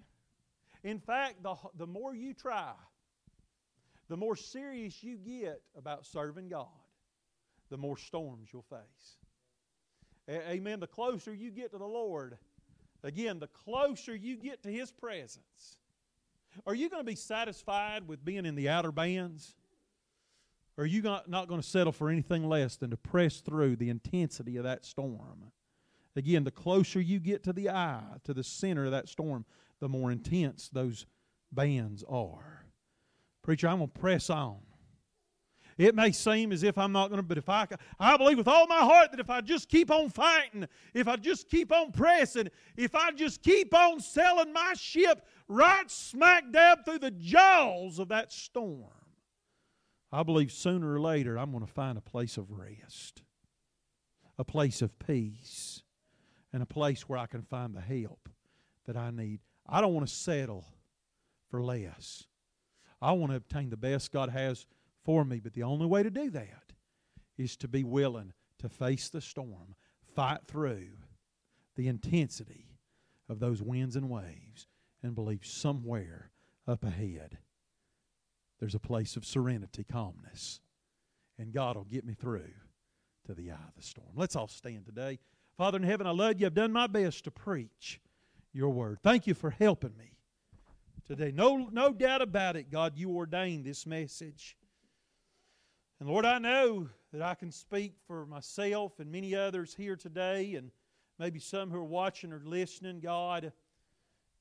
In 0.84 0.99
fact, 0.99 1.44
the, 1.44 1.53
the 1.78 1.86
more 1.86 2.16
you 2.16 2.34
try, 2.34 2.72
the 4.07 4.18
more 4.18 4.36
serious 4.36 5.03
you 5.03 5.18
get 5.18 5.61
about 5.78 6.07
serving 6.07 6.49
God, 6.49 6.79
the 7.70 7.78
more 7.78 7.98
storms 7.98 8.50
you'll 8.52 8.62
face. 8.64 9.18
A- 10.28 10.52
amen. 10.52 10.80
The 10.80 10.88
closer 10.88 11.34
you 11.34 11.52
get 11.52 11.72
to 11.72 11.78
the 11.78 11.86
Lord, 11.86 12.38
again, 13.04 13.40
the 13.40 13.48
closer 13.48 14.16
you 14.16 14.36
get 14.38 14.64
to 14.64 14.70
His 14.70 14.91
presence. 14.91 15.78
Are 16.66 16.76
you 16.76 16.90
going 16.90 17.02
to 17.02 17.10
be 17.10 17.16
satisfied 17.16 18.08
with 18.08 18.26
being 18.26 18.46
in 18.46 18.56
the 18.56 18.70
outer 18.70 18.91
bands? 18.91 19.56
Or 20.78 20.84
are 20.84 20.88
you 20.88 21.02
not, 21.02 21.30
not 21.30 21.48
going 21.48 21.62
to 21.62 21.68
settle 21.68 21.91
for 21.91 22.10
anything 22.10 22.48
less 22.48 22.78
than 22.78 22.90
to 22.91 22.98
press 22.98 23.41
through 23.41 23.76
the 23.76 23.90
intensity 23.90 24.58
of 24.58 24.64
that 24.64 24.86
storm? 24.86 25.52
Again, 26.16 26.44
the 26.44 26.52
closer 26.52 27.00
you 27.00 27.20
get 27.20 27.44
to 27.44 27.54
the 27.54 27.70
eye, 27.70 28.02
to 28.24 28.34
the 28.34 28.44
center 28.44 28.86
of 28.86 28.91
that 28.91 29.10
storm, 29.10 29.46
the 29.80 29.90
more 29.90 30.12
intense 30.12 30.70
those 30.70 31.06
bands 31.52 32.04
are. 32.10 32.66
Preacher, 33.41 33.68
I'm 33.68 33.78
going 33.78 33.90
to 33.90 34.00
press 34.00 34.30
on. 34.30 34.60
It 35.80 35.96
may 35.96 36.12
seem 36.12 36.52
as 36.52 36.64
if 36.64 36.78
I'm 36.78 36.92
not 36.92 37.08
going 37.08 37.22
to, 37.22 37.24
but 37.24 37.38
if 37.38 37.48
I, 37.48 37.66
I 37.98 38.18
believe 38.18 38.38
with 38.38 38.50
all 38.50 38.68
my 38.68 38.80
heart 38.80 39.12
that 39.12 39.20
if 39.22 39.30
I 39.30 39.40
just 39.40 39.70
keep 39.70 39.90
on 39.90 40.10
fighting, 40.10 40.68
if 40.94 41.08
I 41.08 41.16
just 41.16 41.50
keep 41.50 41.72
on 41.72 41.94
pressing, 41.94 42.50
if 42.76 42.94
I 42.96 43.12
just 43.12 43.42
keep 43.42 43.74
on 43.74 44.02
selling 44.02 44.52
my 44.52 44.74
ship 44.74 45.26
right 45.48 45.90
smack 45.90 46.52
dab 46.52 46.84
through 46.84 47.00
the 47.00 47.12
jaws 47.12 47.98
of 47.98 48.10
that 48.10 48.34
storm, 48.34 48.90
I 50.12 50.24
believe 50.24 50.52
sooner 50.52 50.96
or 50.96 51.00
later 51.00 51.40
I'm 51.40 51.52
going 51.52 51.66
to 51.66 51.72
find 51.72 51.98
a 51.98 52.02
place 52.02 52.36
of 52.36 52.52
rest, 52.52 53.22
a 54.38 54.44
place 54.44 54.82
of 54.82 55.00
peace, 55.00 55.82
and 56.52 56.62
a 56.62 56.66
place 56.66 57.08
where 57.08 57.20
I 57.20 57.26
can 57.26 57.44
find 57.44 57.74
the 57.74 57.80
help 57.80 58.28
that 58.86 58.98
I 58.98 59.12
need. 59.12 59.40
I 59.66 59.80
don't 59.80 59.94
want 59.94 60.10
to 60.10 60.14
settle 60.14 60.66
for 61.50 61.64
less. 61.64 62.26
I 63.02 63.14
want 63.14 63.32
to 63.32 63.38
obtain 63.38 63.70
the 63.70 63.78
best 63.78 64.12
God 64.12 64.28
has 64.28 64.66
for 65.10 65.26
me. 65.26 65.40
But 65.40 65.53
the 65.53 65.64
only 65.64 65.88
way 65.88 66.03
to 66.03 66.11
do 66.11 66.30
that 66.30 66.72
is 67.36 67.57
to 67.57 67.68
be 67.68 67.84
willing 67.84 68.31
to 68.60 68.69
face 68.69 69.10
the 69.10 69.22
storm, 69.22 69.73
fight 70.14 70.41
through 70.45 70.90
the 71.76 71.88
intensity 71.88 72.68
of 73.27 73.40
those 73.40 73.60
winds 73.60 73.95
and 73.95 74.07
waves, 74.07 74.68
and 75.02 75.15
believe 75.15 75.44
somewhere 75.44 76.30
up 76.68 76.84
ahead 76.84 77.40
there's 78.60 78.76
a 78.76 78.80
place 78.80 79.15
of 79.15 79.26
serenity, 79.26 79.84
calmness, 79.84 80.60
and 81.40 81.52
God 81.52 81.76
will 81.76 81.86
get 81.86 82.06
me 82.06 82.14
through 82.14 82.52
to 83.26 83.34
the 83.34 83.49
eye 83.49 83.56
of 83.68 83.73
the 83.76 83.81
storm. 83.81 84.10
Let's 84.14 84.36
all 84.36 84.48
stand 84.48 84.86
today. 84.86 85.18
Father 85.57 85.77
in 85.80 85.84
heaven, 85.84 86.06
I 86.06 86.11
love 86.11 86.40
you. 86.40 86.45
I've 86.45 86.53
done 86.53 86.72
my 86.72 86.86
best 86.86 87.23
to 87.23 87.31
preach 87.31 87.99
your 88.53 88.69
word. 88.69 88.99
Thank 89.02 89.26
you 89.26 89.34
for 89.34 89.49
helping 89.49 89.98
me 89.98 90.11
today. 91.07 91.31
No, 91.34 91.68
no 91.72 91.94
doubt 91.94 92.22
about 92.22 92.57
it, 92.57 92.69
God, 92.69 92.94
you 92.95 93.10
ordained 93.15 93.65
this 93.65 93.88
message. 93.88 94.56
And 96.00 96.08
Lord, 96.08 96.24
I 96.24 96.40
know 96.40 96.88
that 97.12 97.22
I 97.22 97.36
can 97.36 97.52
speak 97.52 97.96
for 98.08 98.26
myself 98.26 99.00
and 99.00 99.12
many 99.12 99.36
others 99.36 99.76
here 99.76 99.98
today, 99.98 100.56
and 100.56 100.72
maybe 101.18 101.40
some 101.40 101.70
who 101.70 101.78
are 101.78 101.84
watching 101.84 102.32
or 102.32 102.42
listening, 102.46 103.02
God. 103.02 103.52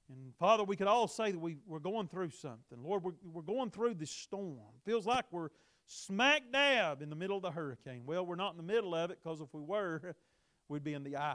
And 0.09 0.35
Father, 0.39 0.63
we 0.63 0.77
could 0.77 0.87
all 0.87 1.09
say 1.09 1.33
that 1.33 1.39
we, 1.39 1.57
we're 1.67 1.81
going 1.81 2.07
through 2.07 2.31
something. 2.31 2.81
Lord, 2.81 3.03
we're, 3.03 3.13
we're 3.25 3.43
going 3.43 3.71
through 3.71 3.95
this 3.95 4.11
storm. 4.11 4.59
Feels 4.85 5.05
like 5.05 5.25
we're 5.33 5.49
smack 5.87 6.43
dab 6.53 7.03
in 7.03 7.11
the 7.11 7.17
middle 7.17 7.37
of 7.37 7.43
the 7.43 7.51
hurricane. 7.51 8.03
Well, 8.07 8.25
we're 8.25 8.37
not 8.37 8.53
in 8.53 8.57
the 8.57 8.63
middle 8.63 8.95
of 8.95 9.11
it 9.11 9.19
because 9.23 9.41
if 9.41 9.53
we 9.53 9.61
were, 9.61 10.15
we'd 10.69 10.85
be 10.85 10.95
in 10.95 11.03
the 11.03 11.17
eye. 11.17 11.35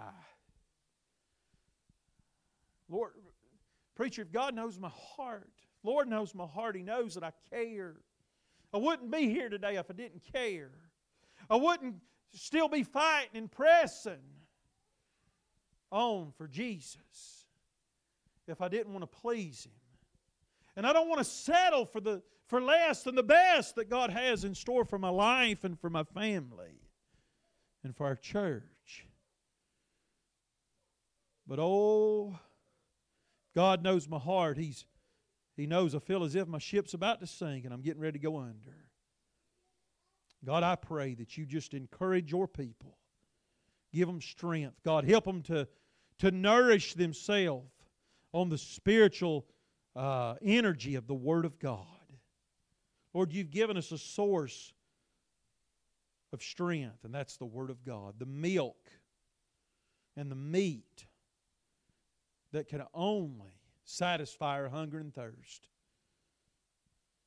Lord, 2.88 3.12
preacher, 3.95 4.22
if 4.22 4.32
God 4.32 4.56
knows 4.56 4.80
my 4.80 4.91
heart, 5.18 5.50
Lord 5.84 6.08
knows 6.08 6.34
my 6.34 6.45
heart, 6.45 6.78
He 6.78 6.82
knows 6.82 7.16
that 7.16 7.26
I 7.26 7.34
care. 7.50 7.95
I 8.74 8.78
wouldn't 8.78 9.12
be 9.12 9.30
here 9.30 9.50
today 9.50 9.76
if 9.76 9.90
I 9.90 9.94
didn't 9.94 10.24
care. 10.34 10.72
I 11.50 11.56
wouldn't 11.56 11.95
still 12.34 12.68
be 12.68 12.84
fighting 12.84 13.36
and 13.36 13.52
pressing 13.52 14.22
on 15.91 16.34
for 16.38 16.48
Jesus 16.48 17.45
if 18.48 18.62
I 18.62 18.68
didn't 18.68 18.94
want 18.94 19.04
to 19.04 19.20
please 19.20 19.66
Him. 19.66 19.74
And 20.76 20.88
I 20.88 20.94
don't 20.94 21.08
want 21.08 21.20
to 21.20 21.26
settle 21.26 21.86
for, 21.86 22.02
the, 22.02 22.24
for 22.48 22.60
less 22.60 23.04
than 23.04 23.14
the 23.14 23.24
best 23.24 23.76
that 23.76 23.90
God 23.90 24.10
has 24.10 24.44
in 24.44 24.56
store 24.56 24.86
for 24.86 24.98
my 24.98 25.10
life 25.10 25.64
and 25.64 25.80
for 25.80 25.90
my 25.90 26.04
family 26.04 26.82
and 27.84 27.95
for 27.95 28.08
our 28.08 28.16
church. 28.16 29.06
But 31.45 31.60
oh, 31.60 32.40
God 33.56 33.84
knows 33.84 34.08
my 34.08 34.18
heart. 34.18 34.58
He's 34.58 34.86
he 35.56 35.68
knows 35.68 35.94
I 35.94 36.00
feel 36.00 36.24
as 36.24 36.36
if 36.36 36.48
my 36.48 36.58
ship's 36.58 36.94
about 36.94 37.20
to 37.22 37.28
sink 37.28 37.66
and 37.66 37.74
I'm 37.74 37.82
getting 37.82 38.02
ready 38.02 38.20
to 38.20 38.24
go 38.24 38.38
under. 38.38 38.76
God, 40.46 40.64
I 40.64 40.76
pray 40.76 41.14
that 41.16 41.38
you 41.38 41.46
just 41.46 41.74
encourage 41.74 42.32
your 42.32 42.48
people. 42.48 42.98
Give 43.94 44.08
them 44.08 44.22
strength. 44.22 44.82
God, 44.84 45.06
help 45.06 45.26
them 45.26 45.42
to, 45.44 45.68
to 46.20 46.32
nourish 46.32 46.96
themselves 46.96 47.72
on 48.34 48.50
the 48.50 48.58
spiritual 48.58 49.46
uh, 49.96 50.36
energy 50.42 50.96
of 50.96 51.08
the 51.08 51.14
Word 51.14 51.46
of 51.46 51.60
God. 51.60 51.86
Lord, 53.14 53.32
you've 53.32 53.52
given 53.52 53.78
us 53.78 53.92
a 53.92 53.98
source 53.98 54.74
of 56.34 56.42
strength, 56.42 57.04
and 57.04 57.14
that's 57.14 57.38
the 57.38 57.46
Word 57.46 57.70
of 57.70 57.86
God. 57.86 58.16
The 58.18 58.26
milk 58.26 58.90
and 60.18 60.32
the 60.32 60.36
meat 60.36 61.06
that 62.52 62.68
can 62.68 62.84
only 62.94 63.54
satisfy 63.85 64.60
our 64.60 64.69
hunger 64.69 64.99
and 64.99 65.14
thirst, 65.14 65.68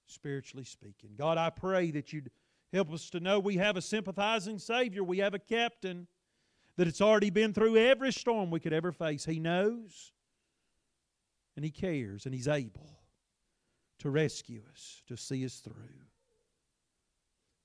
spiritually 0.06 0.64
speaking. 0.64 1.10
God, 1.16 1.38
I 1.38 1.50
pray 1.50 1.90
that 1.92 2.12
you'd 2.12 2.30
help 2.72 2.92
us 2.92 3.10
to 3.10 3.20
know 3.20 3.38
we 3.38 3.56
have 3.56 3.76
a 3.76 3.82
sympathizing 3.82 4.58
Savior, 4.58 5.04
we 5.04 5.18
have 5.18 5.34
a 5.34 5.38
captain 5.38 6.06
that 6.76 6.86
it's 6.86 7.00
already 7.00 7.30
been 7.30 7.52
through 7.52 7.76
every 7.76 8.12
storm 8.12 8.50
we 8.50 8.60
could 8.60 8.72
ever 8.72 8.92
face. 8.92 9.24
He 9.24 9.38
knows 9.38 10.12
and 11.56 11.64
He 11.64 11.70
cares 11.70 12.26
and 12.26 12.34
He's 12.34 12.48
able 12.48 12.98
to 13.98 14.10
rescue 14.10 14.62
us, 14.72 15.02
to 15.08 15.16
see 15.16 15.44
us 15.44 15.56
through. 15.60 15.74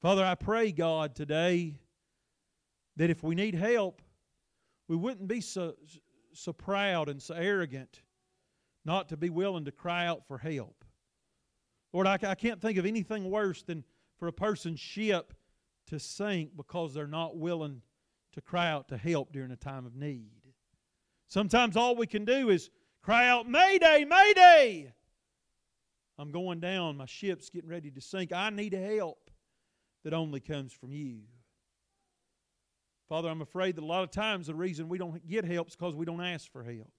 Father, 0.02 0.26
I 0.26 0.36
pray, 0.36 0.72
God, 0.72 1.14
today 1.14 1.76
that 2.96 3.10
if 3.10 3.22
we 3.22 3.36
need 3.36 3.54
help, 3.54 4.02
we 4.88 4.96
wouldn't 4.96 5.28
be 5.28 5.42
so, 5.42 5.76
so 6.34 6.54
proud 6.54 7.10
and 7.10 7.22
so 7.22 7.36
arrogant 7.36 8.02
not 8.86 9.10
to 9.10 9.18
be 9.18 9.30
willing 9.30 9.66
to 9.66 9.72
cry 9.72 10.06
out 10.06 10.28
for 10.28 10.38
help. 10.38 10.84
Lord, 11.94 12.08
I, 12.08 12.18
I 12.24 12.36
can't 12.36 12.62
think 12.62 12.78
of 12.78 12.86
anything 12.86 13.30
worse 13.30 13.64
than 13.64 13.84
for 14.18 14.28
a 14.28 14.34
person's 14.34 14.80
ship 14.80 15.34
to 15.88 16.00
sink 16.00 16.56
because 16.56 16.94
they're 16.94 17.08
not 17.08 17.38
willing 17.38 17.82
to 18.34 18.42
cry 18.42 18.70
out 18.70 18.88
to 18.90 18.98
help 18.98 19.32
during 19.32 19.52
a 19.52 19.58
time 19.58 19.86
of 19.86 19.96
need. 19.96 20.32
Sometimes 21.28 21.76
all 21.76 21.96
we 21.96 22.08
can 22.08 22.26
do 22.26 22.50
is 22.50 22.70
cry 23.02 23.28
out, 23.28 23.48
Mayday, 23.48 24.06
Mayday! 24.06 24.94
I'm 26.18 26.32
going 26.32 26.60
down. 26.60 26.98
My 26.98 27.06
ship's 27.06 27.50
getting 27.50 27.70
ready 27.70 27.90
to 27.90 28.02
sink. 28.02 28.32
I 28.32 28.50
need 28.52 28.74
help 28.74 29.32
that 30.04 30.14
only 30.14 30.40
comes 30.40 30.72
from 30.72 30.94
you. 30.94 31.22
Father, 33.10 33.28
I'm 33.28 33.42
afraid 33.42 33.76
that 33.76 33.84
a 33.84 33.86
lot 33.86 34.04
of 34.04 34.12
times 34.12 34.48
the 34.48 34.56
reason 34.56 34.88
we 34.88 34.98
don't 34.98 35.28
get 35.28 35.46
help 35.46 35.70
is 35.70 35.76
because 35.76 35.96
we 35.96 36.06
don't 36.06 36.22
ask 36.22 36.52
for 36.52 36.64
help. 36.64 36.94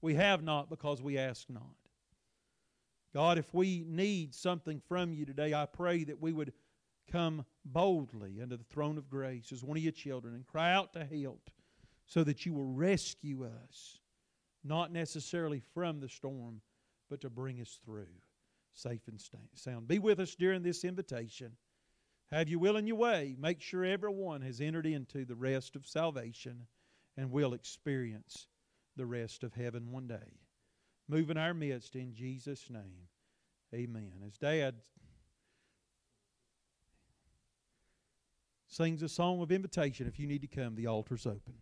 We 0.00 0.14
have 0.14 0.42
not 0.42 0.68
because 0.70 1.02
we 1.02 1.18
ask 1.18 1.48
not. 1.48 1.62
God, 3.14 3.38
if 3.38 3.52
we 3.54 3.84
need 3.88 4.34
something 4.34 4.80
from 4.88 5.12
you 5.12 5.24
today, 5.24 5.54
I 5.54 5.66
pray 5.66 6.04
that 6.04 6.20
we 6.20 6.32
would 6.32 6.52
come 7.10 7.44
boldly 7.64 8.40
under 8.42 8.56
the 8.56 8.64
throne 8.64 8.98
of 8.98 9.08
grace 9.08 9.52
as 9.52 9.64
one 9.64 9.76
of 9.76 9.82
your 9.82 9.92
children 9.92 10.34
and 10.34 10.46
cry 10.46 10.72
out 10.72 10.92
to 10.92 11.04
help 11.04 11.50
so 12.06 12.22
that 12.24 12.44
you 12.44 12.52
will 12.52 12.66
rescue 12.66 13.44
us, 13.44 13.98
not 14.64 14.92
necessarily 14.92 15.60
from 15.60 16.00
the 16.00 16.08
storm, 16.08 16.60
but 17.08 17.20
to 17.20 17.30
bring 17.30 17.60
us 17.60 17.78
through 17.84 18.06
safe 18.74 19.08
and 19.08 19.20
sound. 19.54 19.88
Be 19.88 19.98
with 19.98 20.20
us 20.20 20.34
during 20.34 20.62
this 20.62 20.84
invitation. 20.84 21.52
Have 22.30 22.48
you 22.48 22.58
will 22.58 22.76
in 22.76 22.86
your 22.86 22.96
way. 22.96 23.34
Make 23.38 23.60
sure 23.60 23.84
everyone 23.84 24.42
has 24.42 24.60
entered 24.60 24.86
into 24.86 25.24
the 25.24 25.36
rest 25.36 25.76
of 25.76 25.86
salvation 25.86 26.66
and 27.16 27.30
will 27.30 27.54
experience 27.54 28.48
the 28.96 29.06
rest 29.06 29.44
of 29.44 29.54
heaven 29.54 29.90
one 29.90 30.06
day. 30.06 30.40
Move 31.08 31.30
in 31.30 31.36
our 31.36 31.54
midst 31.54 31.94
in 31.94 32.14
Jesus' 32.14 32.68
name. 32.70 33.08
Amen. 33.74 34.12
As 34.26 34.36
Dad 34.38 34.76
sings 38.66 39.02
a 39.02 39.08
song 39.08 39.40
of 39.40 39.52
invitation, 39.52 40.06
if 40.06 40.18
you 40.18 40.26
need 40.26 40.42
to 40.42 40.46
come, 40.46 40.74
the 40.74 40.86
altar's 40.86 41.26
open. 41.26 41.54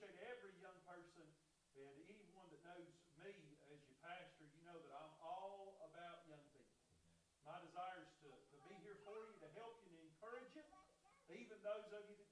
appreciate 0.00 0.32
every 0.32 0.56
young 0.64 0.80
person 0.88 1.28
and 1.76 1.92
anyone 2.08 2.48
that 2.48 2.64
knows 2.64 2.88
me 3.20 3.36
as 3.68 3.76
your 3.84 4.00
pastor. 4.00 4.48
You 4.48 4.64
know 4.64 4.80
that 4.80 4.92
I'm 4.96 5.12
all 5.20 5.76
about 5.84 6.24
young 6.24 6.40
people. 6.56 6.88
My 7.44 7.60
desire 7.60 8.00
is 8.00 8.08
to, 8.24 8.32
to 8.32 8.56
be 8.64 8.80
here 8.80 8.96
for 9.04 9.12
you, 9.12 9.36
to 9.44 9.48
help 9.60 9.76
you, 9.84 9.92
and 9.92 10.08
encourage 10.08 10.56
you. 10.56 10.64
Even 11.28 11.60
those 11.60 11.84
of 11.92 12.08
you 12.08 12.16
that 12.16 12.29